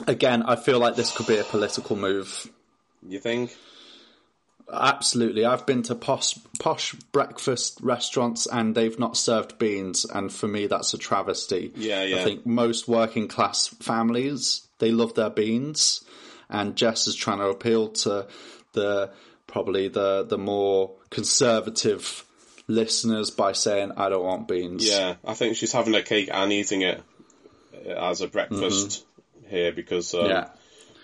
[0.07, 2.49] Again, I feel like this could be a political move.
[3.07, 3.55] you think?
[4.71, 5.45] Absolutely.
[5.45, 10.67] I've been to posh, posh breakfast restaurants and they've not served beans, and for me,
[10.67, 11.71] that's a travesty.
[11.75, 12.17] Yeah, yeah.
[12.17, 16.03] I think most working class families, they love their beans,
[16.49, 18.27] and Jess is trying to appeal to
[18.73, 19.11] the
[19.47, 22.25] probably the, the more conservative
[22.67, 24.87] listeners by saying, I don't want beans.
[24.87, 27.01] Yeah, I think she's having a cake and eating it
[27.87, 29.05] as a breakfast
[29.47, 30.29] here because um, Mm-hmm.
[30.29, 30.49] Yeah.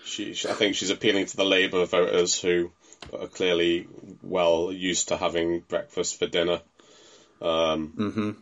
[0.04, 2.70] she, she, I think she's appealing to the Labour voters who
[3.12, 3.86] are clearly
[4.22, 6.60] well used to having breakfast for dinner.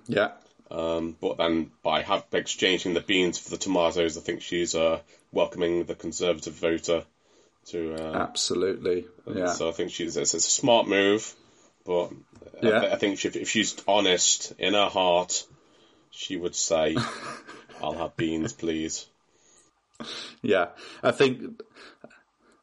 [0.06, 0.32] Yeah.
[0.70, 5.00] Um, but then by have, exchanging the beans for the tomatoes, I think she's uh,
[5.30, 7.04] welcoming the Conservative voter
[7.66, 7.94] to.
[7.94, 9.06] Uh, Absolutely.
[9.26, 9.52] Yeah.
[9.52, 11.34] So I think she's it's, it's a smart move,
[11.84, 12.10] but
[12.58, 15.44] I, th- I think she, if she's honest in her heart,
[16.10, 16.96] she would say,
[17.82, 19.06] "I'll have beans, please."
[20.40, 20.68] Yeah,
[21.02, 21.60] I think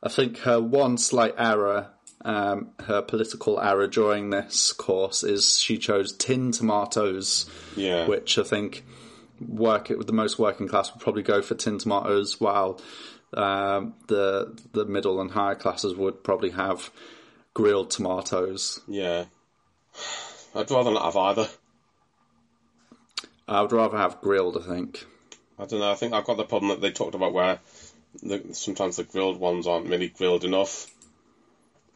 [0.02, 1.90] I think her one slight error,
[2.24, 8.08] um, her political error during this course is she chose tin tomatoes, Yeah.
[8.08, 8.86] which I think
[9.46, 12.80] work with the most working class would probably go for tin tomatoes, while
[13.34, 16.90] um, the the middle and higher classes would probably have
[17.54, 18.80] grilled tomatoes.
[18.88, 19.26] Yeah.
[20.56, 21.48] I'd rather not have either.
[23.48, 24.58] I would rather have grilled.
[24.58, 25.06] I think.
[25.58, 25.92] I don't know.
[25.92, 27.60] I think I've got the problem that they talked about where
[28.22, 30.88] the, sometimes the grilled ones aren't really grilled enough.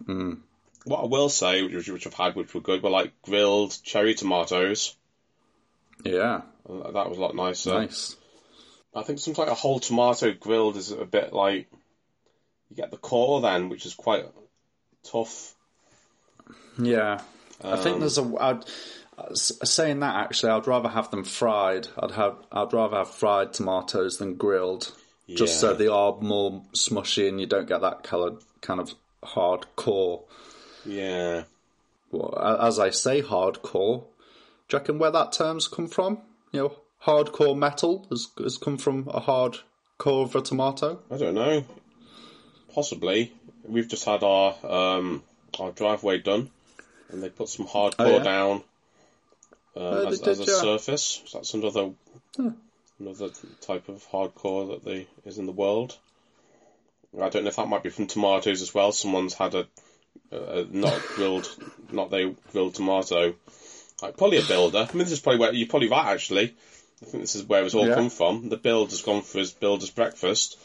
[0.06, 0.40] Mm.
[0.86, 4.14] What I will say, which, which I've had, which were good, were like grilled cherry
[4.16, 4.96] tomatoes.
[6.04, 7.74] Yeah, That was a lot nicer.
[7.74, 8.16] nice.
[8.96, 11.68] I think sometimes a whole tomato grilled is a bit like
[12.70, 14.26] you get the core then, which is quite
[15.04, 15.56] tough.
[16.78, 17.22] Yeah,
[17.64, 18.36] I think Um, there's a.
[18.40, 18.66] I'd,
[19.36, 21.88] saying that actually, I'd rather have them fried.
[21.98, 22.36] I'd have.
[22.52, 24.92] I'd rather have fried tomatoes than grilled,
[25.28, 28.94] just so they are more smushy and you don't get that kind of
[29.24, 30.24] hard core.
[30.86, 31.44] Yeah.
[32.12, 34.04] Well, as I say, hardcore.
[34.68, 36.20] Do you reckon where that term's come from?
[36.52, 39.58] You know, hardcore metal has has come from a hard
[39.98, 41.00] core of a tomato.
[41.10, 41.66] I don't know.
[42.74, 43.34] Possibly.
[43.68, 45.24] We've just had our um,
[45.60, 46.50] our driveway done,
[47.10, 48.24] and they put some hardcore Oh, yeah?
[48.24, 48.62] down um,
[49.76, 50.60] Oh, as, they as a yeah.
[50.60, 51.22] surface.
[51.26, 51.92] So that's another
[53.04, 53.30] another
[53.62, 55.98] type of hardcore that they is in the world.
[57.20, 58.92] I don't know if that might be from tomatoes as well.
[58.92, 59.68] Someone's had a,
[60.32, 61.48] a not grilled,
[61.92, 63.36] not they grilled tomato.
[64.02, 64.88] Like probably a builder.
[64.90, 66.08] I mean, this is probably where you're probably right.
[66.08, 66.56] Actually,
[67.02, 67.96] I think this is where it's all Yeah.
[67.96, 68.50] come from.
[68.50, 70.58] The builder's gone for his builder's breakfast,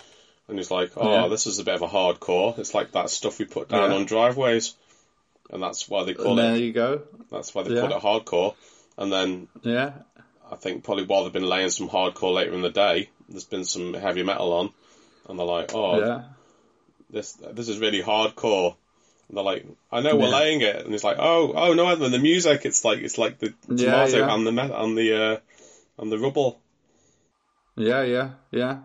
[0.49, 1.29] and he's like, "Oh, Yeah.
[1.29, 2.59] this is a bit of a hardcore.
[2.59, 3.97] It's like that stuff we put down Yeah.
[3.97, 4.75] on driveways."
[5.51, 6.61] And that's why they call And there it.
[6.63, 7.03] you go.
[7.31, 7.81] That's why they Yeah.
[7.83, 8.55] call it hardcore.
[8.97, 9.93] And then Yeah,
[10.51, 13.65] I think probably while they've been laying some hardcore later in the day, there's been
[13.65, 14.71] some heavy metal on,
[15.29, 16.23] and they're like, "Oh, yeah,
[17.11, 18.77] this this is really hardcore."
[19.29, 22.15] And they're like, "I know we're laying it," and it's like, "Oh, oh no!" And
[22.15, 24.35] the music, it's like it's like the tomato yeah.
[24.35, 25.37] and the me- and the uh,
[25.99, 26.61] and the rubble.
[27.77, 28.79] yeah, yeah, yeah,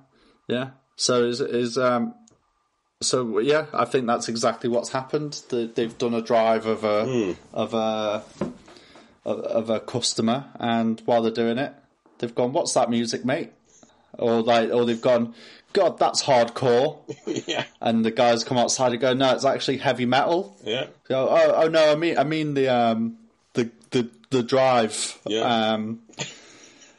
[0.47, 0.71] yeah.
[0.95, 2.15] So is is um.
[3.01, 5.41] So yeah, I think that's exactly what's happened.
[5.49, 8.23] They, they've done a drive of a of a
[9.25, 11.73] of, a customer, and while they're doing it,
[12.19, 13.51] they've gone, "What's that music, mate?"
[14.17, 15.33] Or like, or they've gone,
[15.73, 16.99] "God, that's hardcore."
[17.47, 21.29] yeah, and the guys come outside and go, "No, it's actually heavy metal." yeah, Go,
[21.29, 23.17] "Oh, oh no, I mean, I mean the um,
[23.53, 25.41] the the the drive." Yeah.
[25.73, 26.01] Um,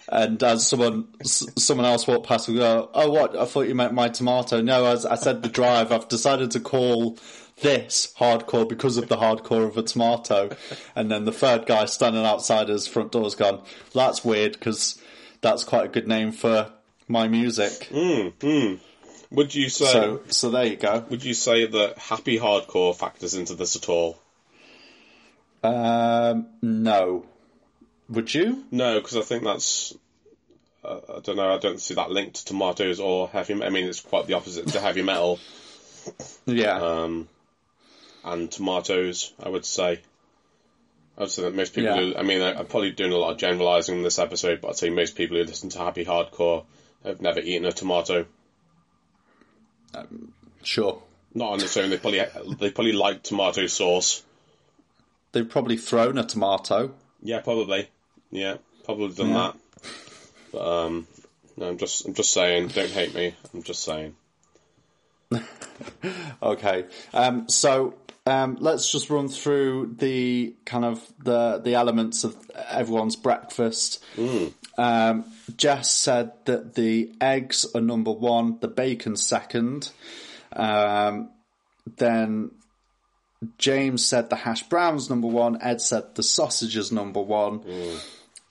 [0.08, 3.36] and as someone someone else walked past, we go, "Oh, what?
[3.36, 5.92] I thought you meant my tomato." No, as I said the drive.
[5.92, 7.18] I've decided to call
[7.60, 10.50] this hardcore because of the hardcore of a tomato.
[10.96, 13.62] And then the third guy standing outside his front door's gone.
[13.94, 15.00] That's weird because
[15.40, 16.70] that's quite a good name for
[17.08, 17.88] my music.
[17.92, 19.84] Would you say?
[19.86, 21.04] So, so there you go.
[21.10, 24.18] would you say that happy hardcore factors into this at all?
[25.62, 27.26] Um, no.
[28.08, 28.64] Would you?
[28.70, 29.94] No, because I think that's.
[30.84, 31.52] Uh, I don't know.
[31.54, 33.62] I don't see that linked to tomatoes or heavy.
[33.62, 35.38] I mean, it's quite the opposite to heavy metal
[36.46, 36.76] Yeah.
[36.80, 37.28] um,
[38.24, 39.32] and tomatoes.
[39.42, 40.00] I would say.
[41.16, 41.94] I would say that most people.
[41.96, 42.12] Yeah.
[42.12, 44.76] Who, I mean, I'm probably doing a lot of generalising in this episode, but I'd
[44.76, 46.64] say most people who listen to happy hardcore
[47.04, 48.26] have never eaten a tomato.
[50.62, 51.02] sure.
[51.36, 51.90] Not on its own.
[51.90, 52.22] They probably
[52.58, 54.22] they probably like tomato sauce.
[55.32, 56.94] They've probably thrown a tomato.
[57.22, 57.88] Yeah, probably.
[58.30, 59.34] Yeah, probably done Yeah.
[59.34, 59.56] that.
[60.52, 61.06] But um,
[61.56, 62.68] no, I'm just I'm just saying.
[62.68, 63.34] Don't hate me.
[63.52, 64.14] I'm just saying.
[66.42, 66.84] Okay.
[67.12, 67.94] Um, so
[68.26, 72.34] um, let's just run through the kind of the the elements of
[72.70, 74.02] everyone's breakfast.
[74.78, 75.24] Um,
[75.56, 79.90] Jess said that the eggs are number one, the bacon second.
[80.52, 81.30] Um,
[81.96, 82.50] then
[83.58, 85.60] James said the hash browns number one.
[85.60, 87.62] Ed said the sausages number one.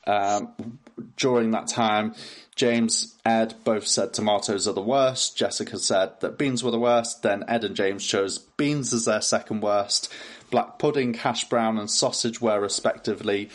[0.05, 0.79] Um,
[1.17, 2.13] during that time,
[2.55, 5.35] James, Ed both said tomatoes are the worst.
[5.35, 7.23] Jessica said that beans were the worst.
[7.23, 10.11] Then Ed and James chose beans as their second worst.
[10.51, 13.49] Black pudding, hash brown, and sausage were respectively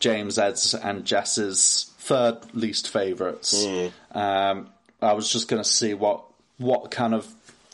[0.00, 3.64] James, Ed's, and Jess's third least favourites.
[4.12, 4.68] Um,
[5.00, 6.24] I was just going to see what
[6.58, 7.26] what kind of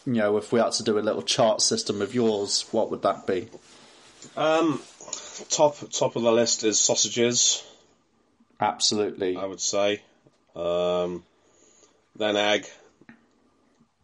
[0.07, 3.03] you know if we had to do a little chart system of yours, what would
[3.03, 3.49] that be?
[4.37, 4.81] Um,
[5.51, 7.65] top top of the list is sausages.
[8.61, 10.03] Absolutely, I would say.
[10.59, 11.23] Um,
[12.17, 12.67] then egg.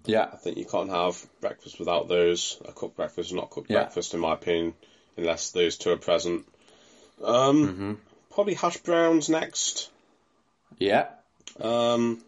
[0.06, 2.58] yeah, I think you can't have breakfast without those.
[2.64, 3.82] A cooked breakfast is not cooked Yeah.
[3.82, 4.74] breakfast, in my opinion,
[5.16, 6.46] unless those two are present.
[7.22, 8.00] Um,
[8.30, 9.90] probably hash browns next.
[10.78, 11.08] yeah,
[11.60, 12.22] Um,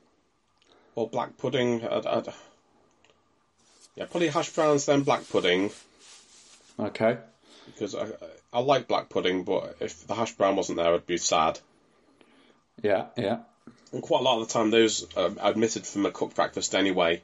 [0.94, 1.84] or black pudding.
[1.84, 2.28] I'd, I'd,
[3.96, 5.70] yeah, probably hash browns then black pudding
[6.78, 7.18] okay,
[7.66, 8.06] because I
[8.52, 11.58] I like black pudding, but if the hash brown wasn't there, I'd be sad.
[12.82, 13.38] yeah, yeah,
[13.96, 17.22] And quite a lot of the time, those are admitted from a cooked breakfast anyway.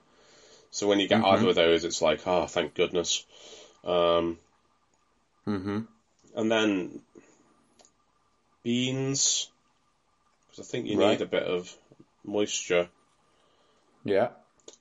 [0.71, 3.27] So when you get either of those, it's like, oh, thank goodness.
[3.85, 4.39] Um,
[5.45, 5.81] hmm
[6.35, 7.03] and then
[8.63, 9.51] beans,
[10.49, 11.11] because I think you Right.
[11.11, 11.77] need a bit of
[12.25, 12.89] moisture.
[14.03, 14.31] Yeah.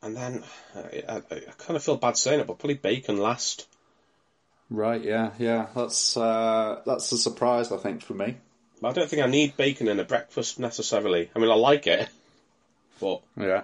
[0.01, 3.67] And then I, I, I kind of feel bad saying it, but probably bacon last.
[4.69, 5.03] Right.
[5.03, 5.33] Yeah.
[5.37, 5.67] Yeah.
[5.75, 8.37] That's uh, that's a surprise, I think, for me.
[8.83, 11.29] I don't think I need bacon in a breakfast necessarily.
[11.35, 12.09] I mean, I like it,
[12.99, 13.63] but Yeah.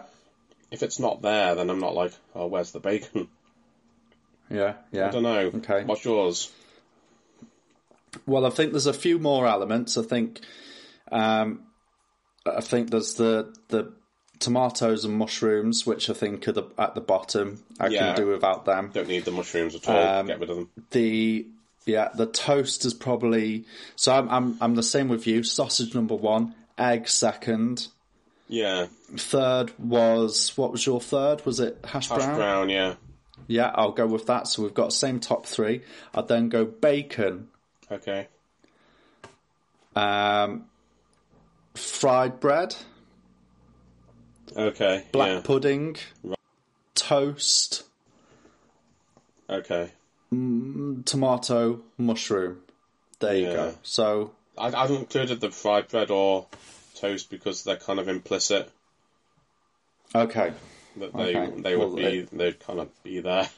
[0.71, 3.27] if it's not there, then I'm not like, oh, where's the bacon?
[4.49, 4.75] Yeah.
[4.91, 5.07] Yeah.
[5.07, 5.51] I don't know.
[5.55, 5.83] Okay.
[5.83, 6.51] What's yours?
[8.25, 9.97] Well, I think there's a few more elements.
[9.97, 10.41] I think,
[11.11, 11.63] um,
[12.45, 13.91] I think there's the the
[14.39, 17.63] tomatoes and mushrooms, which I think are the, at the bottom.
[17.79, 18.13] I Yeah.
[18.13, 18.91] can do without them.
[18.93, 19.97] Don't need the mushrooms at all.
[20.19, 20.69] Um, Get rid of them.
[20.91, 21.47] The
[21.87, 23.65] yeah, the toast is probably
[23.95, 24.13] so.
[24.13, 25.43] I'm I'm I'm the same with you.
[25.43, 27.87] Sausage number one, egg second.
[28.49, 28.87] Yeah.
[29.15, 31.45] Third was what was your third?
[31.45, 32.19] Was it hash, brown?
[32.19, 32.37] Hash brown?
[32.37, 32.95] brown, yeah.
[33.47, 34.47] Yeah, I'll go with that.
[34.47, 35.81] So we've got same top three.
[36.13, 37.47] I'd then go bacon,
[37.91, 38.27] Okay.
[39.95, 40.65] um,
[41.75, 42.75] fried bread,
[44.55, 45.05] Okay.
[45.11, 45.41] black yeah.
[45.43, 45.95] pudding,
[46.95, 47.83] toast,
[49.49, 49.91] Okay.
[50.33, 52.61] Mm, tomato, mushroom.
[53.19, 53.53] There you Yeah.
[53.53, 53.75] go.
[53.83, 56.47] So I, I haven't included the fried bread or
[56.95, 58.69] toast because they're kind of implicit
[60.15, 60.51] okay,
[60.97, 61.61] that they Okay.
[61.61, 63.49] they would Well, be it- they'd kind of be there.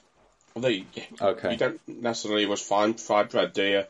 [0.56, 0.86] Although you,
[1.22, 1.52] okay.
[1.52, 3.84] you don't necessarily always find fried bread, do you?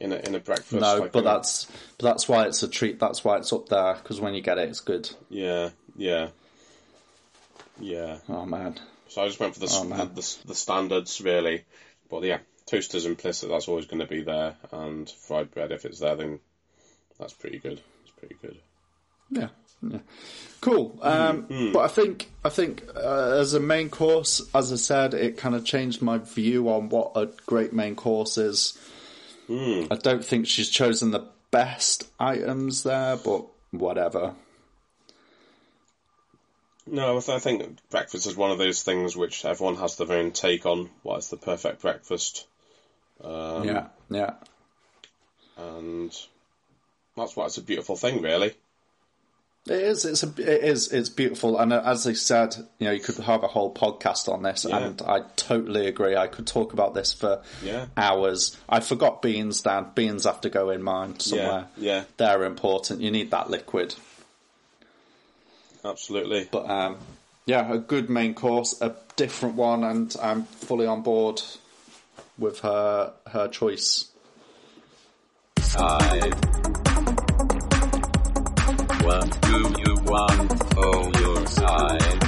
[0.00, 0.72] In a in a breakfast.
[0.80, 1.64] No, like but a- that's
[1.98, 2.98] but that's why it's a treat.
[2.98, 5.10] That's why it's up there because when you get it, it's good.
[5.28, 6.28] yeah, yeah,
[7.80, 8.18] yeah.
[8.28, 8.78] Oh man,
[9.08, 11.64] So I just went for the Oh, the, the, the standards really,
[12.10, 13.48] but yeah, toast is implicit.
[13.48, 16.40] That's always going to be there, and fried bread if it's there, then
[17.18, 17.80] that's pretty good.
[18.02, 18.58] It's pretty good.
[19.30, 19.48] yeah,
[19.82, 19.98] yeah.
[20.60, 20.98] cool.
[21.02, 25.36] Um, But I think I think uh, as a main course, as I said, it
[25.38, 28.78] kind of changed my view on what a great main course is.
[29.50, 34.34] I don't think she's chosen the best items there, but whatever.
[36.90, 40.64] No, I think breakfast is one of those things which everyone has their own take
[40.66, 40.90] on.
[41.02, 42.46] What is the perfect breakfast?
[43.22, 44.34] Um, yeah, yeah.
[45.56, 46.16] and
[47.16, 48.54] that's why it's a beautiful thing, really.
[49.66, 50.04] It is.
[50.06, 50.28] It's a.
[50.38, 50.92] It is.
[50.92, 54.32] It's beautiful, and uh, as I said, you know, you could have a whole podcast
[54.32, 54.78] on this, Yeah.
[54.78, 56.16] and I totally agree.
[56.16, 57.86] I could talk about this for Yeah.
[57.96, 58.56] hours.
[58.68, 59.88] I forgot beans, Dan.
[59.94, 61.66] Beans have to go in mine somewhere.
[61.76, 62.04] yeah.
[62.16, 63.02] they're important.
[63.02, 63.94] You need that liquid.
[65.84, 66.48] Absolutely.
[66.50, 66.98] But um,
[67.46, 71.42] yeah, a good main course, a different one, and I'm fully on board
[72.38, 74.08] with her her choice.
[75.60, 76.34] side.
[79.04, 82.22] What do you want for your side?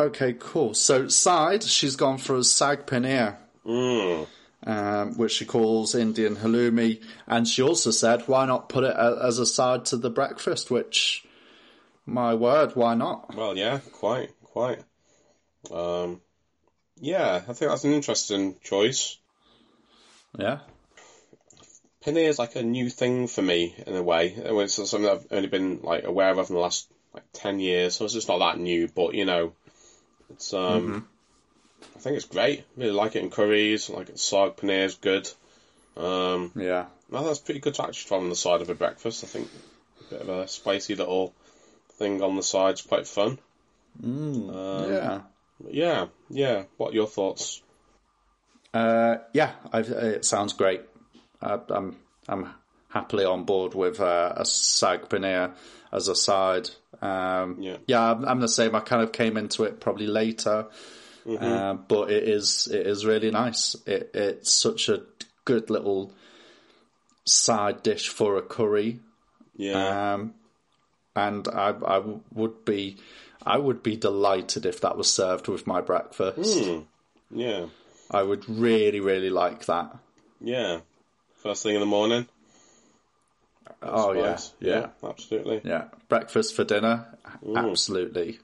[0.00, 0.74] Okay, cool.
[0.74, 3.36] So side, she's gone for a sag paneer.
[3.64, 4.26] Mm.
[4.66, 9.38] um, which she calls Indian halloumi, and she also said, "Why not put it as
[9.38, 11.24] a side to the breakfast?" Which,
[12.06, 13.34] my word, why not?
[13.34, 14.80] Well, yeah, quite, quite.
[15.70, 16.20] Um,
[17.00, 19.18] yeah, I think that's an interesting choice.
[20.38, 20.60] Yeah,
[22.04, 24.34] Paneer is like a new thing for me in a way.
[24.36, 28.04] It's something I've only been like aware of in the last like ten years, so
[28.04, 28.88] it's just not that new.
[28.88, 29.52] But you know,
[30.30, 31.08] it's um,
[31.96, 32.64] I think it's great.
[32.76, 33.88] Really like it in curries.
[33.88, 35.30] Like sag paneer is good.
[35.96, 39.24] Um, yeah, that's pretty good to actually try on the side of a breakfast.
[39.24, 39.48] I think
[40.00, 41.32] a bit of a spicy little
[41.96, 43.38] thing on the side's quite fun.
[44.02, 44.50] Um,
[44.90, 45.20] yeah,
[45.70, 46.64] Yeah, yeah.
[46.76, 47.62] What are your thoughts?
[48.72, 49.52] uh, yeah.
[49.72, 50.80] i it sounds great.
[51.40, 51.96] I, I'm
[52.28, 52.48] I'm
[52.88, 55.54] happily on board with uh, a sag paneer
[55.92, 56.70] as a side.
[57.00, 57.76] Um, Yeah.
[57.86, 58.74] yeah, I'm, I'm the same.
[58.74, 60.66] I kind of came into it probably later,
[61.28, 63.76] uh, but it is it is really nice.
[63.86, 65.02] It, it's such a
[65.44, 66.12] good little
[67.26, 69.00] side dish for a curry,
[69.56, 70.34] Yeah, um,
[71.16, 72.02] and I I
[72.32, 72.96] would be
[73.46, 76.64] I would be delighted if that was served with my breakfast.
[76.64, 76.80] Hmm.
[77.30, 77.66] yeah,
[78.10, 79.96] I would really really like that.
[80.40, 80.80] yeah.
[81.42, 82.26] First thing in the morning.
[83.82, 84.52] Oh yeah, Spice.
[84.60, 85.60] yeah, absolutely.
[85.62, 85.84] yeah.
[86.08, 87.06] Breakfast for dinner,
[87.44, 87.56] hmm.
[87.56, 88.38] absolutely.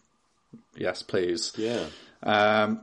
[0.76, 1.52] Yes, please.
[1.56, 1.86] Yeah,
[2.22, 2.80] Um,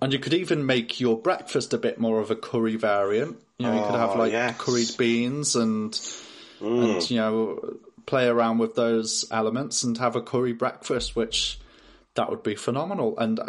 [0.00, 3.38] and you could even make your breakfast a bit more of a curry variant.
[3.58, 4.56] You know, you could have Oh, like yes.
[4.58, 5.98] curried beans and
[6.60, 7.12] and hmm.
[7.12, 7.76] you know
[8.06, 11.58] play around with those elements and have a curry breakfast, which
[12.14, 13.18] that would be phenomenal.
[13.18, 13.40] And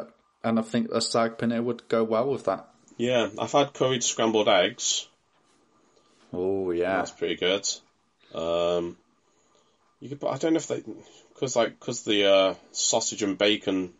[0.43, 2.67] and I think a sag paneer would go well with that.
[2.97, 3.29] yeah.
[3.39, 5.07] I've had curried scrambled eggs.
[6.31, 7.67] Oh yeah, That's pretty good.
[8.33, 8.97] Um,
[9.99, 10.83] You could, but I don't know if they,
[11.33, 13.93] because like, because the uh, sausage and bacon,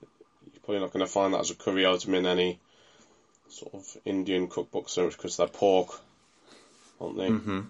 [0.54, 2.60] you're probably not going to find that as a curry item in any
[3.50, 6.00] sort of Indian cookbook so much because they're pork,
[7.02, 7.30] aren't they?
[7.30, 7.62] Mm-hmm.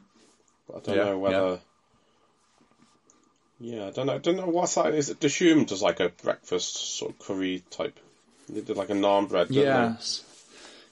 [0.68, 1.60] But I don't Yeah, know whether.
[3.60, 3.88] Yeah.
[3.88, 4.14] I don't know.
[4.16, 4.93] I don't know what's that.
[4.93, 7.99] Is it Dishoom does like a breakfast sort of curry type?
[8.49, 9.47] They did like a naan bread.
[9.49, 9.70] didn't they?
[9.93, 10.24] Yes.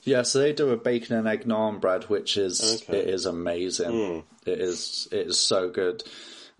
[0.02, 2.98] Yeah, so they do a bacon and egg naan bread, which is Okay.
[3.00, 4.24] it is amazing.
[4.44, 6.02] It is it is so good.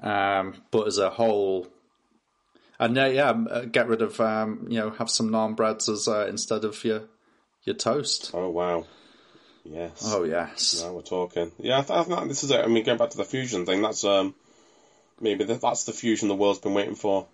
[0.03, 1.69] Um, but as a whole,
[2.79, 5.89] and uh, yeah, um, uh, get rid of um, you know have some naan breads
[5.89, 7.03] as uh, instead of your
[7.65, 8.31] your toast.
[8.35, 8.85] Oh wow.
[9.65, 10.03] Yes.
[10.05, 11.51] Oh yes, Now we're talking.
[11.59, 12.65] Yeah, I, th- I think this is it.
[12.65, 14.35] I mean, going back to the fusion thing, that's um,
[15.21, 17.27] maybe that's the fusion the world's been waiting for.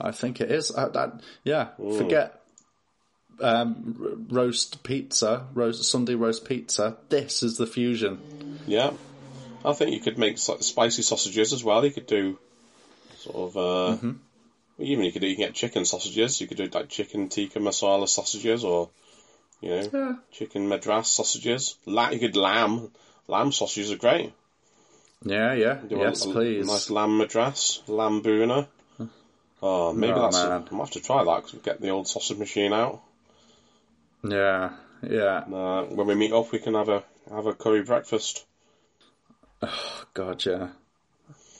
[0.00, 0.70] I think it is.
[0.70, 2.40] Uh, that, yeah, forget
[3.40, 6.96] um, roast pizza, roast Sunday roast pizza.
[7.08, 8.58] This is the fusion.
[8.66, 8.92] Yeah,
[9.64, 11.84] I think you could make spicy sausages as well.
[11.84, 12.38] You could do
[13.18, 13.56] sort of.
[13.56, 14.12] Uh, Mm-hmm.
[14.78, 16.38] Even you could do, you can get chicken sausages.
[16.38, 18.90] You could do like chicken tikka masala sausages, or
[19.62, 20.14] you know, Yeah.
[20.32, 21.76] chicken madras sausages.
[21.86, 22.90] La- you could lamb.
[23.26, 24.34] Lamb sausages are great.
[25.24, 26.66] Yeah, yeah, Do a- yes, a, please.
[26.66, 28.68] nice lamb madras, lamb bhuna.
[29.62, 30.36] Oh, maybe Oh, that's.
[30.42, 30.64] man.
[30.70, 33.00] I'm have to try that because we get the old sausage machine out.
[34.22, 34.70] Yeah,
[35.02, 35.38] yeah.
[35.50, 38.44] Uh, when we meet up, we can have a have a curry breakfast.
[39.62, 40.68] Oh, God, yeah.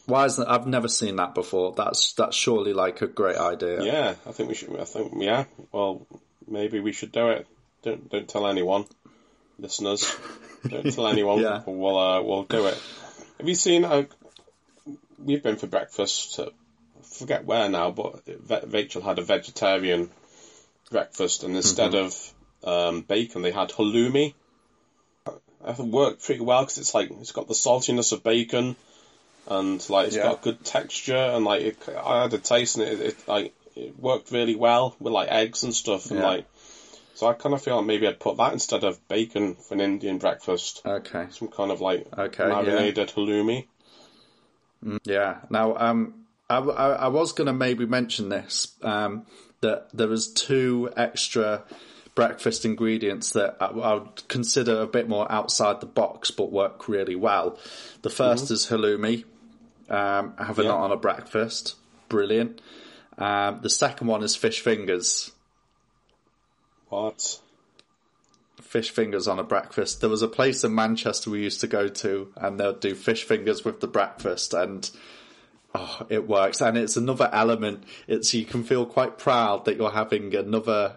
[0.05, 1.73] Why isn't I've never seen that before?
[1.77, 3.83] That's that's surely like a great idea.
[3.83, 4.79] Yeah, I think we should.
[4.79, 5.45] I think yeah.
[5.73, 6.07] Well,
[6.47, 7.47] maybe we should do it.
[7.83, 8.85] Don't don't tell anyone,
[9.59, 10.15] listeners.
[10.69, 11.41] Don't tell anyone.
[11.41, 11.63] Yeah.
[11.67, 12.83] We'll uh, we'll do it.
[13.39, 13.85] Have you seen?
[13.85, 14.05] Uh,
[15.19, 16.41] we've been for breakfast.
[16.41, 16.49] I
[17.03, 18.23] forget where now, but
[18.69, 20.11] Rachel had a vegetarian
[20.91, 22.07] breakfast, and instead Mm-hmm.
[22.07, 22.35] of
[22.65, 24.35] um, bacon, they had halloumi.
[25.69, 28.77] It worked pretty well because it's like it's got the saltiness of bacon,
[29.49, 30.23] and like it's Yeah.
[30.25, 33.99] got good texture, and like it, I had a taste, and it, it like it
[33.99, 36.27] worked really well with like eggs and stuff, and Yeah.
[36.27, 36.47] like
[37.17, 39.81] so I kind of feel like maybe I'd put that instead of bacon for an
[39.81, 41.27] Indian breakfast, Okay.
[41.31, 42.63] some kind of like Okay, yeah.
[42.63, 43.67] marinated halloumi.
[45.05, 45.39] Yeah.
[45.51, 49.27] Now, um, I, I, I was going to maybe mention this um,
[49.63, 51.65] that there was two extra
[52.15, 56.89] breakfast ingredients that I, I would consider a bit more outside the box, but work
[56.89, 57.59] really well.
[58.03, 59.25] The 1st is halloumi.
[59.89, 60.73] Um, having Yeah.
[60.73, 61.77] that on a breakfast,
[62.09, 62.61] brilliant.
[63.19, 65.33] Um, the second one is fish fingers.
[66.97, 67.41] What?
[68.63, 70.01] fish fingers on a breakfast.
[70.01, 73.25] There was a place in Manchester we used to go to, and they'll do fish
[73.25, 74.91] fingers with the breakfast, and
[75.75, 76.63] oh, it works.
[76.63, 77.85] And it's another element.
[78.09, 80.97] It's you can feel quite proud that you're having another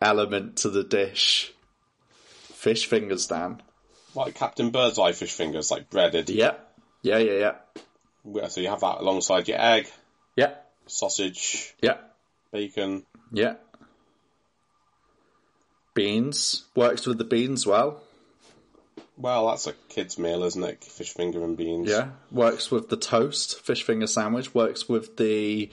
[0.00, 1.52] element to the dish.
[2.52, 3.62] Fish fingers, Dan.
[4.16, 6.28] Like Captain Birdseye fish fingers, like breaded.
[6.28, 6.76] Yep.
[7.02, 7.54] Yeah, yeah, yeah.
[8.24, 9.88] Yeah, So you have that alongside your egg,
[10.36, 10.54] Yeah.
[10.86, 11.98] sausage, Yeah.
[12.52, 13.06] bacon.
[13.32, 13.54] Yeah.
[15.94, 16.64] Beans.
[16.74, 18.02] Works with the beans well.
[19.16, 20.82] Well, that's a kid's meal, isn't it?
[20.84, 21.90] Fish finger and beans.
[21.90, 24.54] Yeah, works with the toast fish finger sandwich.
[24.54, 25.70] Works with the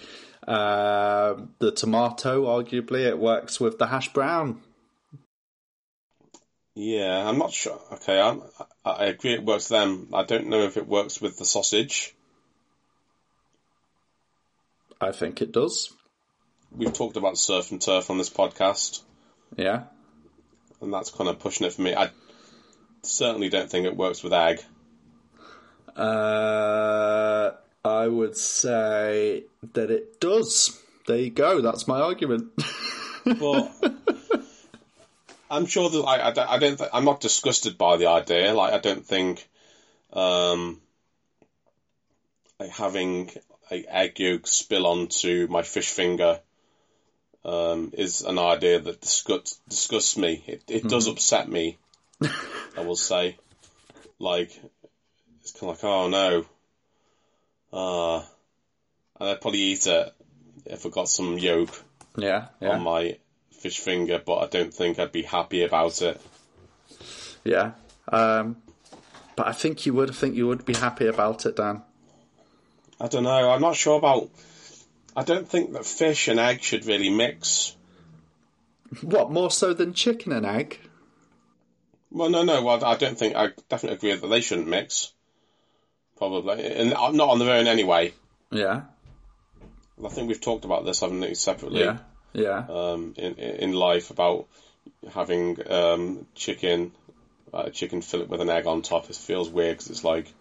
[0.47, 2.45] uh, the tomato.
[2.45, 4.61] Arguably, it works with the hash brown.
[6.75, 7.79] Yeah, I'm not sure.
[7.93, 8.41] Okay, I'm,
[8.85, 10.09] I, agree it works them.
[10.13, 12.15] I don't know if it works with the sausage.
[15.01, 15.91] I think it does.
[16.71, 19.01] We've talked about surf and turf on this podcast,
[19.57, 19.83] Yeah,
[20.81, 21.95] and that's kind of pushing it for me.
[21.95, 22.09] I
[23.03, 24.61] certainly don't think it works with egg.
[25.95, 27.51] uh,
[27.83, 30.77] I would say that it does.
[31.07, 31.61] There you go.
[31.61, 32.51] That's my argument.
[33.25, 33.71] But
[35.51, 36.49] I'm sure that I, I don't.
[36.49, 38.53] I don't th- I'm not disgusted by the idea.
[38.53, 39.47] Like I don't think,
[40.13, 40.79] um,
[42.59, 43.29] like having
[43.71, 46.39] a egg yolk spill onto my fish finger,
[47.45, 50.43] um, is an idea that disgusts disgusts me.
[50.47, 51.77] It it does upset me.
[52.77, 53.37] I will say,
[54.19, 54.51] like,
[55.41, 56.45] it's kind of like, oh no,
[57.73, 58.27] ah,
[59.19, 60.13] and I'd probably eat it
[60.65, 61.83] if I got some yolk
[62.17, 63.17] yeah, yeah, on my
[63.51, 66.21] fish finger, but I don't think I'd be happy about it.
[67.43, 67.71] yeah.
[68.07, 68.57] Um,
[69.35, 70.09] but I think you would.
[70.09, 71.81] I think you would be happy about it, Dan.
[72.99, 73.51] I don't know.
[73.51, 74.29] I'm not sure about.
[75.15, 77.75] I don't think that fish and egg should really mix.
[79.01, 80.79] What more so than chicken and egg?
[82.11, 82.63] Well, no, no.
[82.63, 83.35] Well, I don't think.
[83.35, 85.11] I definitely agree that they shouldn't mix.
[86.17, 88.13] Probably, and uh, not on their own anyway.
[88.51, 88.81] Yeah,
[90.03, 91.81] I think we've talked about this, haven't we, separately?
[91.81, 91.97] yeah,
[92.33, 92.65] yeah.
[92.67, 94.47] Um, in in life about
[95.13, 96.91] having um chicken,
[97.53, 99.09] uh, chicken fillet with an egg on top.
[99.09, 100.33] It feels weird because it's like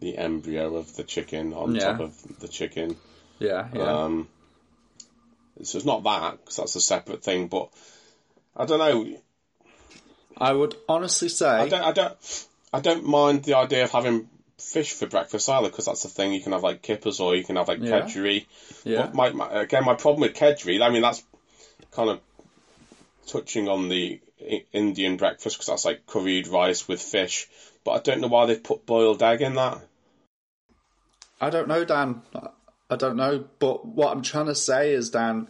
[0.00, 1.80] the embryo of the chicken on Yeah.
[1.92, 2.96] top of the chicken.
[3.40, 4.04] Yeah, yeah.
[4.04, 4.28] Um,
[5.62, 7.48] so it's not that because that's a separate thing.
[7.48, 7.70] But
[8.56, 9.18] I don't know.
[10.36, 11.82] I would honestly say, I don't.
[11.82, 12.46] I don't.
[12.72, 14.28] I don't mind the idea of having
[14.58, 16.32] fish for breakfast either because that's the thing.
[16.32, 18.02] You can have like kippers or you can have like Yeah.
[18.02, 18.46] kedgeree.
[18.84, 20.80] yeah, But my, my again, my problem with kedgeree.
[20.80, 21.22] I mean, that's
[21.90, 22.20] kind of
[23.26, 24.20] touching on the
[24.72, 27.48] Indian breakfast because that's like curried rice with fish.
[27.84, 29.80] But I don't know why they've put boiled egg in that.
[31.40, 32.22] I don't know, Dan.
[32.90, 35.48] I don't know, but what I'm trying to say is, Dan,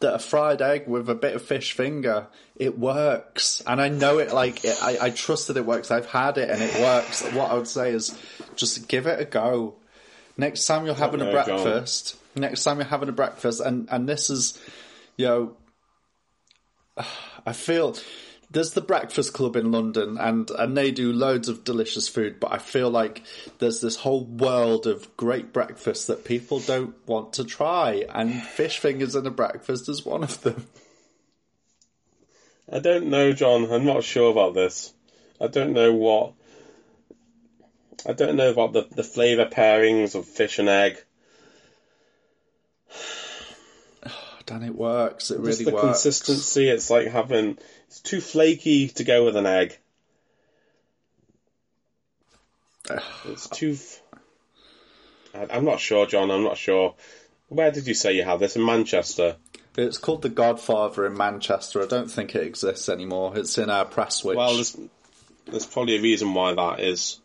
[0.00, 4.18] that a fried egg with a bit of fish finger, it works, and I know
[4.18, 4.32] it.
[4.32, 5.90] Like it, I, I trust that it works.
[5.90, 7.22] I've had it, and it works.
[7.32, 8.16] What I would say is,
[8.56, 9.76] just give it a go.
[10.36, 11.44] Next time you're having a John.
[11.44, 14.60] breakfast, next time you're having a breakfast, and and this is,
[15.16, 15.56] you know,
[17.46, 17.96] I feel
[18.50, 22.40] there's the Breakfast Club in London, and and they do loads of delicious food.
[22.40, 23.22] But I feel like
[23.58, 28.78] there's this whole world of great breakfast that people don't want to try, and fish
[28.78, 30.66] fingers in a breakfast is one of them.
[32.70, 33.70] I don't know, John.
[33.70, 34.92] I'm not sure about this.
[35.40, 36.32] I don't know what.
[38.06, 41.02] I don't know about the, the flavour pairings of fish and egg.
[44.46, 45.30] Dan, it works.
[45.30, 45.84] It Just really the works.
[45.86, 46.68] consistency.
[46.68, 47.58] It's like having.
[47.88, 49.78] It's too flaky to go with an egg.
[53.26, 53.72] It's too.
[53.72, 54.02] f-
[55.34, 56.30] I- I'm not sure, John.
[56.30, 56.94] I'm not sure.
[57.48, 58.56] Where did you say you had this?
[58.56, 59.36] In Manchester.
[59.76, 61.82] It's called The Godfather in Manchester.
[61.82, 63.36] I don't think it exists anymore.
[63.38, 64.34] It's in our Prestwich.
[64.36, 64.76] Well, there's,
[65.46, 67.20] there's probably a reason why that is.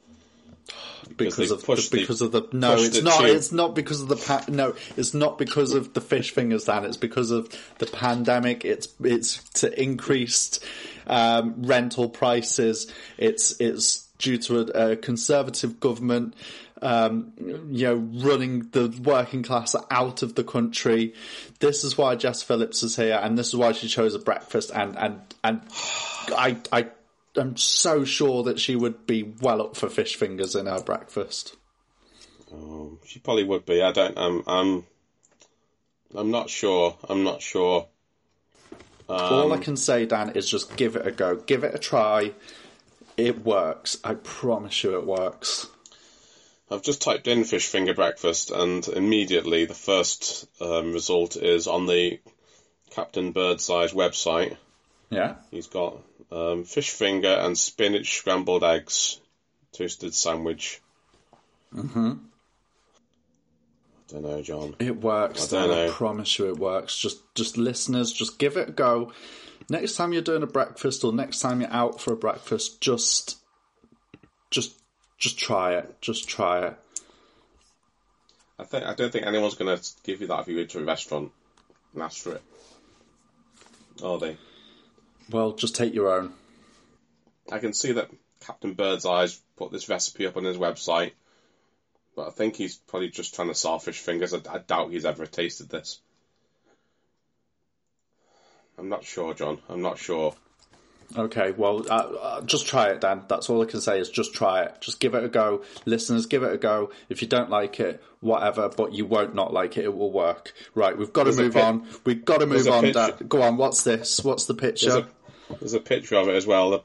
[1.17, 3.25] Because of the, pushed the- because of the no, it's it not.
[3.25, 4.75] It's not because of the pa- no.
[4.97, 6.65] It's not because of the fish fingers.
[6.65, 7.49] Dan, it's because of
[7.79, 8.65] the pandemic.
[8.65, 10.63] It's it's to increased
[11.07, 12.91] um, rental prices.
[13.17, 16.35] It's it's due to a, a conservative government.
[16.81, 17.31] Um,
[17.71, 21.13] you know, running the working class out of the country.
[21.59, 24.69] This is why Jess Phillips is here, and this is why she chose a breakfast.
[24.73, 25.61] And and and
[26.29, 26.87] I I
[27.35, 31.55] I'm so sure that she would be well up for fish fingers in her breakfast.
[32.51, 33.81] Um, she probably would be.
[33.81, 34.17] I don't.
[34.17, 34.85] Um, I'm.
[36.15, 36.95] I'm not sure.
[37.09, 37.87] I'm not sure.
[39.09, 41.35] All Um, I can say, Dan, is just give it a go.
[41.35, 42.33] Give it a try.
[43.17, 43.97] It works.
[44.03, 45.67] I promise you it works.
[46.71, 51.85] I've just typed in fish finger breakfast, and immediately the first um, result is on
[51.85, 52.19] the
[52.91, 54.57] Captain Birdseye's website.
[55.13, 55.35] Yeah?
[55.51, 55.97] He's got
[56.31, 59.19] um, fish finger and spinach scrambled eggs
[59.73, 60.81] toasted sandwich.
[61.75, 62.13] Mm-hmm.
[64.09, 64.75] I don't know, John.
[64.79, 65.87] It works, I.
[65.87, 66.97] I promise you it works.
[66.97, 69.11] Just just listeners, just give it a go.
[69.69, 73.37] Next time you're doing a breakfast or next time you're out for a breakfast, just
[74.51, 74.79] just
[75.17, 76.01] just try it.
[76.01, 76.75] Just try it.
[78.59, 80.79] I think I don't think anyone's going to give you that if you go to
[80.79, 81.31] a restaurant
[81.93, 82.41] and ask for it.
[84.03, 84.37] Are they?
[85.29, 86.33] Well, just take your own.
[87.51, 88.09] I can see that
[88.45, 91.13] Captain Birdseye's put this recipe up on his website,
[92.15, 94.33] but I think he's probably just trying to sell fish fingers.
[94.33, 96.01] I, I doubt he's ever tasted this.
[98.77, 99.59] I'm not sure, John.
[99.69, 100.35] I'm not sure.
[101.17, 103.23] Okay, well, uh, uh, just try it, Dan.
[103.27, 104.77] That's all I can say is just try it.
[104.81, 105.63] Just give it a go.
[105.85, 106.91] Listeners, give it a go.
[107.09, 109.85] If you don't like it, whatever, but you won't not like it.
[109.85, 110.53] It will work.
[110.75, 111.87] Right, we've got to There's move on.
[112.05, 113.11] We've got to move on, Dan.
[113.27, 114.23] Go on, what's this?
[114.23, 115.07] What's the There's picture?
[115.51, 116.71] a, there's a picture of it as well.
[116.71, 116.81] The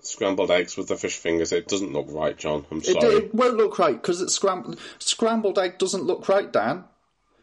[0.00, 1.52] scrambled eggs with the fish fingers.
[1.52, 2.64] It doesn't look right, John.
[2.70, 3.14] I'm It, sorry.
[3.14, 4.78] it won't look right because it's scrambled.
[4.98, 6.84] Scrambled egg doesn't look right, Dan.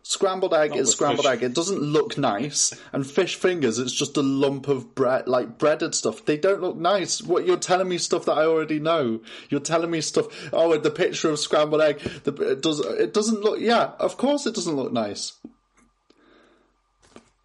[0.06, 1.32] Scrambled egg Not is scrambled fish.
[1.32, 1.44] egg.
[1.44, 2.74] It doesn't look nice.
[2.92, 6.26] And fish fingers, it's just a lump of bread, like breaded stuff.
[6.26, 7.22] They don't look nice.
[7.22, 9.22] What you're telling me stuff that I already know.
[9.50, 10.28] You're telling me stuff.
[10.52, 12.00] Oh, the picture of scrambled egg.
[12.26, 12.82] The, it does.
[12.82, 13.62] It doesn't look.
[13.62, 15.34] Yeah, of course it doesn't look nice.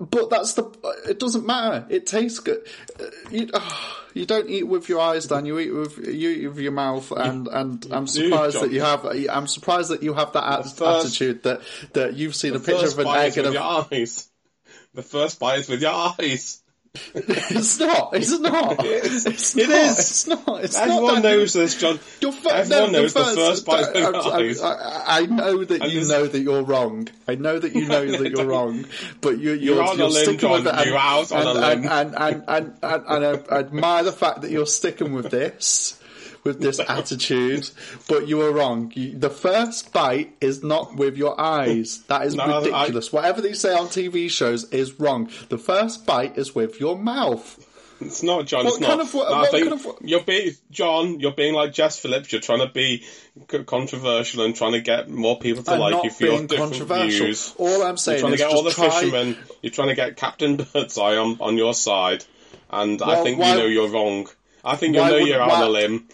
[0.01, 0.63] But that's the.
[1.09, 1.85] It doesn't matter.
[1.91, 2.65] It tastes good.
[3.01, 3.49] Uh, You,
[4.15, 5.45] you don't eat with your eyes, Dan.
[5.45, 9.05] You eat with you eat with your mouth, and and I'm surprised that you have.
[9.05, 11.63] I'm surprised that you have that at- first- attitude that
[11.95, 13.53] that you've seen a picture of an egg and a.
[13.53, 13.63] your
[13.93, 14.29] eyes.
[14.95, 16.63] The first bite is with your eyes.
[17.15, 18.15] It's not.
[18.15, 18.77] It's not.
[18.81, 19.77] It's It not.
[19.79, 19.99] is.
[19.99, 20.65] It's not.
[20.65, 21.23] It's Everyone not.
[21.23, 21.99] Knows this, John.
[22.23, 24.61] Everyone no, knows the first is with I, I, eyes.
[24.63, 27.09] I, I know that And you this- know that you're wrong.
[27.29, 28.87] I know that you know that you're wrong,
[29.21, 30.75] but you, you're, You're on a limb, sticking with John.
[30.75, 30.79] it.
[30.81, 31.63] And, You're out on and, a limb.
[31.63, 36.01] And, and, and, and, and, and I admire the fact that you're sticking with this,
[36.45, 37.71] with this attitude.
[38.09, 38.93] But you are wrong.
[38.95, 42.03] You, the first bite is not with your eyes.
[42.09, 43.13] That is No, I- ridiculous.
[43.13, 45.31] Whatever they say on TV shows is wrong.
[45.49, 47.65] The first bite is with your mouth.
[48.01, 48.65] It's not John.
[48.65, 49.01] What it's not.
[49.01, 51.19] of what- No, I what think kind of- you're being John.
[51.19, 52.31] You're being like Jess Phillips.
[52.31, 53.03] You're trying to be
[53.67, 57.27] controversial and trying to get more people to like you for your different controversial.
[57.27, 57.55] views.
[57.59, 59.37] All I'm You're saying trying to is get all the just try- fishermen.
[59.63, 62.25] You're trying to get Captain Birdseye on on your side,
[62.71, 64.29] and I think why- you know you're wrong.
[64.65, 66.09] I think you know would- you're out on a limb.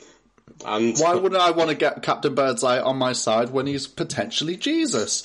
[0.65, 4.57] And Why wouldn't I want to get Captain Birdseye on my side when he's potentially
[4.57, 5.25] Jesus?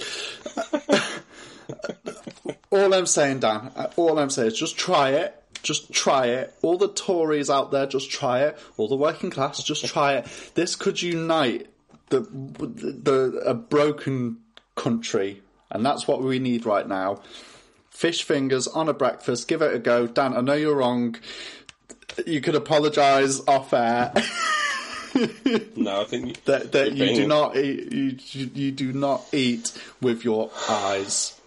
[2.72, 5.36] all I'm saying, Dan, all I'm saying is just try it.
[5.61, 6.53] Just try it.
[6.61, 8.57] All the Tories out there, just try it.
[8.78, 10.52] All the working class, just try it.
[10.56, 11.68] This could unite
[12.10, 14.38] the the a broken
[14.76, 17.22] country, and that's what we need right now.
[17.90, 19.48] Fish fingers on a breakfast.
[19.48, 20.36] Give it a go, Dan.
[20.36, 21.18] I know you're wrong.
[22.26, 24.14] You could apologise off air.
[25.75, 29.71] no, I think that, that you're do not eat, you, you you do not eat
[30.01, 31.39] with your eyes.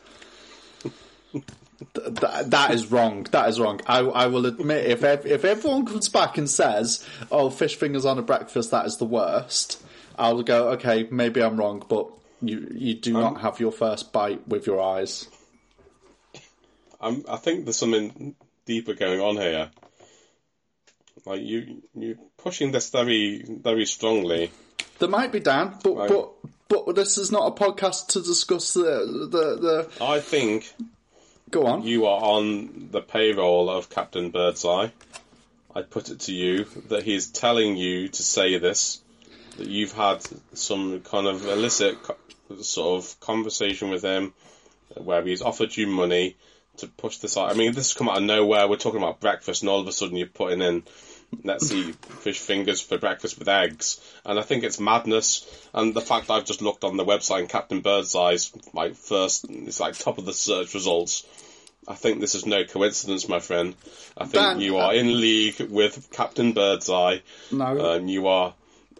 [0.82, 3.24] Th- th- that is wrong.
[3.30, 3.80] That is wrong.
[3.86, 8.04] I, I will admit if ev- if everyone comes back and says, "Oh, fish fingers
[8.04, 9.82] on a breakfast, that is the worst,"
[10.18, 12.08] I'll go, "Okay, maybe I'm wrong, but
[12.40, 15.28] you you do not have your first bite with your eyes."
[17.00, 19.70] I'm, I think there's something deeper going on here.
[21.24, 24.50] Like you, you're pushing this very, very strongly.
[24.98, 26.08] There might be Dan, but Right.
[26.08, 26.30] but
[26.68, 30.72] but this is not a podcast to discuss the the, the I think
[31.50, 31.82] go on.
[31.82, 34.88] you are on the payroll of Captain Birdseye.
[35.74, 39.00] I put it to you that he is telling you to say this,
[39.56, 40.18] that you've had
[40.54, 42.16] some kind of illicit co-
[42.60, 44.34] sort of conversation with him
[44.96, 46.36] where he's offered you money
[46.76, 47.50] to push this out.
[47.50, 48.68] I mean, this has come out of nowhere.
[48.68, 50.82] We're talking about breakfast, and all of a sudden you're putting in,
[51.44, 54.00] let's see, fish fingers for breakfast with eggs.
[54.24, 55.46] And I think it's madness.
[55.74, 59.80] And the fact I've just looked on the website and Captain Birdseye's like first, it's
[59.80, 61.26] like top of the search results.
[61.88, 63.74] I think this is no coincidence, my friend.
[64.16, 67.18] I think you are uh, in league with Captain Birdseye.
[67.50, 67.94] No.
[67.94, 68.54] And you are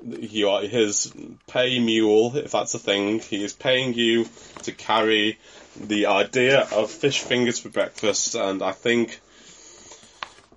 [0.05, 1.13] you are his
[1.47, 3.21] pay mule, if that's a thing.
[3.21, 4.27] He is paying you
[4.63, 5.39] to carry
[5.81, 9.21] the idea of fish fingers for breakfast, and I think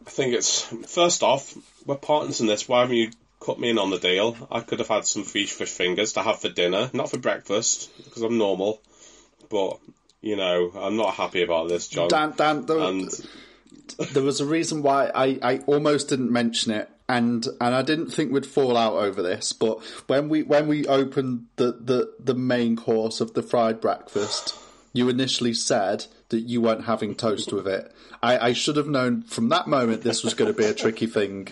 [0.06, 1.56] I think it's first off
[1.86, 2.68] we're partners in this.
[2.68, 4.36] Why haven't you cut me in on the deal?
[4.52, 7.92] I could have had some fish fish fingers to have for dinner, not for breakfast
[8.04, 8.82] because I'm normal.
[9.50, 9.80] But
[10.22, 12.08] you know, I'm not happy about this, John.
[12.08, 13.10] Dan, Dan, there, and
[14.12, 18.10] there was a reason why I, I almost didn't mention it, and and I didn't
[18.10, 19.54] think we'd fall out over this.
[19.54, 24.56] But when we when we opened the the, the main course of the fried breakfast,
[24.94, 27.92] you initially said that you weren't having toast with it.
[28.22, 31.06] I, I should have known from that moment this was going to be a tricky
[31.06, 31.50] thing,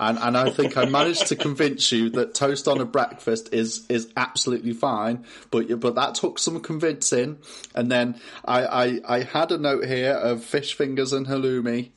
[0.00, 3.86] and and I think I managed to convince you that toast on a breakfast is
[3.88, 5.24] is absolutely fine.
[5.50, 7.38] But but that took some convincing,
[7.74, 11.90] and then I I, I had a note here of fish fingers and halloumi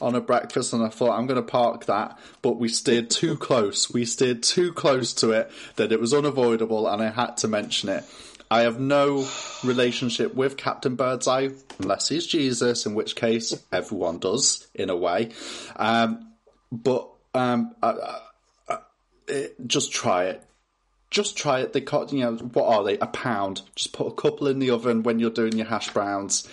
[0.00, 3.36] on a breakfast, and I thought I'm going to park that, but we steered too
[3.36, 3.90] close.
[3.90, 7.88] We steered too close to it that it was unavoidable, and I had to mention
[7.88, 8.04] it.
[8.50, 9.26] I have no
[9.62, 11.48] relationship with Captain Birdseye
[11.78, 15.30] unless he's Jesus, in which case everyone does in a way.
[15.76, 16.32] Um,
[16.70, 18.20] but um, I,
[18.68, 20.42] I, just try it.
[21.10, 21.72] Just try it.
[21.72, 22.98] They cut, you know, what are they?
[22.98, 23.62] A pound.
[23.76, 26.48] Just put a couple in the oven when you're doing your hash browns.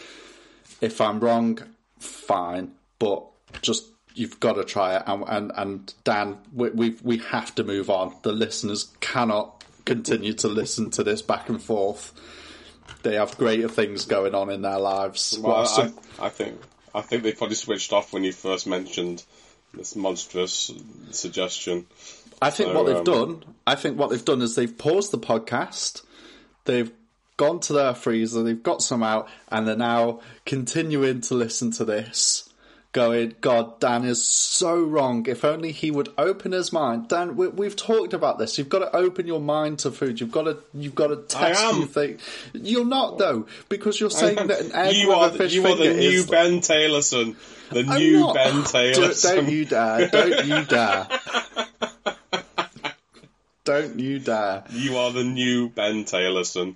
[0.81, 1.59] If I'm wrong,
[1.99, 2.72] fine.
[2.99, 3.26] But
[3.61, 5.03] just you've got to try it.
[5.07, 8.15] And and, and Dan, we we we have to move on.
[8.22, 12.14] The listeners cannot continue to listen to this back and forth.
[13.03, 15.38] They have greater things going on in their lives.
[15.40, 16.60] Well, I, I think
[16.94, 19.24] I think they probably switched off when you first mentioned
[19.74, 20.72] this monstrous
[21.12, 21.88] suggestion.
[22.41, 25.12] I think So, what they've um, done, I think what they've done is they've paused
[25.12, 26.03] the podcast,
[26.66, 26.91] they've
[27.38, 31.86] gone to their freezer, they've got some out, and they're now continuing to listen to
[31.86, 32.49] this.
[32.93, 35.26] Going, God, Dan is so wrong.
[35.26, 37.07] If only he would open his mind.
[37.07, 38.57] Dan, we, we've talked about this.
[38.57, 40.19] You've got to open your mind to food.
[40.19, 41.80] You've got to, you've got to test am.
[41.80, 42.22] new things.
[42.51, 45.65] You're not though, because you're saying that an egg you with are a fish you
[45.65, 46.26] are the new is.
[46.26, 47.38] Ben Taylorson,
[47.69, 48.35] the I'm new not.
[48.35, 50.09] Ben Don't, don't you dare!
[50.09, 51.07] Don't you dare!
[53.63, 54.65] don't you dare!
[54.72, 56.76] You are the new Ben Taylorson.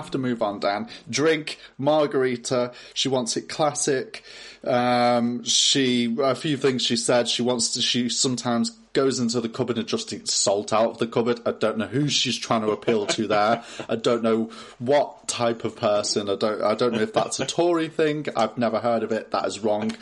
[0.00, 0.88] Have to move on, Dan.
[1.08, 2.72] Drink margarita.
[2.94, 4.22] She wants it classic.
[4.64, 7.28] Um, she a few things she said.
[7.28, 7.82] She wants to.
[7.82, 11.40] She sometimes goes into the cupboard and just eats salt out of the cupboard.
[11.46, 13.62] I don't know who she's trying to appeal to there.
[13.88, 16.28] I don't know what type of person.
[16.28, 16.62] I don't.
[16.62, 18.26] I don't know if that's a Tory thing.
[18.36, 19.30] I've never heard of it.
[19.30, 19.92] That is wrong.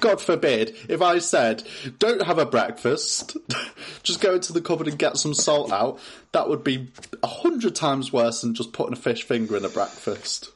[0.00, 1.62] God forbid if I said
[1.98, 3.36] don't have a breakfast,
[4.02, 5.98] just go into the cupboard and get some salt out.
[6.32, 6.88] That would be
[7.22, 10.50] a hundred times worse than just putting a fish finger in a breakfast.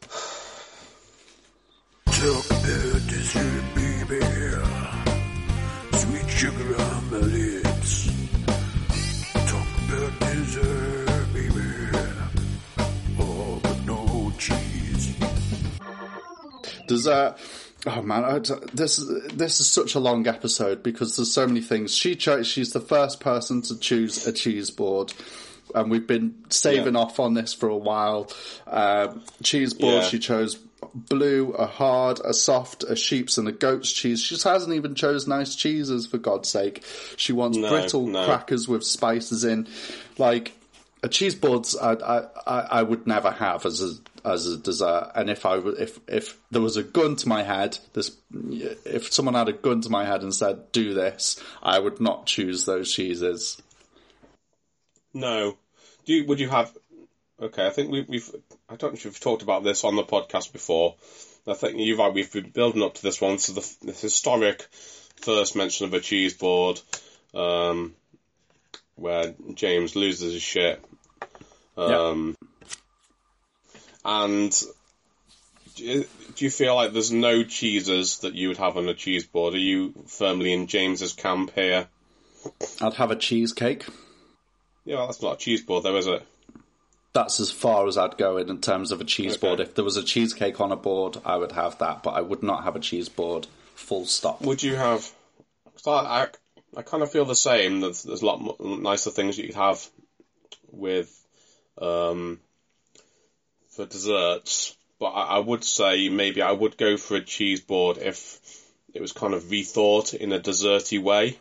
[16.96, 17.36] Dessert.
[17.84, 18.38] Oh man, I,
[18.72, 18.96] this
[19.32, 21.94] this is such a long episode because there's so many things.
[21.94, 22.46] She chose.
[22.46, 25.12] She's the first person to choose a cheese board,
[25.74, 27.00] and we've been saving Yeah.
[27.00, 28.30] off on this for a while.
[28.68, 30.02] Uh, cheese board.
[30.02, 30.08] Yeah.
[30.08, 30.58] She chose
[30.94, 34.20] blue, a hard, a soft, a sheep's, and a goat's cheese.
[34.20, 36.84] She just hasn't even chose nice cheeses for God's sake.
[37.16, 38.24] She wants No, brittle no.
[38.26, 39.66] crackers with spices in,
[40.18, 40.52] like
[41.02, 41.76] a cheese boards.
[41.76, 41.94] I,
[42.46, 45.12] I I would never have as a as a dessert.
[45.14, 49.34] And if I if if there was a gun to my head, this if someone
[49.34, 52.92] had a gun to my head and said do this, I would not choose those
[52.92, 53.60] cheeses.
[55.14, 55.56] No.
[56.04, 56.76] Do you, would you have?
[57.40, 58.30] Okay, I think we, we've.
[58.68, 60.96] I don't know if we've talked about this on the podcast before.
[61.46, 62.14] I think you're right.
[62.14, 63.38] We've been building up to this one.
[63.38, 64.62] So the, the historic
[65.16, 66.80] first mention of a cheese board,
[67.34, 67.94] um,
[68.94, 70.82] where James loses his shit.
[71.76, 72.36] Um,
[74.04, 74.62] and
[75.76, 76.04] do
[76.36, 79.54] you, feel like there's no cheeses that you would have on a cheese board?
[79.54, 81.88] Are you firmly in James's camp here?
[82.80, 83.86] I'd have a cheesecake.
[84.84, 86.26] Yeah, well, that's not a cheese board, though, is it?
[87.14, 89.48] That's as far as I'd go in, in terms of a cheese Okay.
[89.48, 89.60] board.
[89.60, 92.42] If there was a cheesecake on a board, I would have that, but I would
[92.42, 93.46] not have a cheese board.
[93.74, 94.42] Full stop.
[94.42, 95.10] Would you have?
[95.86, 96.26] I, I,
[96.76, 97.80] I kind of feel the same.
[97.80, 99.86] There's, there's a lot nicer things you could have
[100.70, 101.21] with
[101.78, 102.40] um,
[103.70, 107.98] for desserts, but I, I would say maybe I would go for a cheese board
[107.98, 108.40] if
[108.94, 111.38] it was kind of rethought in a desserty way.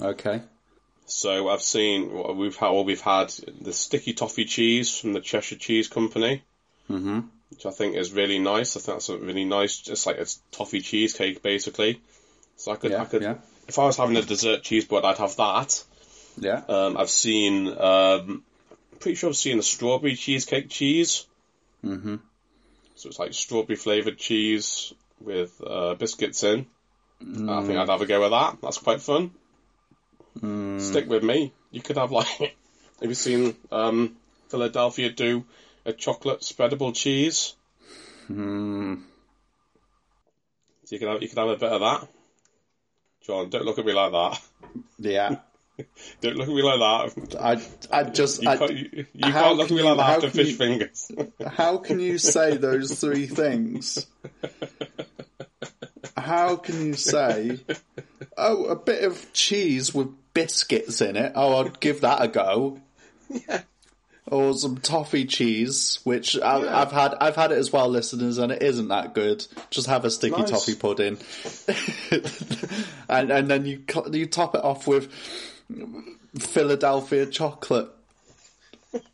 [0.00, 0.40] Okay.
[1.06, 2.70] So I've seen we've had.
[2.70, 3.28] Well, we've had
[3.60, 6.42] the sticky toffee cheese from the Cheshire Cheese Company,
[6.90, 7.20] mm-hmm.
[7.50, 8.76] which I think is really nice.
[8.76, 12.00] I think that's a really nice, just like it's toffee cheesecake basically.
[12.56, 13.34] So I could, Yeah, I could, yeah.
[13.68, 15.84] if I was having a dessert cheese board, I'd have that.
[16.38, 16.62] Yeah.
[16.68, 18.44] Um, I've seen, um,
[18.98, 21.26] pretty sure I've seen a strawberry cheesecake cheese.
[21.84, 22.16] Mm-hmm.
[22.94, 26.66] So it's like strawberry flavored cheese with uh, biscuits in.
[27.20, 28.58] I think I'd have a go with that.
[28.60, 29.30] That's quite fun.
[30.80, 31.52] Stick with me.
[31.70, 32.26] You could have like,
[33.00, 34.16] have you seen um,
[34.48, 35.44] Philadelphia do
[35.84, 37.54] a chocolate spreadable cheese?
[40.84, 42.08] So you could have you could have a bit of that.
[43.26, 44.40] John, don't look at me like that.
[44.98, 45.36] yeah.
[46.20, 47.40] Don't look at me like that.
[47.92, 50.16] I, I just, You I, can't, you, you can't look at me you- like that
[50.24, 51.10] after fish you- fingers.
[51.56, 54.06] how can you say those three things?
[56.16, 57.58] How can you say,
[58.38, 61.32] oh, a bit of cheese with biscuits in it?
[61.34, 62.80] Oh, I'd give that a go.
[63.28, 63.62] Yeah.
[64.26, 66.80] Or some toffee cheese, which I, Yeah.
[66.80, 67.14] I've had.
[67.20, 69.46] I've had it as well, listeners, and it isn't that good.
[69.68, 70.50] Just have a sticky Nice.
[70.50, 71.18] toffee pudding,
[73.08, 73.82] and and then you
[74.12, 75.12] you top it off with
[76.38, 77.88] Philadelphia chocolate.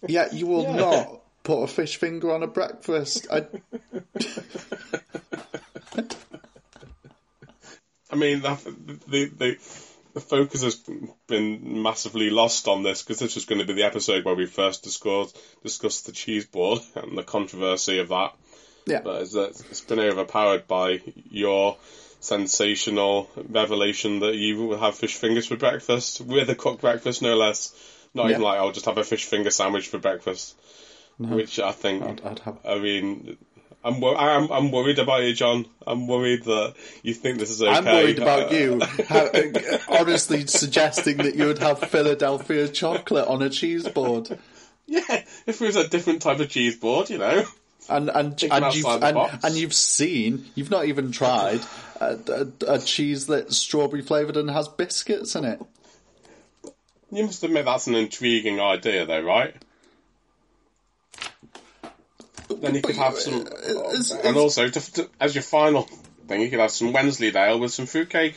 [0.06, 0.76] Yeah, you will Yeah.
[0.76, 3.26] not put a fish finger on a breakfast.
[3.30, 3.46] I,
[8.10, 9.56] I mean, the, the, the,
[10.14, 10.82] the focus has
[11.28, 14.46] been massively lost on this because this was going to be the episode where we
[14.46, 18.34] first discussed, discussed the cheese board and the controversy of that.
[18.86, 21.00] yeah, But it's, uh, it's been overpowered by
[21.30, 21.76] your
[22.20, 27.36] sensational revelation that you will have fish fingers for breakfast, with a cooked breakfast, no
[27.36, 27.74] less.
[28.14, 30.56] Not even like, I'll just have a fish finger sandwich for breakfast.
[31.18, 32.58] Which I think, I'd, I'd have.
[32.64, 33.36] I mean,
[33.84, 35.66] I'm, wor- I'm I'm worried about you, John.
[35.86, 37.70] I'm worried that you think this is okay.
[37.72, 38.80] I'm worried about Uh, you.
[39.08, 39.28] How,
[40.00, 44.38] honestly, suggesting that you would have Philadelphia chocolate on a cheese board,
[44.86, 45.02] Yeah,
[45.46, 47.44] if it was a different type of cheese board, you know.
[47.90, 51.60] And and and you've and, and you've seen, you've not even tried
[52.00, 55.60] a, a, a cheese that's strawberry flavored and has biscuits in it.
[57.12, 59.54] You must admit that's an intriguing idea, though, right?
[62.48, 65.88] Then you could have some, It's- and also to, to, as your final
[66.28, 68.34] thing, you could have some Wensleydale with some fruitcake.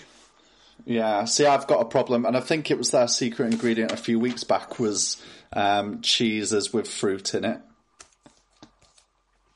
[0.86, 3.98] Yeah, see, I've got a problem, and I think it was their secret ingredient a
[3.98, 5.22] few weeks back was
[5.54, 7.62] um, cheeses with fruit in it.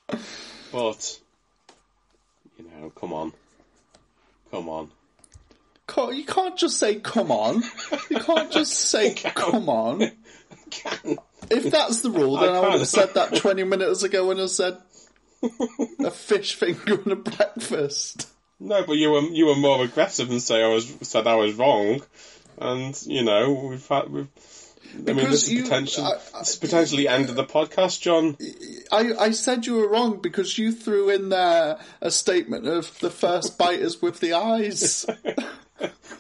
[0.72, 1.20] But
[2.58, 3.32] you know, come on,
[4.52, 4.92] come on.
[6.12, 7.64] You can't just say "come on."
[8.10, 10.12] You can't just say "come on."
[11.50, 14.40] If that's the rule, then I, I would have said that twenty minutes ago when
[14.40, 14.78] I said
[16.04, 18.28] a fish finger and a breakfast.
[18.60, 21.54] No, but you were you were more aggressive and say I was said I was
[21.54, 22.02] wrong,
[22.58, 24.28] and you know we've had we've.
[24.96, 26.06] I mean, this you- is potential.
[26.06, 28.38] I- this is potentially end of the podcast, John.
[28.92, 33.10] I, I said you were wrong because you threw in there a statement of the
[33.10, 35.06] first bite is with the eyes.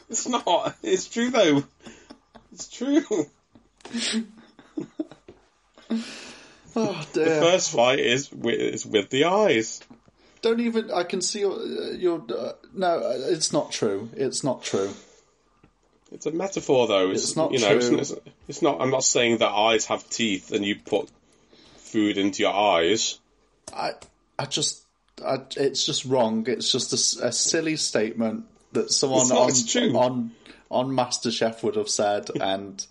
[0.10, 0.76] It's not.
[0.84, 1.64] It's true though.
[2.53, 3.03] It's true.
[6.76, 7.26] Oh dear.
[7.26, 9.81] The first fight is with, is with the eyes.
[10.41, 10.91] Don't even.
[10.91, 11.60] I can see your.
[11.95, 14.10] your uh, no, it's not true.
[14.15, 14.91] It's not true.
[16.11, 17.11] It's a metaphor, though.
[17.11, 17.99] It's, It's not you know, true.
[17.99, 18.13] It's,
[18.47, 18.81] it's not.
[18.81, 21.09] I'm not saying that eyes have teeth and you put
[21.77, 23.19] food into your eyes.
[23.73, 23.91] I
[24.39, 24.84] I just.
[25.25, 26.45] I, it's just wrong.
[26.47, 30.31] It's just a silly statement that someone not, on on
[30.69, 32.85] on MasterChef would have said, and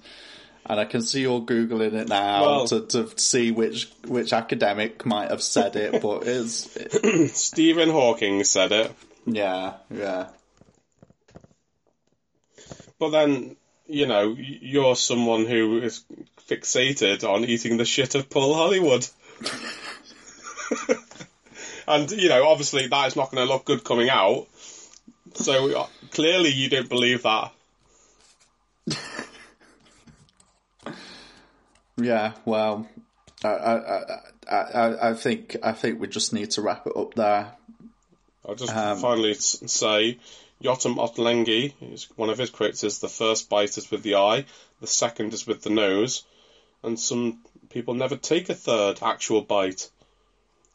[0.68, 5.06] and I can see you're googling it now Well- to, to see which which academic
[5.06, 8.92] might have said it, but it's Stephen Hawking said it,
[9.26, 10.28] yeah yeah.
[12.98, 13.56] But then
[13.86, 16.04] you know you're someone who is
[16.48, 19.06] fixated on eating the shit of Paul Hollywood.
[21.88, 24.46] and you know, obviously, that is not going to look good coming out.
[25.34, 27.52] So uh, clearly, you don't believe that.
[31.98, 32.86] Yeah, well,
[33.42, 34.18] I, I,
[34.50, 37.52] I, I, I think I think we just need to wrap it up there.
[38.46, 40.18] I'll just Um, finally say,
[40.62, 44.46] Yotam Ottolenghi, is- one of his quotes is, the first bite is with the eye,
[44.80, 46.24] the second is with the nose,
[46.82, 49.90] and some people never take a third actual bite.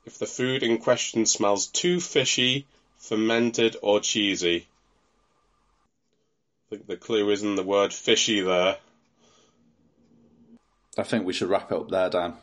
[0.05, 2.67] If the food in question smells too fishy,
[2.97, 4.67] fermented, or cheesy.
[6.67, 8.77] I think the clue is in the word fishy there.
[10.97, 12.37] I think we should wrap it up there, Dan.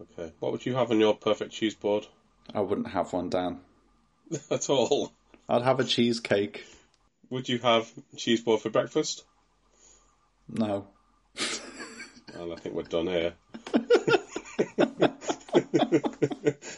[0.00, 2.06] Okay, what would you have on your perfect cheese board?
[2.54, 3.60] I wouldn't have one, Dan.
[4.50, 5.12] At all?
[5.50, 6.64] I'd have a cheesecake.
[7.30, 9.24] Would you have cheese board for breakfast?
[10.48, 10.86] No.
[12.36, 13.34] Well, I think we're done here.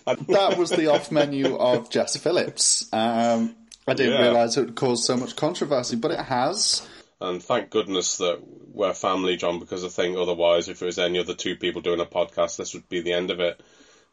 [0.05, 2.89] That was the off menu of Jess Phillips.
[2.93, 3.55] Um,
[3.87, 4.23] I didn't Yeah.
[4.23, 6.87] realise it would cause so much controversy, but it has.
[7.21, 8.41] And thank goodness that
[8.73, 12.01] we're family, John, because I think otherwise, if it was any other two people doing
[12.01, 13.61] a podcast, this would be the end of it.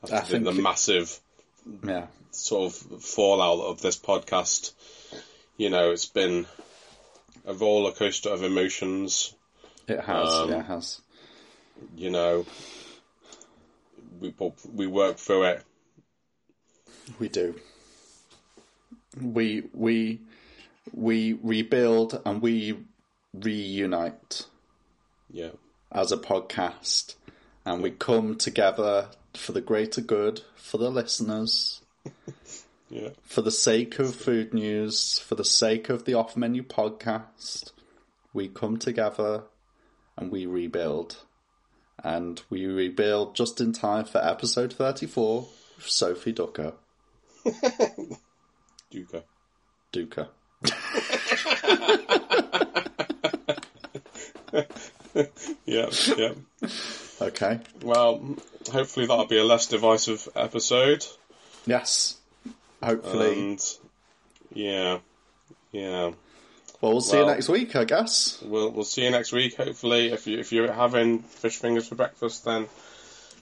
[0.04, 1.20] I the, think the massive
[1.86, 2.08] Yeah.
[2.32, 4.74] sort of fallout of this podcast,
[5.58, 6.46] you know, it's been
[7.46, 9.34] a roller coaster of emotions.
[9.88, 10.34] It has.
[10.34, 11.02] Um, yeah, it has.
[11.96, 12.46] You know,
[14.20, 14.34] we
[14.74, 15.64] we work through it.
[17.20, 17.56] We do.
[19.20, 20.22] We we
[20.94, 22.78] we rebuild and we
[23.34, 24.46] reunite
[25.32, 25.52] Yeah,
[25.92, 27.16] as a podcast,
[27.66, 31.82] and we come together for the greater good for the listeners,
[32.90, 33.10] yeah.
[33.24, 37.72] for the sake of food news, for the sake of the off menu podcast.
[38.34, 39.44] We come together
[40.18, 41.18] and we rebuild.
[42.02, 46.76] And we rebuild just in time for episode 34 with Sophie Ducker.
[48.90, 49.24] Duca.
[49.92, 50.30] Duca.
[55.66, 56.34] Yeah, yeah.
[57.22, 57.60] Okay.
[57.82, 58.36] Well,
[58.72, 61.06] hopefully that'll be a less divisive episode.
[61.66, 62.18] Yes.
[62.82, 63.38] Hopefully.
[63.40, 63.64] And
[64.54, 65.00] yeah,
[65.72, 66.12] yeah.
[66.82, 68.42] well, we'll see you next week, I guess.
[68.42, 69.58] We'll we'll see you next week.
[69.58, 72.68] Hopefully, if you if you're having fish fingers for breakfast, then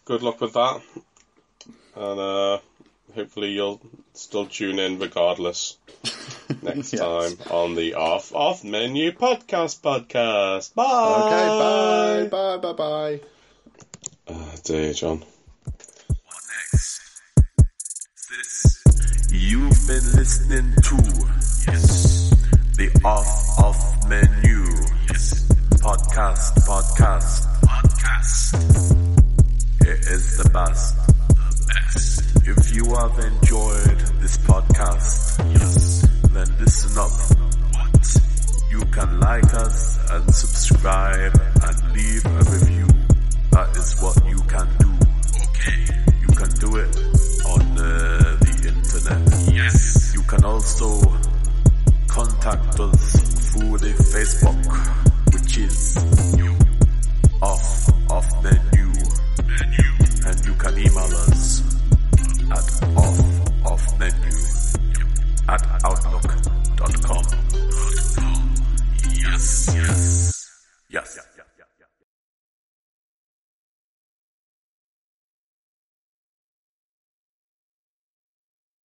[0.06, 0.82] good luck with that.
[1.96, 2.60] And uh,
[3.14, 3.80] hopefully you'll
[4.14, 5.78] still tune in regardless
[6.64, 7.00] next Yes.
[7.02, 10.74] time on the off off menu podcast podcast.
[10.74, 12.26] Bye.
[12.26, 13.28] Okay, bye, bye, bye, bye.
[14.30, 15.24] Ah, dear John.
[15.64, 17.22] What next?
[18.30, 18.84] This
[19.32, 20.96] you've been listening to
[21.72, 22.30] yes
[22.76, 24.64] the off off menu
[25.08, 25.48] yes
[25.80, 28.54] podcast podcast podcast.
[29.82, 30.96] It is the best.
[31.08, 32.48] The best.
[32.48, 37.12] If you have enjoyed this podcast, yes, then listen up.
[37.76, 38.18] What?
[38.72, 41.34] You can like us and subscribe
[41.64, 42.97] and leave a review
[43.58, 44.90] that is what you can do.
[45.50, 45.82] Okay.
[46.22, 46.94] You can do it
[47.54, 49.24] on uh, the internet.
[49.52, 50.14] Yes.
[50.14, 50.90] You can also
[52.08, 53.04] contact us
[53.50, 54.62] through the Facebook,
[55.34, 55.98] which is
[57.42, 58.88] off off menu.
[59.50, 59.90] menu.
[60.28, 61.64] And you can email us
[62.58, 63.20] at off
[63.66, 64.38] off menu
[65.50, 67.26] at outlook.com.
[69.18, 70.62] Yes, yes.
[70.92, 71.18] Yes.
[71.18, 71.37] yes.